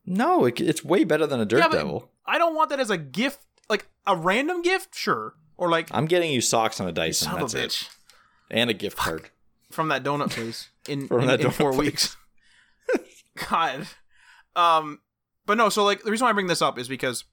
[0.07, 2.11] No, it, it's way better than a Dirt Yeah, Devil.
[2.25, 3.41] I don't want that as a gift.
[3.69, 5.35] Like a random gift, sure.
[5.59, 7.31] Or like I'm getting you socks on a Dyson.
[7.31, 7.89] son That's a it,
[8.51, 9.29] and a gift card.
[9.71, 11.85] from that donut place in From in, that in four place.
[11.85, 12.17] weeks.
[13.51, 13.87] God.
[14.57, 15.01] Um,
[15.45, 15.69] but no.
[15.69, 17.25] So like the reason why I bring this up is because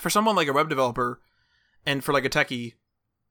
[0.00, 1.20] for someone like a web developer
[1.84, 2.74] and for like a techie,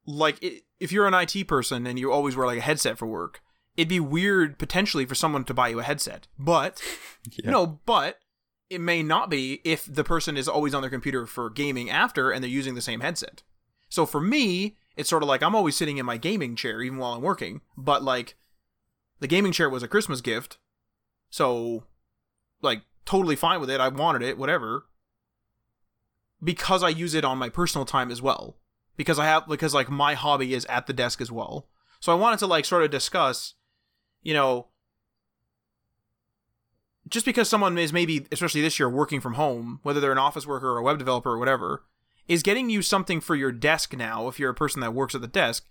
[0.05, 3.05] like i if you're an IT person and you always wear like a headset for
[3.05, 3.41] work,
[3.77, 6.27] it'd be weird potentially for someone to buy you a headset.
[6.37, 6.81] But
[7.43, 7.51] Yeah.
[7.51, 8.19] no, but
[8.69, 12.31] it may not be if the person is always on their computer for gaming after
[12.31, 13.43] and they're using the same headset.
[13.89, 16.97] So for me, it's sort of like I'm always sitting in my gaming chair even
[16.97, 18.35] while I'm working, but like
[19.21, 20.57] the gaming chair was a Christmas gift.
[21.29, 21.83] So
[22.61, 23.79] like totally fine with it.
[23.79, 24.85] I wanted it, whatever.
[26.45, 28.55] Because I use it on my personal time as well.
[28.95, 31.67] Because I have because like my hobby is at the desk as well.
[31.99, 33.55] So I wanted to like sort of discuss,
[34.21, 34.67] you know,
[37.09, 40.47] just because someone is maybe especially this year working from home, whether they're an office
[40.47, 41.83] worker or a web developer or whatever,
[42.27, 45.21] is getting you something for your desk now if you're a person that works at
[45.21, 45.65] the desk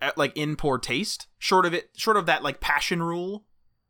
[0.00, 3.44] at like in poor taste, short of it short of that like passion rule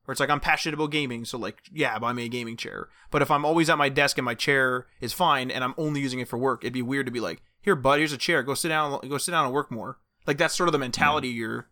[0.09, 2.89] where it's like I'm passionate about gaming, so like yeah, buy me a gaming chair.
[3.11, 6.01] But if I'm always at my desk and my chair is fine and I'm only
[6.01, 8.43] using it for work, it'd be weird to be like, "Here, bud, here's a chair.
[8.43, 9.07] Go sit down.
[9.07, 11.69] Go sit down and work more." Like that's sort of the mentality you're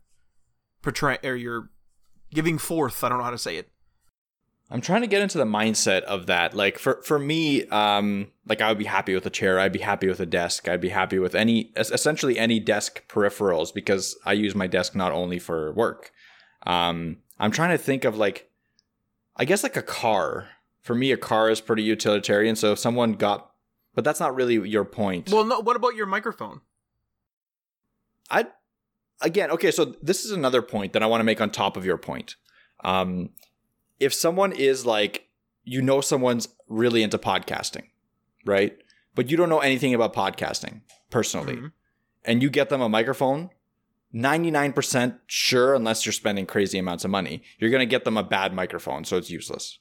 [0.82, 1.70] portraying or you're
[2.30, 3.02] giving forth.
[3.02, 3.70] I don't know how to say it.
[4.70, 6.52] I'm trying to get into the mindset of that.
[6.52, 9.58] Like for for me, um, like I would be happy with a chair.
[9.58, 10.68] I'd be happy with a desk.
[10.68, 15.12] I'd be happy with any essentially any desk peripherals because I use my desk not
[15.12, 16.12] only for work.
[16.66, 18.50] Um, I'm trying to think of like,
[19.36, 20.48] I guess like a car.
[20.80, 22.54] For me, a car is pretty utilitarian.
[22.56, 23.50] So if someone got,
[23.94, 25.30] but that's not really your point.
[25.30, 25.60] Well, no.
[25.60, 26.60] What about your microphone?
[28.30, 28.46] I,
[29.20, 29.70] again, okay.
[29.70, 32.36] So this is another point that I want to make on top of your point.
[32.84, 33.30] Um,
[33.98, 35.28] if someone is like,
[35.64, 37.84] you know, someone's really into podcasting,
[38.44, 38.76] right?
[39.14, 41.72] But you don't know anything about podcasting personally, Mhm.
[42.24, 43.50] and you get them a microphone,
[44.14, 48.22] 99% sure, unless you're spending crazy amounts of money, you're going to get them a
[48.22, 49.04] bad microphone.
[49.04, 49.78] So it's useless.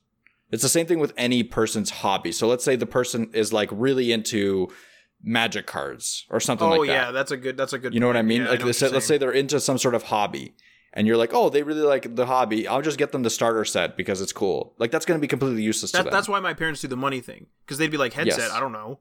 [0.51, 2.31] It's the same thing with any person's hobby.
[2.31, 4.69] So let's say the person is like really into
[5.23, 6.93] magic cards or something Oh like that.
[6.93, 7.57] Oh, yeah, that's a good.
[7.57, 7.93] That's a good.
[7.93, 8.43] You know what I mean?
[8.43, 10.53] Yeah, like know let's say, let's say they're into some sort of hobby,
[10.93, 12.67] and you're like, oh, they really like the hobby.
[12.67, 14.75] I'll just get them the starter set because it's cool.
[14.77, 16.95] Like that's going to be completely useless to That, that's why my parents do the
[16.95, 18.37] money thing because they'd be like headset.
[18.39, 18.51] Yes.
[18.51, 18.99] I don't know.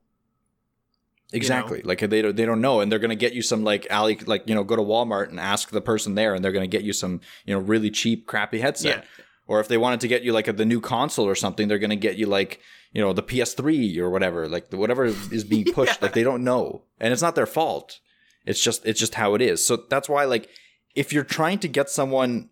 [1.35, 3.87] Exactly like they don't they don't know, and they're going to get you some like
[3.91, 6.69] alley like you know go to Walmart and ask the person there, and they're going
[6.69, 8.99] to get you some you know really cheap crappy headset.
[8.99, 9.25] Yeah.
[9.47, 11.79] Or if they wanted to get you like a, the new console or something, they're
[11.79, 12.61] going to get you like
[12.93, 16.01] you know the PS3 or whatever, like the, whatever is being pushed.
[16.01, 18.01] Like they don't know, and it's not their fault.
[18.47, 19.65] It's just it's just how it is.
[19.65, 20.49] So that's why like
[20.95, 22.51] if you're trying to get someone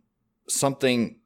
[0.48, 1.16] something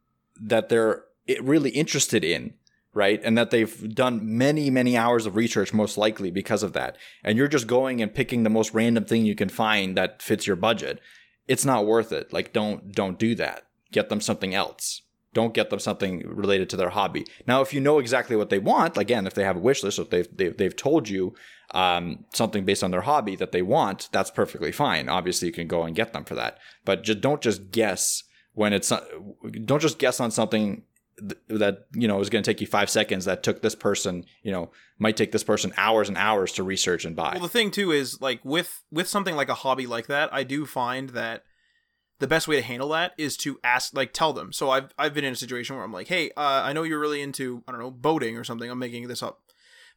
[0.40, 1.04] that they're
[1.40, 2.54] really interested in,
[2.96, 3.20] right?
[3.22, 6.96] And that they've done many, many hours of research, most likely because of that.
[7.22, 10.46] And you're just going and picking the most random thing you can find that fits
[10.46, 10.98] your budget.
[11.46, 12.32] It's not worth it.
[12.32, 13.66] Like, don't, don't do that.
[13.92, 15.02] Get them something else.
[15.34, 17.26] Don't get them something related to their hobby.
[17.46, 19.98] Now, if you know exactly what they want, again, if they have a wish list,
[19.98, 21.34] if they've, they've, they've told you
[21.72, 25.10] um, something based on their hobby that they want, that's perfectly fine.
[25.10, 26.56] Obviously, you can go and get them for that.
[26.86, 28.22] But just don't just guess
[28.54, 28.90] when it's
[29.66, 30.84] don't just guess on something
[31.18, 34.24] th- that you know is going to take you five seconds that took this person
[34.42, 37.48] you know might take this person hours and hours to research and buy Well, the
[37.48, 41.10] thing too is like with with something like a hobby like that, I do find
[41.10, 41.44] that
[42.18, 44.52] the best way to handle that is to ask, like, tell them.
[44.52, 47.00] So I've I've been in a situation where I'm like, hey, uh, I know you're
[47.00, 48.70] really into I don't know boating or something.
[48.70, 49.40] I'm making this up,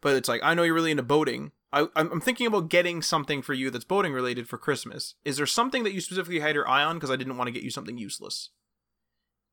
[0.02, 1.52] but it's like I know you're really into boating.
[1.72, 5.14] I, I'm thinking about getting something for you that's boating related for Christmas.
[5.24, 6.96] Is there something that you specifically had your eye on?
[6.96, 8.50] Because I didn't want to get you something useless.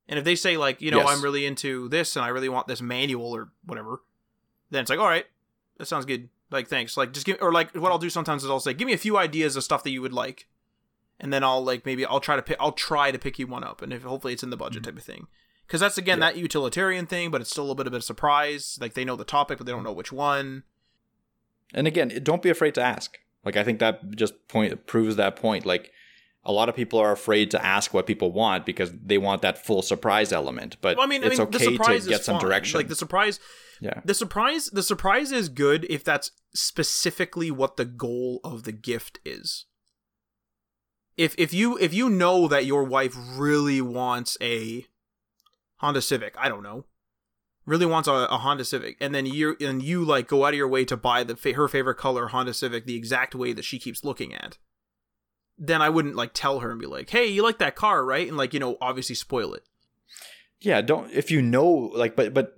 [0.08, 1.08] And if they say like, you know, Yes.
[1.08, 4.02] I'm really into this and I really want this manual or whatever,
[4.70, 5.26] then it's like, all right,
[5.78, 6.28] that sounds good.
[6.50, 6.96] Like, thanks.
[6.96, 8.98] Like, just give, or like, what I'll do sometimes is I'll say, give me a
[8.98, 10.46] few ideas of stuff that you would like,
[11.18, 13.64] and then I'll like maybe I'll try to pick, I'll try to pick you one
[13.64, 14.90] up, and if hopefully it's in the budget mm-hmm.
[14.92, 15.26] type of thing.
[15.66, 18.78] Because that's again that utilitarian thing, but it's still a little bit of a surprise.
[18.80, 20.62] Like they know the topic, but they don't know which one.
[21.74, 25.34] and again don't be afraid to ask like i think that just point proves that
[25.36, 25.90] point like
[26.46, 29.64] a lot of people are afraid to ask what people want because they want that
[29.66, 32.24] full surprise element but Well, I mean, it's I mean, the okay surprise to get
[32.24, 32.48] some fine.
[32.48, 33.38] direction Like the surprise,
[33.80, 38.72] yeah the surprise, the surprise is good if that's specifically what the goal of the
[38.72, 39.66] gift is.
[41.16, 44.86] If if you if you know that your wife really wants a
[45.78, 46.84] Honda Civic, I don't know,
[47.64, 50.58] really wants a, a Honda Civic, and then you and you like go out of
[50.58, 53.78] your way to buy the her favorite color Honda Civic the exact way that she
[53.78, 54.58] keeps looking at,
[55.58, 58.26] then I wouldn't like tell her and be like, "Hey, you like that car, right?"
[58.28, 59.64] And like you know, obviously spoil it.
[60.60, 62.54] yeah don't if you know like but but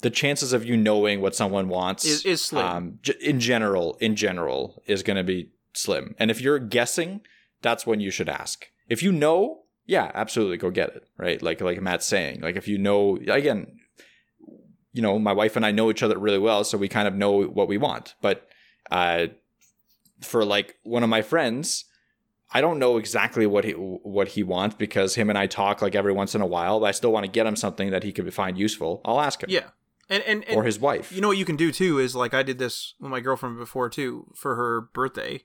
[0.00, 2.66] the chances of you knowing what someone wants Is is slim.
[2.66, 7.20] um, in general in general is going to be slim and if you're guessing
[7.62, 11.60] that's when you should ask if you know yeah absolutely go get it right like
[11.60, 13.78] like matt's saying like if you know again
[14.92, 17.14] you know my wife and i know each other really well so we kind of
[17.14, 18.46] know what we want but
[18.90, 19.26] uh
[20.20, 21.84] for like one of my friends
[22.54, 25.96] I don't know exactly what he what he wants because him and I talk like
[25.96, 28.12] every once in a while, but I still want to get him something that he
[28.12, 29.00] could find useful.
[29.04, 29.50] I'll ask him.
[29.50, 29.70] yeah,
[30.08, 31.10] and and, and Or his wife.
[31.10, 33.58] You know what you can do too is like I did this with my girlfriend
[33.58, 35.42] before too for her birthday.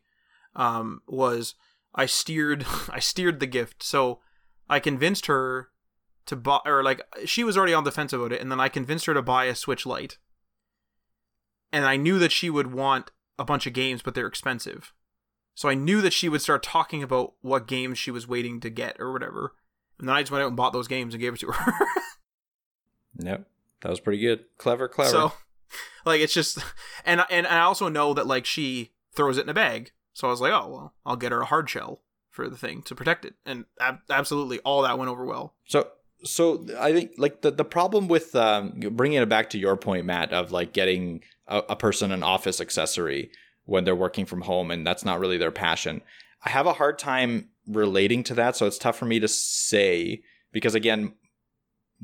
[0.56, 1.56] Um, was
[1.96, 3.82] I steered I steered the gift.
[3.82, 4.20] So
[4.70, 5.70] I convinced her
[6.28, 8.70] to buy or like she was already on the fence about it and then I
[8.70, 10.20] convinced her to buy a Switch Lite.
[11.72, 13.10] And I knew that she would want
[13.40, 14.94] a bunch of games but they're expensive.
[15.60, 18.70] So I knew that she would start talking about what games she was waiting to
[18.70, 19.56] get or whatever.
[20.00, 21.74] And then I just went out and bought those games and gave it to her.
[23.22, 23.46] Yep.
[23.82, 24.46] That was pretty good.
[24.58, 25.10] Clever, clever.
[25.10, 25.34] So,
[26.06, 26.60] like, it's just,
[27.04, 29.92] and and I also know that like she throws it in a bag.
[30.14, 32.00] So I was like, oh well, I'll get her a hard shell
[32.30, 35.56] for the thing to protect it, and ab- absolutely all that went over well.
[35.68, 35.90] So
[36.24, 40.06] so I think like the the problem with um, bringing it back to your point,
[40.06, 43.32] Matt, of like getting a, a person an office accessory
[43.70, 46.02] when they're working from home and that's not really their passion.
[46.44, 50.24] I have a hard time relating to that, so it's tough for me to say
[50.52, 51.14] because again,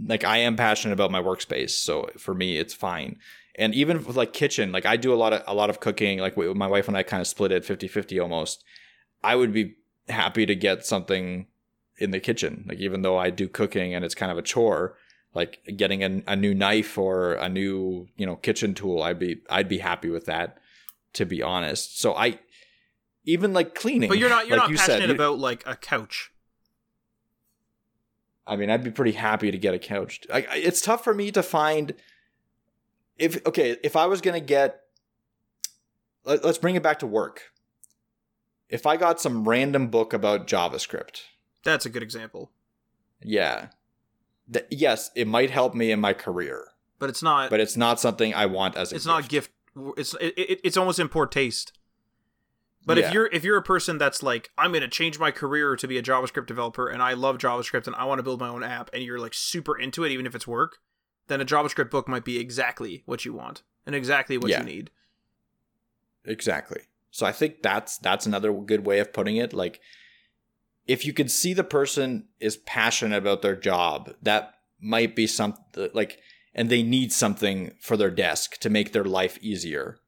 [0.03, 3.17] like I am passionate about my workspace, so for me it's fine.
[3.55, 6.19] And even with like kitchen, like I do a lot of a lot of cooking,
[6.19, 8.63] like my wife and I kind of split it 50-50 almost.
[9.23, 9.75] I would be
[10.07, 11.47] happy to get something
[11.97, 14.97] in the kitchen, like even though I do cooking and it's kind of a chore,
[15.33, 19.69] like getting a new knife or a new, you know, kitchen tool, I'd be I'd
[19.69, 20.59] be happy with that
[21.15, 21.99] to be honest.
[21.99, 22.39] So I
[23.25, 24.07] even like cleaning.
[24.09, 26.31] But you're not you're like not you said, passionate you- about like a couch.
[28.47, 30.21] I mean, I'd be pretty happy to get a couch.
[30.31, 31.93] I, it's tough for me to find
[33.17, 34.81] if okay, if I was gonna get,
[36.25, 37.51] let, let's bring it back to work.
[38.69, 41.21] If I got some random book about JavaScript,
[41.63, 42.51] That's a good example.
[43.21, 43.67] yeah,
[44.51, 46.67] th- yes, it might help me in my career,
[46.99, 47.49] But it's not.
[47.49, 48.95] but it's not something I want as a.
[48.95, 49.51] it's not a gift.
[49.97, 51.73] It's it, it, it's almost in poor taste.
[52.85, 53.07] But Yeah.
[53.07, 55.87] if you're if you're a person that's like I'm going to change my career to
[55.87, 58.63] be a JavaScript developer and I love JavaScript and I want to build my own
[58.63, 60.77] app and you're like super into it even if it's work,
[61.27, 64.59] then a JavaScript book might be exactly what you want and exactly what Yeah.
[64.59, 64.91] you need.
[66.25, 66.81] Exactly.
[67.11, 69.53] So I think that's that's another good way of putting it.
[69.53, 69.79] Like
[70.85, 75.89] if you could see the person is passionate about their job, that might be something
[75.93, 76.19] like
[76.55, 79.99] and they need something for their desk to make their life easier.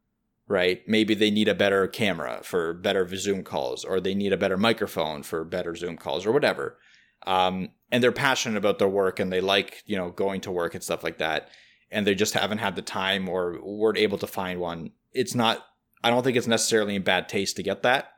[0.47, 0.81] Right?
[0.87, 4.55] Maybe they need a better camera for better Zoom calls or they need a better
[4.55, 6.77] microphone for better Zoom calls or whatever.
[7.25, 10.73] Um, and they're passionate about their work and they like, you know, going to work
[10.73, 11.49] and stuff like that.
[11.91, 14.91] And they just haven't had the time or weren't able to find one.
[15.11, 15.65] It's not
[16.03, 18.13] I don't think it's necessarily in bad taste to get that.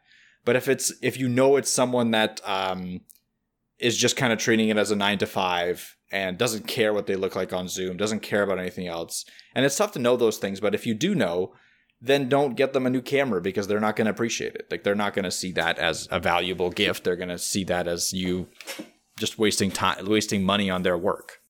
[0.46, 3.02] But if it's if you know it's someone that um,
[3.80, 7.07] is just kind of treating it as a nine to five and doesn't care what
[7.07, 10.18] they look like on Zoom, doesn't care about anything else, and it's tough to know
[10.18, 10.60] those things.
[10.60, 11.53] But if you do know,
[12.02, 14.68] then don't get them a new camera because they're not going to appreciate it.
[14.72, 17.03] Like they're not going to see that as a valuable gift.
[17.03, 18.48] They're going to see that as you
[19.18, 21.41] just wasting time, wasting money on their work.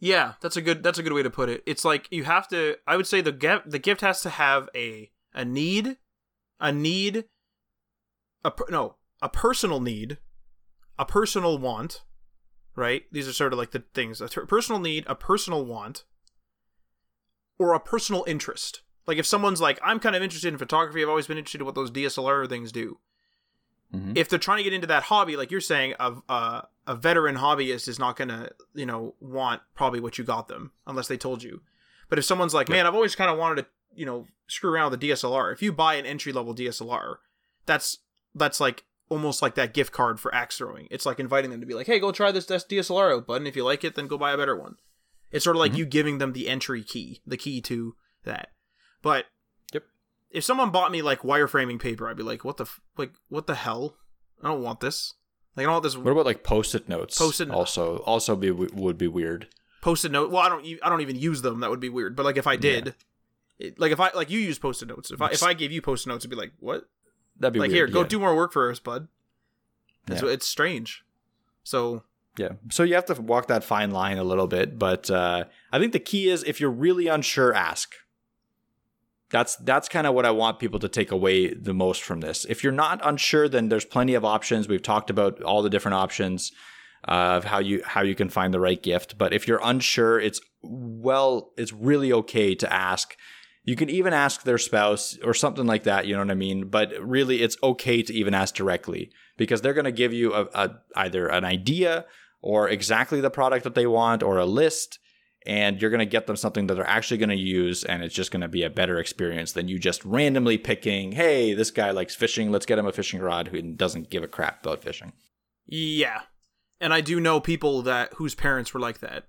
[0.00, 1.62] Yeah, that's a good that's a good way to put it.
[1.66, 4.68] It's like you have to I would say the gift the gift has to have
[4.74, 5.98] a a need,
[6.60, 7.24] a need
[8.44, 10.18] a no, a personal need,
[10.98, 12.02] a personal want,
[12.76, 13.04] right?
[13.12, 14.20] These are sort of like the things.
[14.20, 16.04] A ter- personal need, a personal want,
[17.58, 18.82] or a personal interest.
[19.06, 21.66] Like if someone's like I'm kind of interested in photography, I've always been interested in
[21.66, 22.98] what those DSLR things do
[23.94, 24.16] Mhm.
[24.16, 27.36] if they're trying to get into that hobby, like you're saying, a a, a veteran
[27.36, 31.42] hobbyist is not gonna you know want probably what you got them unless they told
[31.42, 31.60] you.
[32.08, 34.90] But if someone's like, man, I've always kind of wanted to you know screw around
[34.90, 35.52] with the DSLR.
[35.52, 37.16] If you buy an entry level DSLR,
[37.66, 37.98] that's
[38.34, 38.84] that's like
[39.14, 40.88] almost like that gift card for axe throwing.
[40.90, 43.36] It's like inviting them to be like, hey, go try this DSLR out, bud.
[43.36, 44.76] And if you like it, then go buy a better one.
[45.30, 45.78] It's sort of like Mhm.
[45.78, 48.48] you giving them the entry key, the key to that.
[49.02, 49.26] But
[49.72, 49.84] Yep.
[50.30, 53.46] if someone bought me like wireframing paper, I'd be like, what the f- like what
[53.46, 53.96] the hell?
[54.42, 55.14] I don't want this.
[55.56, 57.16] Like I don't want this What about like post-it notes?
[57.18, 59.48] Post-it also also be would be weird.
[59.82, 60.30] post-it note.
[60.30, 61.60] Well, I don't I don't even use them.
[61.60, 62.16] That would be weird.
[62.16, 62.94] But like if I did,
[63.58, 65.10] it, like if I like you use post-it notes.
[65.10, 66.84] If I if I gave you post-it notes, it'd be like, what?
[67.38, 67.88] That'd be like weird.
[67.88, 68.08] here, go yeah.
[68.08, 69.08] do more work for us, bud.
[70.08, 70.28] It's, Yeah.
[70.28, 71.04] it's strange.
[71.62, 72.04] So
[72.36, 72.50] Yeah.
[72.70, 75.92] So you have to walk that fine line a little bit, but uh, I think
[75.92, 77.94] the key is if you're really unsure, ask.
[79.30, 82.44] That's that's kind of what I want people to take away the most from this.
[82.44, 84.68] If you're not unsure, then there's plenty of options.
[84.68, 86.52] We've talked about all the different options
[87.04, 89.18] of how you how you can find the right gift.
[89.18, 93.16] But if you're unsure, it's well, it's really okay to ask.
[93.64, 96.06] You can even ask their spouse or something like that.
[96.06, 96.68] You know what I mean?
[96.68, 100.48] But really, it's okay to even ask directly because they're going to give you a,
[100.54, 102.04] a either an idea
[102.42, 104.98] or exactly the product that they want or a list
[105.46, 108.14] and you're going to get them something that they're actually going to use and it's
[108.14, 111.90] just going to be a better experience than you just randomly picking hey this guy
[111.90, 115.12] likes fishing let's get him a fishing rod who doesn't give a crap about fishing
[115.66, 116.22] yeah,
[116.80, 119.24] and I do know people that whose parents were like that,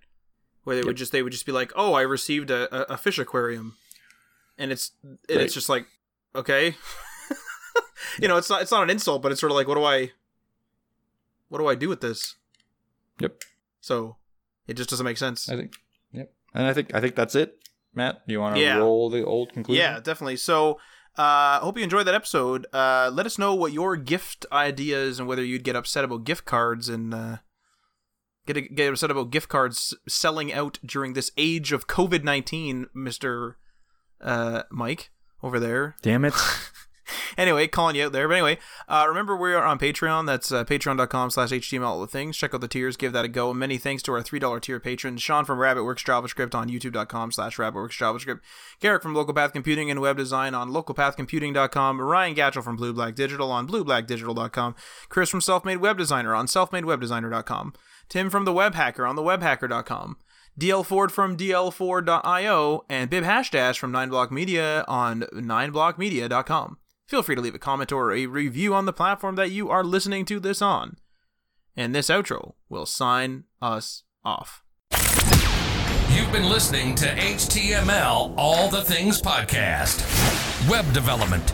[0.63, 3.17] where they would just they would just be like, oh, I received a, a fish
[3.17, 3.75] aquarium,
[4.57, 5.41] and it's and Right.
[5.41, 5.85] it's just like,
[6.35, 6.75] okay,
[8.21, 9.83] you know, it's not it's not an insult, but it's sort of like, what do
[9.83, 10.11] I,
[11.49, 12.35] what do I do with this?
[13.19, 13.41] Yep.
[13.81, 14.17] So
[14.67, 15.49] it just doesn't make sense.
[15.49, 15.73] I think.
[16.11, 16.31] Yep.
[16.53, 17.57] And I think I think that's it.
[17.93, 18.77] Matt, you want to Yeah.
[18.77, 19.81] roll the old conclusion?
[19.81, 20.35] Yeah, definitely.
[20.35, 20.79] So,
[21.17, 22.67] uh, hope you enjoyed that episode.
[22.73, 26.43] Uh, let us know what your gift ideas and whether you'd get upset about gift
[26.43, 27.37] cards and uh,
[28.45, 33.57] get get upset about gift cards selling out during this age of COVID nineteen, Mister
[34.25, 35.11] uh, Mike
[35.41, 35.95] over there.
[36.01, 36.33] Damn it.
[37.37, 38.27] anyway, calling you out there.
[38.27, 38.57] But anyway,
[38.87, 40.25] uh, remember we are on Patreon.
[40.25, 42.35] That's uh, patreon.com slash HTML all the things.
[42.35, 42.97] Check out the tiers.
[42.97, 43.53] Give that a go.
[43.53, 45.21] Many thanks to our $3 tier patrons.
[45.21, 48.39] Sean from Rabbitworks JavaScript on youtube.com slash Rabbitworks JavaScript.
[48.79, 52.01] Garrick from Local Path Computing and Web Design on localpathcomputing.com.
[52.01, 54.75] Ryan Gatchell from Blue Black Digital on blueblackdigital.com.
[55.09, 57.73] Chris from Selfmade Web Designer on selfmadewebdesigner.com.
[58.09, 60.17] Tim from The Web Hacker on thewebhacker.com.
[60.59, 66.77] DL Ford from DL4.io and Bib Hashdash from 9block Media on 9blockmedia.com.
[67.07, 69.83] Feel free to leave a comment or a review on the platform that you are
[69.83, 70.95] listening to this on.
[71.75, 74.63] And this outro will sign us off.
[76.09, 80.01] You've been listening to HTML All the Things Podcast.
[80.69, 81.53] Web development,